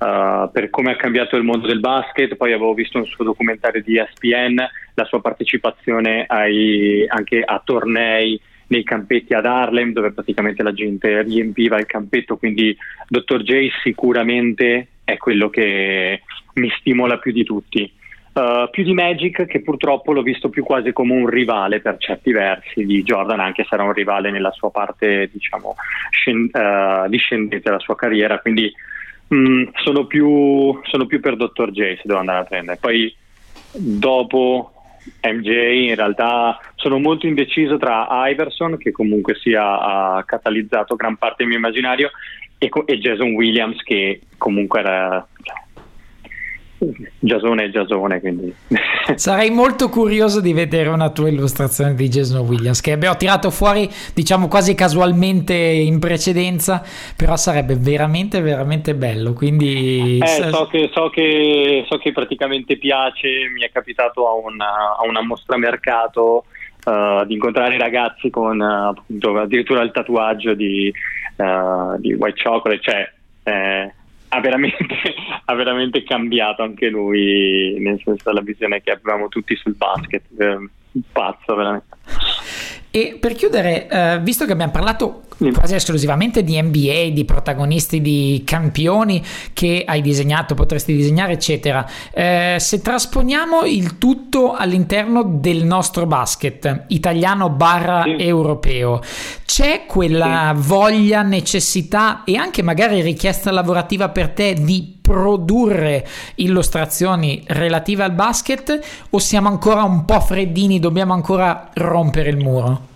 Uh, 0.02 0.50
per 0.50 0.68
come 0.68 0.90
ha 0.90 0.96
cambiato 0.96 1.36
il 1.36 1.44
mondo 1.44 1.68
del 1.68 1.78
basket, 1.78 2.34
poi 2.34 2.52
avevo 2.52 2.74
visto 2.74 2.98
un 2.98 3.06
suo 3.06 3.22
documentario 3.22 3.80
di 3.80 3.98
ESPN, 3.98 4.56
la 4.94 5.04
sua 5.04 5.20
partecipazione 5.20 6.24
ai, 6.26 7.04
anche 7.06 7.40
a 7.40 7.62
tornei 7.64 8.40
nei 8.66 8.82
campetti 8.82 9.32
ad 9.32 9.46
Harlem 9.46 9.92
dove 9.92 10.10
praticamente 10.12 10.64
la 10.64 10.72
gente 10.72 11.22
riempiva 11.22 11.78
il 11.78 11.86
campetto, 11.86 12.36
quindi 12.36 12.76
Dr. 13.06 13.42
J 13.42 13.68
sicuramente 13.82 14.88
è 15.04 15.16
quello 15.18 15.48
che 15.50 16.22
mi 16.54 16.70
stimola 16.78 17.18
più 17.18 17.30
di 17.30 17.44
tutti. 17.44 17.92
Uh, 18.32 18.68
più 18.70 18.82
di 18.82 18.94
Magic 18.94 19.44
che 19.44 19.60
purtroppo 19.60 20.12
l'ho 20.12 20.22
visto 20.22 20.48
più 20.48 20.64
quasi 20.64 20.90
come 20.92 21.12
un 21.12 21.28
rivale 21.28 21.80
per 21.80 21.98
certi 21.98 22.32
versi 22.32 22.86
di 22.86 23.02
Jordan 23.02 23.40
anche 23.40 23.62
se 23.68 23.74
era 23.74 23.84
un 23.84 23.92
rivale 23.92 24.30
nella 24.30 24.52
sua 24.52 24.70
parte 24.70 25.28
diciamo 25.30 25.74
scend- 26.08 26.50
uh, 26.54 27.10
discendente 27.10 27.60
della 27.62 27.78
sua 27.78 27.94
carriera 27.94 28.38
quindi 28.38 28.72
mh, 29.34 29.70
sono, 29.82 30.06
più, 30.06 30.78
sono 30.84 31.06
più 31.06 31.20
per 31.20 31.36
Dr. 31.36 31.70
J 31.70 31.96
se 31.96 32.02
devo 32.04 32.20
andare 32.20 32.40
a 32.40 32.44
prendere 32.44 32.78
poi 32.80 33.14
dopo 33.72 34.72
MJ 35.22 35.88
in 35.88 35.94
realtà 35.94 36.58
sono 36.76 36.98
molto 36.98 37.26
indeciso 37.26 37.76
tra 37.76 38.06
Iverson 38.28 38.76
che 38.76 38.92
comunque 38.92 39.34
sia 39.36 39.80
ha 39.80 40.24
catalizzato 40.24 40.96
gran 40.96 41.16
parte 41.16 41.36
del 41.38 41.48
mio 41.48 41.56
immaginario 41.56 42.10
e, 42.58 42.70
e 42.84 42.98
Jason 42.98 43.32
Williams 43.32 43.82
che 43.82 44.20
comunque 44.38 44.80
era 44.80 45.26
Giasone 47.18 47.64
è 47.64 47.70
Giasone, 47.70 48.20
quindi. 48.20 48.52
Sarei 49.14 49.50
molto 49.50 49.88
curioso 49.88 50.40
di 50.40 50.52
vedere 50.52 50.88
una 50.88 51.10
tua 51.10 51.28
illustrazione 51.28 51.94
di 51.94 52.08
Jason 52.08 52.46
Williams, 52.46 52.80
che 52.80 52.92
abbiamo 52.92 53.16
tirato 53.16 53.50
fuori, 53.50 53.88
diciamo 54.14 54.48
quasi 54.48 54.74
casualmente 54.74 55.54
in 55.54 55.98
precedenza, 56.00 56.82
però 57.16 57.36
sarebbe 57.36 57.76
veramente, 57.76 58.40
veramente 58.40 58.94
bello. 58.94 59.32
Quindi... 59.32 60.18
Eh, 60.18 60.50
so, 60.50 60.66
che, 60.66 60.90
so, 60.92 61.08
che, 61.10 61.84
so 61.88 61.98
che 61.98 62.12
praticamente 62.12 62.76
piace, 62.76 63.48
mi 63.52 63.62
è 63.62 63.70
capitato 63.70 64.28
a 64.28 64.34
una, 64.34 64.96
a 64.98 65.06
una 65.06 65.22
mostra 65.22 65.56
mercato. 65.56 66.44
Uh, 66.84 67.24
di 67.26 67.34
incontrare 67.34 67.78
ragazzi 67.78 68.28
con 68.28 68.58
uh, 68.58 68.88
appunto, 68.88 69.38
addirittura 69.38 69.82
il 69.82 69.92
tatuaggio 69.92 70.52
di, 70.54 70.92
uh, 71.36 71.96
di 72.00 72.12
White 72.14 72.42
Chocolate, 72.42 72.80
cioè 72.80 73.12
eh, 73.44 73.94
ha 74.34 74.40
veramente, 74.40 74.86
ha 75.44 75.54
veramente 75.54 76.02
cambiato 76.02 76.62
anche 76.62 76.88
lui, 76.88 77.76
nel 77.78 78.00
senso 78.02 78.30
della 78.30 78.40
visione 78.40 78.80
che 78.80 78.90
avevamo 78.90 79.28
tutti 79.28 79.54
sul 79.56 79.74
basket. 79.76 80.24
Un 80.36 81.02
pazzo, 81.12 81.54
veramente. 81.54 81.96
E 82.90 83.16
per 83.18 83.34
chiudere, 83.34 83.88
eh, 83.88 84.20
visto 84.20 84.44
che 84.44 84.52
abbiamo 84.52 84.72
parlato 84.72 85.22
quasi 85.50 85.74
esclusivamente 85.74 86.44
di 86.44 86.60
NBA, 86.60 87.08
di 87.12 87.24
protagonisti, 87.24 88.00
di 88.00 88.42
campioni 88.44 89.24
che 89.52 89.82
hai 89.86 90.00
disegnato, 90.02 90.54
potresti 90.54 90.94
disegnare, 90.94 91.32
eccetera, 91.32 91.88
eh, 92.12 92.56
se 92.58 92.80
trasponiamo 92.80 93.64
il 93.64 93.98
tutto 93.98 94.52
all'interno 94.52 95.22
del 95.24 95.64
nostro 95.64 96.06
basket 96.06 96.84
italiano 96.88 97.48
barra 97.48 98.04
europeo, 98.04 99.00
c'è 99.44 99.84
quella 99.86 100.52
voglia, 100.54 101.22
necessità 101.22 102.22
e 102.24 102.36
anche 102.36 102.62
magari 102.62 103.00
richiesta 103.00 103.50
lavorativa 103.50 104.10
per 104.10 104.28
te 104.30 104.54
di 104.54 105.00
produrre 105.02 106.06
illustrazioni 106.36 107.42
relative 107.48 108.04
al 108.04 108.12
basket 108.12 108.80
o 109.10 109.18
siamo 109.18 109.48
ancora 109.48 109.82
un 109.82 110.04
po' 110.04 110.20
freddini, 110.20 110.78
dobbiamo 110.78 111.12
ancora 111.12 111.68
rompere 111.74 112.31
il 112.32 112.42
muro? 112.42 112.90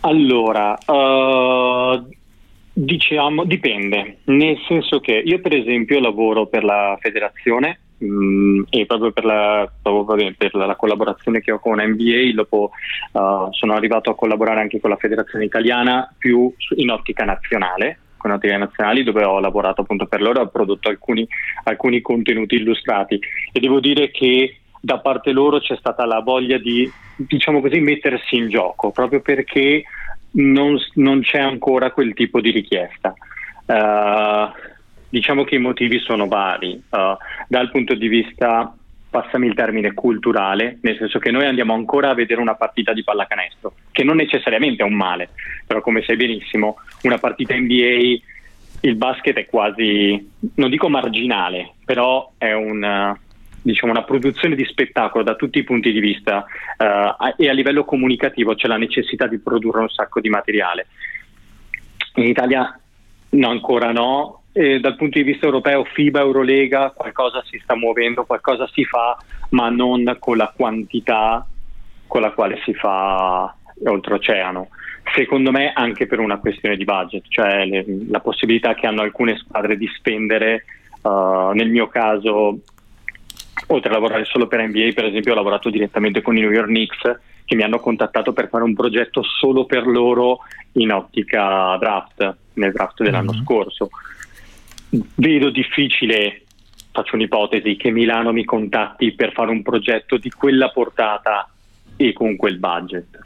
Allora, 0.00 0.78
uh, 0.86 2.06
diciamo, 2.72 3.44
dipende, 3.44 4.18
nel 4.24 4.58
senso 4.68 5.00
che 5.00 5.12
io 5.12 5.40
per 5.40 5.54
esempio 5.54 5.98
lavoro 6.00 6.46
per 6.46 6.62
la 6.62 6.96
federazione 7.00 7.80
mh, 7.98 8.06
mm, 8.06 8.62
e 8.70 8.86
proprio 8.86 9.12
per 9.12 9.24
la, 9.24 9.70
proprio 9.82 10.34
per 10.36 10.54
la, 10.54 10.76
collaborazione 10.76 11.40
che 11.40 11.52
ho 11.52 11.58
con 11.58 11.80
NBA, 11.80 12.32
dopo 12.34 12.70
uh, 13.12 13.48
sono 13.50 13.74
arrivato 13.74 14.10
a 14.10 14.14
collaborare 14.14 14.60
anche 14.60 14.80
con 14.80 14.90
la 14.90 14.96
federazione 14.96 15.44
italiana 15.44 16.12
più 16.16 16.52
in 16.76 16.90
ottica 16.90 17.24
nazionale, 17.24 17.98
con 18.16 18.30
ottica 18.30 18.56
nazionali 18.56 19.02
dove 19.02 19.24
ho 19.24 19.40
lavorato 19.40 19.80
appunto 19.80 20.06
per 20.06 20.20
loro, 20.20 20.42
ho 20.42 20.48
prodotto 20.48 20.88
alcuni, 20.88 21.26
alcuni 21.64 22.00
contenuti 22.00 22.56
illustrati 22.56 23.18
e 23.52 23.58
devo 23.58 23.80
dire 23.80 24.10
che 24.10 24.60
da 24.80 24.98
parte 24.98 25.32
loro 25.32 25.58
c'è 25.58 25.76
stata 25.76 26.04
la 26.04 26.20
voglia 26.20 26.58
di, 26.58 26.90
diciamo 27.16 27.60
così, 27.60 27.80
mettersi 27.80 28.36
in 28.36 28.48
gioco, 28.48 28.90
proprio 28.90 29.20
perché 29.20 29.84
non, 30.32 30.78
non 30.94 31.20
c'è 31.20 31.38
ancora 31.38 31.90
quel 31.90 32.14
tipo 32.14 32.40
di 32.40 32.50
richiesta. 32.50 33.14
Uh, 33.66 34.50
diciamo 35.08 35.44
che 35.44 35.56
i 35.56 35.60
motivi 35.60 35.98
sono 35.98 36.26
vari, 36.26 36.80
uh, 36.90 37.16
dal 37.48 37.70
punto 37.70 37.94
di 37.94 38.08
vista, 38.08 38.74
passami 39.08 39.46
il 39.46 39.54
termine, 39.54 39.94
culturale, 39.94 40.78
nel 40.82 40.96
senso 40.98 41.18
che 41.18 41.30
noi 41.30 41.46
andiamo 41.46 41.74
ancora 41.74 42.10
a 42.10 42.14
vedere 42.14 42.40
una 42.40 42.54
partita 42.54 42.92
di 42.92 43.02
pallacanestro, 43.02 43.74
che 43.90 44.04
non 44.04 44.16
necessariamente 44.16 44.82
è 44.82 44.86
un 44.86 44.94
male, 44.94 45.30
però 45.66 45.80
come 45.80 46.02
sai 46.02 46.16
benissimo, 46.16 46.76
una 47.02 47.18
partita 47.18 47.54
NBA, 47.56 48.18
il 48.80 48.94
basket 48.96 49.36
è 49.36 49.46
quasi, 49.46 50.30
non 50.54 50.70
dico 50.70 50.88
marginale, 50.88 51.72
però 51.84 52.32
è 52.36 52.52
un 52.52 53.16
diciamo, 53.66 53.92
una 53.92 54.04
produzione 54.04 54.54
di 54.54 54.64
spettacolo 54.64 55.24
da 55.24 55.34
tutti 55.34 55.58
i 55.58 55.64
punti 55.64 55.90
di 55.90 55.98
vista 55.98 56.44
uh, 56.78 57.34
e 57.36 57.48
a 57.48 57.52
livello 57.52 57.84
comunicativo 57.84 58.54
c'è 58.54 58.68
la 58.68 58.76
necessità 58.76 59.26
di 59.26 59.38
produrre 59.38 59.80
un 59.80 59.88
sacco 59.88 60.20
di 60.20 60.28
materiale. 60.28 60.86
In 62.14 62.24
Italia 62.24 62.78
no, 63.30 63.48
ancora 63.48 63.90
no, 63.90 64.42
e 64.52 64.78
dal 64.78 64.94
punto 64.94 65.18
di 65.18 65.24
vista 65.24 65.46
europeo 65.46 65.84
FIBA, 65.84 66.20
Eurolega, 66.20 66.90
qualcosa 66.90 67.42
si 67.44 67.58
sta 67.62 67.74
muovendo, 67.74 68.24
qualcosa 68.24 68.68
si 68.72 68.84
fa, 68.84 69.18
ma 69.50 69.68
non 69.68 70.16
con 70.20 70.36
la 70.36 70.52
quantità 70.54 71.44
con 72.06 72.20
la 72.20 72.30
quale 72.30 72.60
si 72.64 72.72
fa 72.72 73.52
oltreoceano. 73.84 74.68
Secondo 75.12 75.50
me 75.50 75.72
anche 75.72 76.06
per 76.06 76.20
una 76.20 76.38
questione 76.38 76.76
di 76.76 76.84
budget, 76.84 77.24
cioè 77.28 77.64
le, 77.64 77.84
la 78.08 78.20
possibilità 78.20 78.74
che 78.74 78.86
hanno 78.86 79.02
alcune 79.02 79.36
squadre 79.36 79.76
di 79.76 79.88
spendere, 79.88 80.64
uh, 81.02 81.50
nel 81.50 81.68
mio 81.68 81.88
caso 81.88 82.60
oltre 83.68 83.90
a 83.90 83.92
lavorare 83.94 84.24
solo 84.24 84.46
per 84.46 84.66
NBA, 84.66 84.92
per 84.94 85.06
esempio, 85.06 85.32
ho 85.32 85.36
lavorato 85.36 85.70
direttamente 85.70 86.22
con 86.22 86.36
i 86.36 86.40
New 86.40 86.50
York 86.50 86.68
Knicks 86.68 87.18
che 87.44 87.54
mi 87.54 87.62
hanno 87.62 87.78
contattato 87.78 88.32
per 88.32 88.48
fare 88.48 88.64
un 88.64 88.74
progetto 88.74 89.22
solo 89.22 89.64
per 89.66 89.86
loro 89.86 90.40
in 90.72 90.90
ottica 90.90 91.76
draft, 91.78 92.36
nel 92.54 92.72
draft 92.72 93.02
dell'anno 93.02 93.32
mm-hmm. 93.32 93.42
scorso. 93.42 93.88
Vedo 95.14 95.50
difficile, 95.50 96.42
faccio 96.90 97.14
un'ipotesi, 97.14 97.76
che 97.76 97.90
Milano 97.90 98.32
mi 98.32 98.44
contatti 98.44 99.12
per 99.12 99.32
fare 99.32 99.50
un 99.50 99.62
progetto 99.62 100.16
di 100.16 100.30
quella 100.30 100.70
portata 100.70 101.48
e 101.96 102.12
con 102.12 102.36
quel 102.36 102.58
budget. 102.58 103.18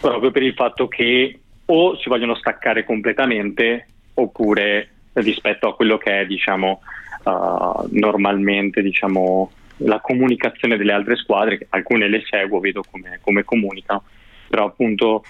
Proprio 0.00 0.32
per 0.32 0.42
il 0.42 0.54
fatto 0.54 0.88
che 0.88 1.40
o 1.66 1.96
si 1.98 2.08
vogliono 2.08 2.34
staccare 2.34 2.84
completamente 2.84 3.86
oppure 4.14 4.90
rispetto 5.12 5.68
a 5.68 5.74
quello 5.74 5.98
che 5.98 6.20
è, 6.20 6.26
diciamo, 6.26 6.80
uh, 7.28 7.88
normalmente 7.90 8.82
diciamo, 8.82 9.50
la 9.78 10.00
comunicazione 10.00 10.76
delle 10.76 10.92
altre 10.92 11.16
squadre, 11.16 11.66
alcune 11.70 12.08
le 12.08 12.22
seguo, 12.28 12.60
vedo 12.60 12.82
come, 12.90 13.18
come 13.22 13.44
comunicano, 13.44 14.04
però 14.48 14.66
appunto 14.66 15.22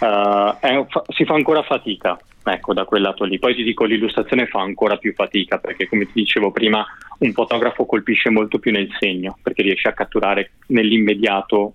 uh, 0.00 0.56
è, 0.60 0.84
fa, 0.88 1.02
si 1.08 1.24
fa 1.24 1.34
ancora 1.34 1.62
fatica 1.62 2.18
ecco, 2.44 2.72
da 2.72 2.84
quel 2.84 3.02
lato 3.02 3.24
lì. 3.24 3.38
Poi 3.38 3.54
ti 3.54 3.62
dico, 3.62 3.84
l'illustrazione 3.84 4.46
fa 4.46 4.60
ancora 4.60 4.96
più 4.96 5.12
fatica 5.14 5.58
perché, 5.58 5.88
come 5.88 6.04
ti 6.06 6.12
dicevo 6.14 6.50
prima, 6.50 6.84
un 7.18 7.32
fotografo 7.32 7.86
colpisce 7.86 8.30
molto 8.30 8.58
più 8.58 8.72
nel 8.72 8.88
segno 8.98 9.38
perché 9.42 9.62
riesce 9.62 9.88
a 9.88 9.92
catturare 9.92 10.52
nell'immediato 10.68 11.74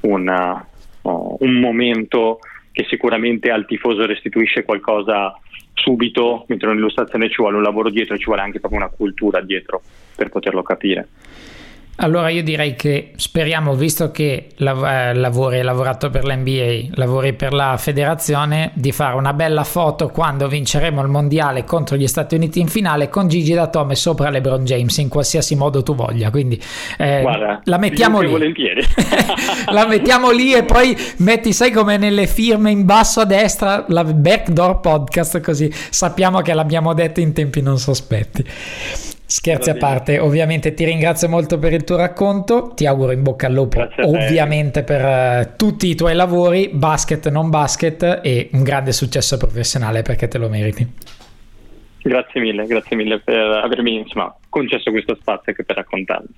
un, 0.00 0.64
uh, 1.02 1.36
un 1.40 1.52
momento 1.60 2.38
che 2.72 2.84
sicuramente 2.88 3.50
al 3.50 3.64
tifoso 3.64 4.04
restituisce 4.04 4.62
qualcosa 4.62 5.34
subito, 5.76 6.44
mentre 6.48 6.70
un'illustrazione 6.70 7.28
ci 7.28 7.36
vuole 7.36 7.56
un 7.56 7.62
lavoro 7.62 7.90
dietro, 7.90 8.16
ci 8.16 8.24
vuole 8.24 8.40
anche 8.40 8.58
proprio 8.58 8.80
una 8.80 8.90
cultura 8.90 9.40
dietro 9.40 9.82
per 10.16 10.30
poterlo 10.30 10.62
capire. 10.62 11.08
Allora 11.98 12.28
io 12.28 12.42
direi 12.42 12.74
che 12.74 13.12
speriamo, 13.16 13.74
visto 13.74 14.10
che 14.10 14.48
lav- 14.56 14.84
eh, 14.84 15.14
lavori, 15.14 15.56
hai 15.56 15.62
lavorato 15.62 16.10
per 16.10 16.26
l'NBA, 16.26 16.94
lavori 16.94 17.32
per 17.32 17.54
la 17.54 17.76
federazione, 17.78 18.70
di 18.74 18.92
fare 18.92 19.16
una 19.16 19.32
bella 19.32 19.64
foto 19.64 20.08
quando 20.08 20.46
vinceremo 20.46 21.00
il 21.00 21.08
mondiale 21.08 21.64
contro 21.64 21.96
gli 21.96 22.06
Stati 22.06 22.34
Uniti 22.34 22.60
in 22.60 22.68
finale 22.68 23.08
con 23.08 23.28
Gigi 23.28 23.54
Datome 23.54 23.94
sopra 23.94 24.28
LeBron 24.28 24.64
James 24.64 24.94
in 24.98 25.08
qualsiasi 25.08 25.54
modo 25.56 25.82
tu 25.82 25.94
voglia. 25.94 26.30
Quindi 26.30 26.60
eh, 26.98 27.22
Guarda, 27.22 27.62
la 27.64 27.78
mettiamo 27.78 28.20
lì. 28.20 28.30
Volentieri. 28.30 28.82
la 29.72 29.86
mettiamo 29.86 30.30
lì 30.30 30.52
e 30.52 30.64
poi 30.64 30.94
metti, 31.18 31.54
sai 31.54 31.70
come 31.70 31.96
nelle 31.96 32.26
firme 32.26 32.70
in 32.70 32.84
basso 32.84 33.20
a 33.20 33.24
destra, 33.24 33.86
la 33.88 34.04
backdoor 34.04 34.80
podcast, 34.80 35.40
così 35.40 35.72
sappiamo 35.72 36.42
che 36.42 36.52
l'abbiamo 36.52 36.92
detto 36.92 37.20
in 37.20 37.32
tempi 37.32 37.62
non 37.62 37.78
sospetti. 37.78 38.44
Scherzi 39.28 39.70
a 39.70 39.74
parte, 39.74 40.20
ovviamente 40.20 40.72
ti 40.72 40.84
ringrazio 40.84 41.28
molto 41.28 41.58
per 41.58 41.72
il 41.72 41.82
tuo 41.82 41.96
racconto, 41.96 42.72
ti 42.76 42.86
auguro 42.86 43.10
in 43.10 43.24
bocca 43.24 43.48
al 43.48 43.54
lupo 43.54 43.84
ovviamente 44.02 44.84
per 44.84 45.04
uh, 45.04 45.56
tutti 45.56 45.88
i 45.88 45.96
tuoi 45.96 46.14
lavori, 46.14 46.70
basket, 46.72 47.28
non 47.28 47.50
basket 47.50 48.20
e 48.22 48.50
un 48.52 48.62
grande 48.62 48.92
successo 48.92 49.36
professionale 49.36 50.02
perché 50.02 50.28
te 50.28 50.38
lo 50.38 50.48
meriti. 50.48 50.88
Grazie 52.02 52.40
mille, 52.40 52.66
grazie 52.66 52.94
mille 52.94 53.18
per 53.18 53.36
avermi 53.36 53.96
insomma, 53.96 54.32
concesso 54.48 54.90
questo 54.90 55.16
spazio 55.20 55.52
anche 55.52 55.64
per 55.64 55.76
raccontarvi. 55.76 56.28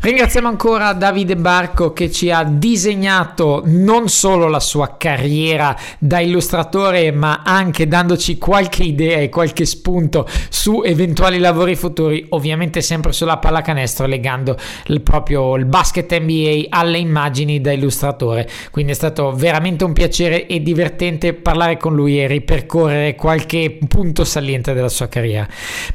Ringraziamo 0.00 0.46
ancora 0.46 0.92
Davide 0.92 1.34
Barco 1.34 1.92
che 1.92 2.08
ci 2.12 2.30
ha 2.30 2.44
disegnato 2.44 3.62
non 3.64 4.08
solo 4.08 4.46
la 4.46 4.60
sua 4.60 4.96
carriera 4.96 5.76
da 5.98 6.20
illustratore, 6.20 7.10
ma 7.10 7.42
anche 7.44 7.88
dandoci 7.88 8.38
qualche 8.38 8.84
idea 8.84 9.18
e 9.18 9.28
qualche 9.28 9.64
spunto 9.64 10.24
su 10.50 10.82
eventuali 10.84 11.38
lavori 11.38 11.74
futuri, 11.74 12.24
ovviamente 12.28 12.80
sempre 12.80 13.10
sulla 13.10 13.38
pallacanestro, 13.38 14.06
legando 14.06 14.56
il 14.86 15.00
proprio 15.00 15.56
il 15.56 15.64
basket 15.64 16.16
NBA 16.16 16.66
alle 16.68 16.98
immagini 16.98 17.60
da 17.60 17.72
illustratore. 17.72 18.48
Quindi 18.70 18.92
è 18.92 18.94
stato 18.94 19.32
veramente 19.32 19.82
un 19.82 19.92
piacere 19.92 20.46
e 20.46 20.62
divertente 20.62 21.34
parlare 21.34 21.76
con 21.76 21.96
lui 21.96 22.20
e 22.20 22.28
ripercorrere 22.28 23.16
qualche 23.16 23.78
punto 23.88 24.24
saliente 24.24 24.74
della 24.74 24.88
sua 24.88 25.08
carriera. 25.08 25.48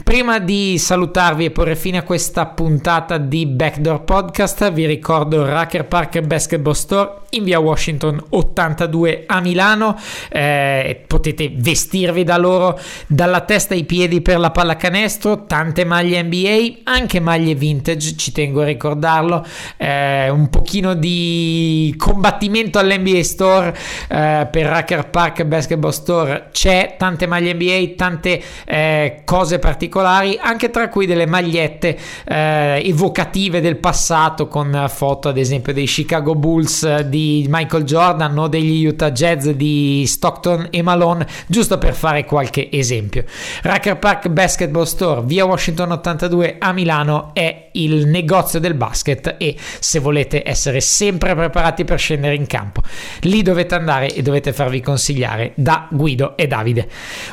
Prima 0.04 0.40
di 0.40 0.78
salutarvi 0.78 1.46
e 1.46 1.52
porre 1.52 1.73
fine 1.76 1.98
a 1.98 2.04
questa 2.04 2.46
puntata 2.46 3.18
di 3.18 3.46
Backdoor 3.46 4.04
Podcast, 4.04 4.72
vi 4.72 4.86
ricordo 4.86 5.46
Racker 5.46 5.86
Park 5.86 6.22
Basketball 6.22 6.74
Store 6.74 7.22
in 7.32 7.44
via 7.44 7.60
Washington 7.60 8.22
82 8.30 9.24
a 9.28 9.40
Milano. 9.42 9.98
Eh, 10.30 11.04
potete 11.08 11.52
vestirvi 11.54 12.24
da 12.24 12.38
loro 12.38 12.80
dalla 13.08 13.42
testa 13.42 13.74
ai 13.74 13.84
piedi 13.84 14.22
per 14.22 14.40
la 14.40 14.52
pallacanestro, 14.52 15.46
tante 15.46 15.86
maglie 15.86 16.24
NBA, 16.24 16.82
anche 16.84 17.20
maglie 17.20 17.56
vintage, 17.56 18.16
ci 18.16 18.32
tengo 18.32 18.62
a 18.62 18.66
ricordarlo. 18.66 19.46
Eh, 19.78 20.30
un 20.30 20.50
pochino 20.50 20.94
di 20.94 21.94
combattimento 21.98 22.80
all'NBA 22.80 23.24
Store 23.24 23.76
eh, 24.10 24.48
per 24.52 24.66
Racker 24.66 25.10
Park 25.10 25.44
Basketball 25.44 25.92
Store 25.92 26.50
c'è, 26.52 26.96
tante 26.98 27.28
maglie 27.28 27.54
NBA, 27.54 27.94
tante 27.96 28.42
eh, 28.66 29.22
cose 29.26 29.60
particolari, 29.60 30.40
anche 30.42 30.70
tra 30.70 30.90
cui 30.90 31.06
delle 31.06 31.26
magliette 31.54 31.98
eh, 32.26 32.82
evocative 32.84 33.62
del 33.62 33.78
passato 33.78 34.48
con 34.48 34.86
foto 34.90 35.30
ad 35.30 35.38
esempio 35.38 35.74
dei 35.74 35.86
Chicago 35.86 36.36
Bulls 36.36 37.02
di 37.02 37.46
Michael 37.48 37.84
Jordan 37.84 38.38
o 38.38 38.48
degli 38.48 38.86
Utah 38.86 39.12
Jazz 39.12 39.48
di 39.50 40.04
Stockton 40.08 40.68
e 40.72 40.82
Malone 40.82 41.28
giusto 41.48 41.78
per 41.78 41.94
fare 41.94 42.26
qualche 42.26 42.70
esempio. 42.72 43.24
Racker 43.62 44.00
Park 44.00 44.30
Basketball 44.30 44.84
Store 44.84 45.22
via 45.24 45.46
Washington 45.46 45.92
82 45.92 46.56
a 46.60 46.72
Milano 46.72 47.32
è 47.34 47.70
il 47.74 48.08
negozio 48.08 48.60
del 48.60 48.74
basket 48.74 49.36
e 49.38 49.56
se 49.80 50.00
volete 50.00 50.44
essere 50.46 50.82
sempre 50.82 51.36
preparati 51.36 51.84
per 51.84 52.00
scendere 52.00 52.36
in 52.36 52.48
campo 52.48 52.82
lì 53.22 53.42
dovete 53.42 53.76
andare 53.76 54.14
e 54.14 54.22
dovete 54.22 54.54
farvi 54.54 54.82
consigliare 54.82 55.54
da 55.56 55.88
Guido 55.90 56.36
e 56.38 56.48
Davide. 56.48 56.88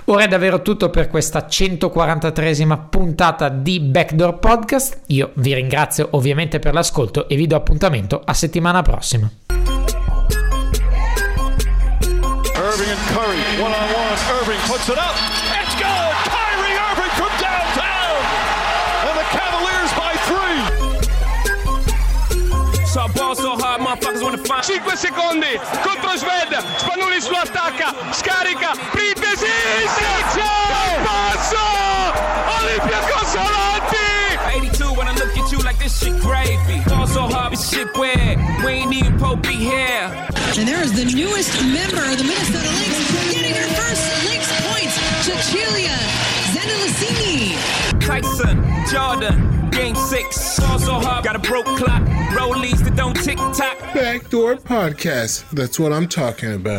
Ora 0.06 0.24
è 0.24 0.28
davvero 0.28 0.62
tutto 0.62 0.90
per 0.90 1.08
questa 1.08 1.46
143esima 1.48 2.78
puntata 2.88 3.48
di 3.48 3.80
Backdoor 4.10 4.38
Podcast 4.40 5.02
io 5.06 5.30
vi 5.34 5.54
ringrazio 5.54 6.08
ovviamente 6.10 6.58
per 6.58 6.74
l'ascolto 6.74 7.28
e 7.28 7.36
vi 7.36 7.46
do 7.46 7.54
appuntamento 7.54 8.20
a 8.24 8.34
settimana 8.34 8.82
prossima. 8.82 9.30
Irving 9.50 9.70
and 12.90 13.06
Curry, 13.14 13.38
one 13.62 13.72
on 13.72 13.86
one. 13.94 14.18
Irving 14.40 14.58
puts 14.66 14.88
it 14.88 14.98
up. 14.98 15.14
It's 15.54 15.76
good. 15.78 16.10
Kyrie 16.26 16.74
Irving 16.90 17.12
from 17.14 17.30
downtown. 17.38 18.18
And 19.06 19.14
the 19.14 19.26
Cavaliers 19.30 19.92
by 19.94 20.18
three. 20.26 20.58
So 22.86 23.02
I 23.02 23.08
ball 23.14 23.36
so 23.36 23.54
hard, 23.54 23.80
motherfuckers 23.80 24.22
wanna 24.24 24.38
find. 24.38 24.64
5 24.64 24.96
secondi 24.96 25.54
contro 25.82 26.16
Sved, 26.16 26.58
Spanulis 26.78 27.28
lo 27.28 27.36
attacca, 27.36 27.94
scarica, 28.10 28.72
Printesi, 28.90 29.19
this 35.90 36.04
shit 36.04 36.20
gravy. 36.20 36.82
Ball 36.88 37.06
so 37.06 37.22
hard, 37.22 37.52
this 37.52 37.70
shit 37.70 37.88
weird. 37.96 38.38
We 38.64 38.72
ain't 38.72 38.92
even 38.92 39.18
Pope 39.18 39.42
be 39.42 39.54
here. 39.54 40.10
And 40.58 40.66
there 40.68 40.82
is 40.82 40.92
the 40.92 41.04
newest 41.04 41.52
member 41.62 42.02
of 42.02 42.18
the 42.18 42.24
Minnesota 42.24 42.70
Lynx 42.78 43.32
getting 43.32 43.54
her 43.54 43.68
first 43.74 44.02
Lynx 44.28 44.44
points, 44.68 44.94
Cecilia 45.24 45.96
Zendelicini. 46.52 47.56
Tyson, 48.00 48.64
Jordan, 48.90 49.70
game 49.70 49.94
six. 49.94 50.58
Ball 50.60 50.78
so 50.78 50.94
hard, 50.94 51.24
got 51.24 51.36
a 51.36 51.38
broke 51.38 51.66
clock. 51.66 52.02
Rollies 52.30 52.82
that 52.84 52.96
don't 52.96 53.14
tick 53.14 53.38
tock. 53.38 53.78
Backdoor 53.94 54.56
Podcast. 54.56 55.48
That's 55.50 55.78
what 55.78 55.92
I'm 55.92 56.08
talking 56.08 56.54
about. 56.54 56.78